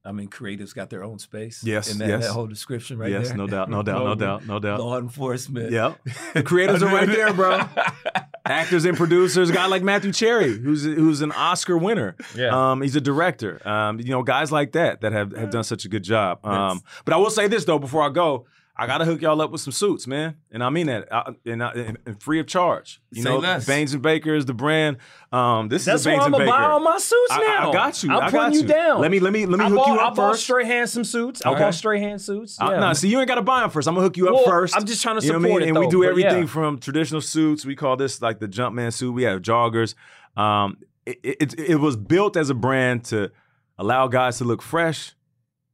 I 0.04 0.12
mean, 0.12 0.28
creatives 0.28 0.74
got 0.74 0.90
their 0.90 1.02
own 1.02 1.18
space. 1.18 1.64
Yes, 1.64 1.90
in 1.90 1.98
that, 1.98 2.08
yes. 2.10 2.26
that 2.26 2.32
whole 2.32 2.46
description 2.46 2.98
right 2.98 3.10
yes, 3.10 3.28
there. 3.28 3.30
Yes, 3.30 3.38
no 3.38 3.46
doubt, 3.46 3.70
no 3.70 3.82
doubt, 3.82 3.98
no 3.98 4.04
Law- 4.08 4.14
doubt, 4.14 4.46
no 4.46 4.58
doubt. 4.58 4.80
Law 4.80 4.98
enforcement. 4.98 5.72
Yep. 5.72 5.98
The 6.34 6.42
creatives 6.42 6.82
are 6.82 6.94
right 6.94 7.08
there, 7.08 7.32
bro. 7.32 7.62
Actors 8.44 8.84
and 8.84 8.96
producers, 8.96 9.50
a 9.50 9.52
guy 9.52 9.66
like 9.66 9.82
Matthew 9.82 10.12
Cherry, 10.12 10.58
who's 10.58 10.84
who's 10.84 11.20
an 11.20 11.30
Oscar 11.32 11.78
winner. 11.78 12.16
Yeah. 12.34 12.72
Um, 12.72 12.82
he's 12.82 12.96
a 12.96 13.00
director. 13.00 13.66
Um, 13.68 14.00
you 14.00 14.10
know, 14.10 14.22
guys 14.22 14.50
like 14.50 14.72
that 14.72 15.00
that 15.02 15.12
have, 15.12 15.32
have 15.36 15.50
done 15.50 15.64
such 15.64 15.84
a 15.84 15.88
good 15.88 16.02
job. 16.02 16.44
Um, 16.44 16.82
but 17.04 17.14
I 17.14 17.18
will 17.18 17.30
say 17.30 17.46
this 17.46 17.64
though, 17.64 17.78
before 17.78 18.02
I 18.02 18.08
go, 18.08 18.46
I 18.82 18.86
gotta 18.86 19.04
hook 19.04 19.20
y'all 19.22 19.40
up 19.40 19.50
with 19.52 19.60
some 19.60 19.72
suits, 19.72 20.06
man, 20.06 20.36
and 20.50 20.62
I 20.64 20.70
mean 20.70 20.88
that, 20.88 21.06
I, 21.12 21.32
and, 21.46 21.62
I, 21.62 21.70
and, 21.72 21.98
and 22.04 22.22
free 22.22 22.40
of 22.40 22.46
charge. 22.46 23.00
You 23.12 23.22
Say 23.22 23.28
know, 23.30 23.38
less. 23.38 23.64
Baynes 23.66 23.94
and 23.94 24.02
Baker 24.02 24.34
is 24.34 24.44
the 24.44 24.54
brand. 24.54 24.96
Um, 25.30 25.68
this 25.68 25.84
That's 25.84 26.00
is 26.00 26.06
why 26.06 26.12
Baynes 26.12 26.24
I'm 26.26 26.34
and 26.34 26.44
gonna 26.46 26.50
buy 26.50 26.64
all 26.64 26.80
my 26.80 26.98
suits 26.98 27.30
now. 27.30 27.70
I 27.70 27.72
got 27.72 28.02
you. 28.02 28.10
I'm 28.10 28.16
I 28.16 28.24
putting 28.30 28.40
got 28.40 28.52
you 28.54 28.60
you. 28.62 28.66
down. 28.66 29.00
Let 29.00 29.10
me 29.10 29.20
let 29.20 29.32
me 29.32 29.46
let 29.46 29.58
me 29.60 29.64
I 29.64 29.68
hook 29.68 29.76
bought, 29.78 29.86
you 29.88 29.94
up 29.94 30.00
I 30.00 30.06
up 30.08 30.14
bought 30.16 30.36
straight 30.38 30.66
hand 30.66 30.90
some 30.90 31.04
suits. 31.04 31.42
I 31.46 31.54
bought 31.58 31.74
straight 31.74 32.02
hand 32.02 32.20
suits. 32.20 32.60
Uh, 32.60 32.68
Yeah. 32.72 32.80
nah, 32.80 32.92
see, 32.92 33.08
you 33.08 33.18
ain't 33.20 33.28
got 33.28 33.36
to 33.36 33.42
buy 33.42 33.60
them 33.60 33.70
first. 33.70 33.86
I'm 33.86 33.94
gonna 33.94 34.04
hook 34.06 34.16
you 34.16 34.28
up 34.28 34.34
Well, 34.34 34.44
first. 34.44 34.76
I'm 34.76 34.84
just 34.84 35.02
trying 35.02 35.20
to 35.20 35.24
You 35.26 35.32
know 35.32 35.38
what 35.38 35.44
I 35.44 35.48
support 35.48 35.60
mean? 35.62 35.68
it, 35.68 35.70
And 35.76 35.78
we 35.80 35.88
do 35.88 36.04
everything 36.04 36.40
yeah. 36.42 36.46
from 36.46 36.78
traditional 36.78 37.20
suits. 37.20 37.64
We 37.64 37.76
call 37.76 37.96
this 37.96 38.20
like 38.20 38.40
the 38.40 38.48
Jumpman 38.48 38.92
suit. 38.92 39.12
We 39.12 39.22
have 39.22 39.40
joggers. 39.42 39.94
Um, 40.36 40.78
it, 41.06 41.18
it, 41.22 41.58
it 41.58 41.76
was 41.76 41.96
built 41.96 42.36
as 42.36 42.50
a 42.50 42.54
brand 42.54 43.04
to 43.06 43.30
allow 43.78 44.06
guys 44.08 44.38
to 44.38 44.44
look 44.44 44.62
fresh 44.62 45.14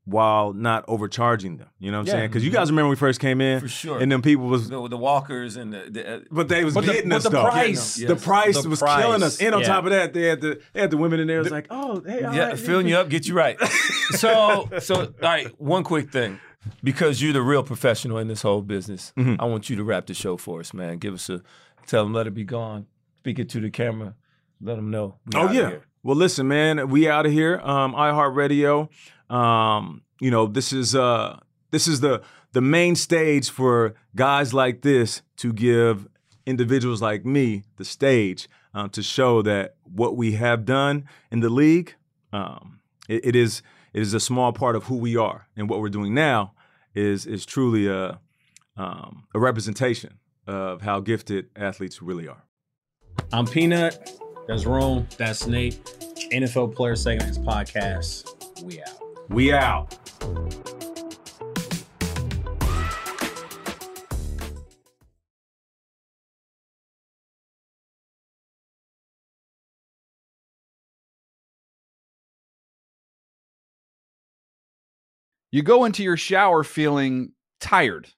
while 0.08 0.52
not 0.54 0.84
overcharging 0.88 1.58
them. 1.58 1.68
You 1.78 1.90
know 1.90 1.98
what 1.98 2.02
I'm 2.02 2.06
Yeah. 2.06 2.12
saying? 2.14 2.28
Because 2.30 2.44
you 2.44 2.50
guys 2.50 2.70
remember 2.70 2.86
when 2.86 2.90
we 2.90 2.96
first 2.96 3.20
came 3.20 3.40
in, 3.42 3.60
For 3.60 3.68
sure. 3.68 4.00
and 4.00 4.10
then 4.10 4.22
people 4.22 4.46
was. 4.46 4.68
the, 4.70 4.88
the 4.88 4.96
walkers 4.96 5.56
and 5.56 5.72
the, 5.72 5.86
the 5.90 6.14
uh, 6.14 6.20
But 6.30 6.48
they 6.48 6.64
was 6.64 6.72
But 6.74 6.86
the- 6.86 6.92
getting 6.92 7.10
but 7.10 7.16
us 7.16 7.22
the 7.24 7.30
though. 7.30 7.44
price- 7.44 7.94
the 7.96 8.06
Yes. 8.14 8.24
price 8.24 8.62
The 8.62 8.68
was 8.70 8.78
price, 8.78 9.02
killing 9.04 9.22
us. 9.22 9.40
And 9.40 9.54
on 9.54 9.60
yeah. 9.60 9.66
top 9.66 9.84
of 9.84 9.90
that, 9.90 10.14
they 10.14 10.22
had 10.22 10.40
the 10.40 10.60
they 10.72 10.80
had 10.80 10.90
the 10.90 10.96
women 10.96 11.20
in 11.20 11.26
there. 11.26 11.38
It 11.40 11.42
was 11.42 11.52
like, 11.52 11.66
oh, 11.70 12.02
hey, 12.06 12.22
all 12.24 12.34
yeah, 12.34 12.48
right, 12.48 12.58
filling 12.58 12.88
you 12.88 12.96
up, 12.96 13.08
get 13.10 13.26
you 13.28 13.34
right. 13.34 13.58
so, 14.12 14.68
so 14.78 14.94
all 14.94 15.08
right. 15.20 15.48
One 15.60 15.84
quick 15.84 16.10
thing, 16.10 16.40
because 16.82 17.20
you're 17.22 17.32
the 17.34 17.42
real 17.42 17.62
professional 17.62 18.18
in 18.18 18.28
this 18.28 18.42
whole 18.42 18.62
business, 18.62 19.12
Mm-hmm. 19.18 19.40
I 19.40 19.44
want 19.44 19.68
you 19.68 19.76
to 19.76 19.84
wrap 19.84 20.06
the 20.06 20.14
show 20.14 20.36
for 20.36 20.60
us, 20.60 20.72
man. 20.72 20.98
Give 20.98 21.14
us 21.14 21.28
a 21.28 21.42
tell 21.86 22.04
them, 22.04 22.14
let 22.14 22.26
it 22.26 22.34
be 22.34 22.44
gone. 22.44 22.86
Speak 23.18 23.38
it 23.38 23.48
to 23.50 23.60
the 23.60 23.70
camera. 23.70 24.14
Let 24.60 24.76
them 24.76 24.90
know. 24.90 25.16
we 25.26 25.38
Oh 25.38 25.44
outta 25.44 25.54
yeah. 25.54 25.68
here. 25.68 25.82
Well, 26.02 26.16
listen, 26.16 26.48
man, 26.48 26.88
we 26.88 27.08
out 27.08 27.26
of 27.26 27.32
here. 27.32 27.60
Um, 27.62 27.92
iHeartRadio. 27.92 28.88
Um, 29.30 30.02
you 30.20 30.30
know, 30.30 30.46
this 30.46 30.72
is 30.72 30.94
uh, 30.94 31.38
this 31.70 31.86
is 31.86 32.00
the 32.00 32.22
the 32.52 32.60
main 32.60 32.96
stage 32.96 33.50
for 33.50 33.94
guys 34.14 34.54
like 34.54 34.82
this 34.82 35.22
to 35.36 35.52
give 35.52 36.08
individuals 36.46 37.02
like 37.02 37.26
me 37.26 37.64
the 37.76 37.84
stage 37.84 38.48
um, 38.74 38.88
to 38.90 39.02
show 39.02 39.42
that 39.42 39.74
what 39.84 40.16
we 40.16 40.32
have 40.32 40.64
done 40.64 41.04
in 41.30 41.40
the 41.40 41.50
league, 41.50 41.94
um, 42.32 42.80
it, 43.08 43.26
it 43.26 43.36
is 43.36 43.62
it 43.92 44.02
is 44.02 44.14
a 44.14 44.20
small 44.20 44.52
part 44.52 44.76
of 44.76 44.84
who 44.84 44.96
we 44.96 45.16
are, 45.16 45.48
and 45.56 45.68
what 45.68 45.80
we're 45.80 45.88
doing 45.88 46.14
now 46.14 46.52
is 46.94 47.26
is 47.26 47.44
truly 47.44 47.86
a 47.86 48.20
um, 48.76 49.26
a 49.34 49.38
representation 49.38 50.18
of 50.46 50.82
how 50.82 51.00
gifted 51.00 51.48
athletes 51.56 52.00
really 52.00 52.28
are. 52.28 52.44
I'm 53.32 53.46
Peanut. 53.46 54.10
That's 54.46 54.64
Rome. 54.64 55.06
That's 55.18 55.46
Nate. 55.46 55.84
NFL 56.32 56.74
Players 56.74 57.02
Second 57.02 57.22
Acts 57.22 57.38
Podcast. 57.38 58.62
We 58.62 58.80
out. 58.80 59.07
We 59.28 59.52
out. 59.52 59.94
You 75.50 75.62
go 75.62 75.84
into 75.84 76.02
your 76.02 76.16
shower 76.16 76.62
feeling 76.62 77.32
tired, 77.60 78.08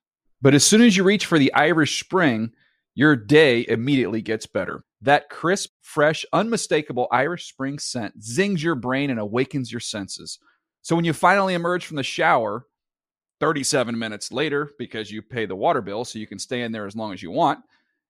but 0.43 0.55
as 0.55 0.65
soon 0.65 0.83
as 0.83 0.97
you 0.97 1.05
reach 1.05 1.27
for 1.27 1.39
the 1.39 1.53
Irish 1.55 2.03
Spring, 2.03 2.53
your 2.95 3.15
day 3.15 3.65
immediately 3.69 4.21
gets 4.21 4.47
better. 4.47 4.85
That 5.01 5.31
crisp, 5.31 5.71
fresh, 5.81 6.25
unmistakable 6.33 7.09
Irish 7.13 7.49
Spring 7.49 7.79
scent 7.79 8.23
zings 8.23 8.63
your 8.63 8.75
brain 8.75 9.11
and 9.11 9.21
awakens 9.21 9.73
your 9.73 9.81
senses. 9.81 10.39
So 10.83 10.97
when 10.97 11.05
you 11.05 11.13
finally 11.13 11.55
emerge 11.55 11.87
from 11.87 11.97
the 11.97 12.03
shower, 12.03 12.67
37 13.41 13.99
minutes 13.99 14.33
later, 14.33 14.71
because 14.79 15.11
you 15.11 15.23
pay 15.23 15.47
the 15.47 15.57
water 15.57 15.81
bill 15.81 16.05
so 16.05 16.19
you 16.19 16.27
can 16.27 16.39
stay 16.39 16.63
in 16.63 16.73
there 16.73 16.87
as 16.87 16.97
long 16.97 17.13
as 17.13 17.23
you 17.23 17.31
want, 17.31 17.61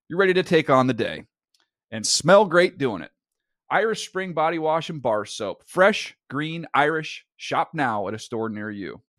you're 0.08 0.18
ready 0.18 0.34
to 0.34 0.42
take 0.42 0.70
on 0.70 0.86
the 0.86 0.94
day 0.94 1.24
and 1.90 2.06
smell 2.06 2.44
great 2.44 2.78
doing 2.78 3.02
it. 3.02 3.10
Irish 3.70 4.08
Spring 4.08 4.32
Body 4.32 4.58
Wash 4.58 4.90
and 4.90 5.00
Bar 5.00 5.24
Soap. 5.24 5.62
Fresh, 5.64 6.16
green, 6.28 6.66
Irish. 6.74 7.24
Shop 7.36 7.70
now 7.72 8.08
at 8.08 8.14
a 8.14 8.18
store 8.18 8.48
near 8.48 8.70
you. 8.70 9.00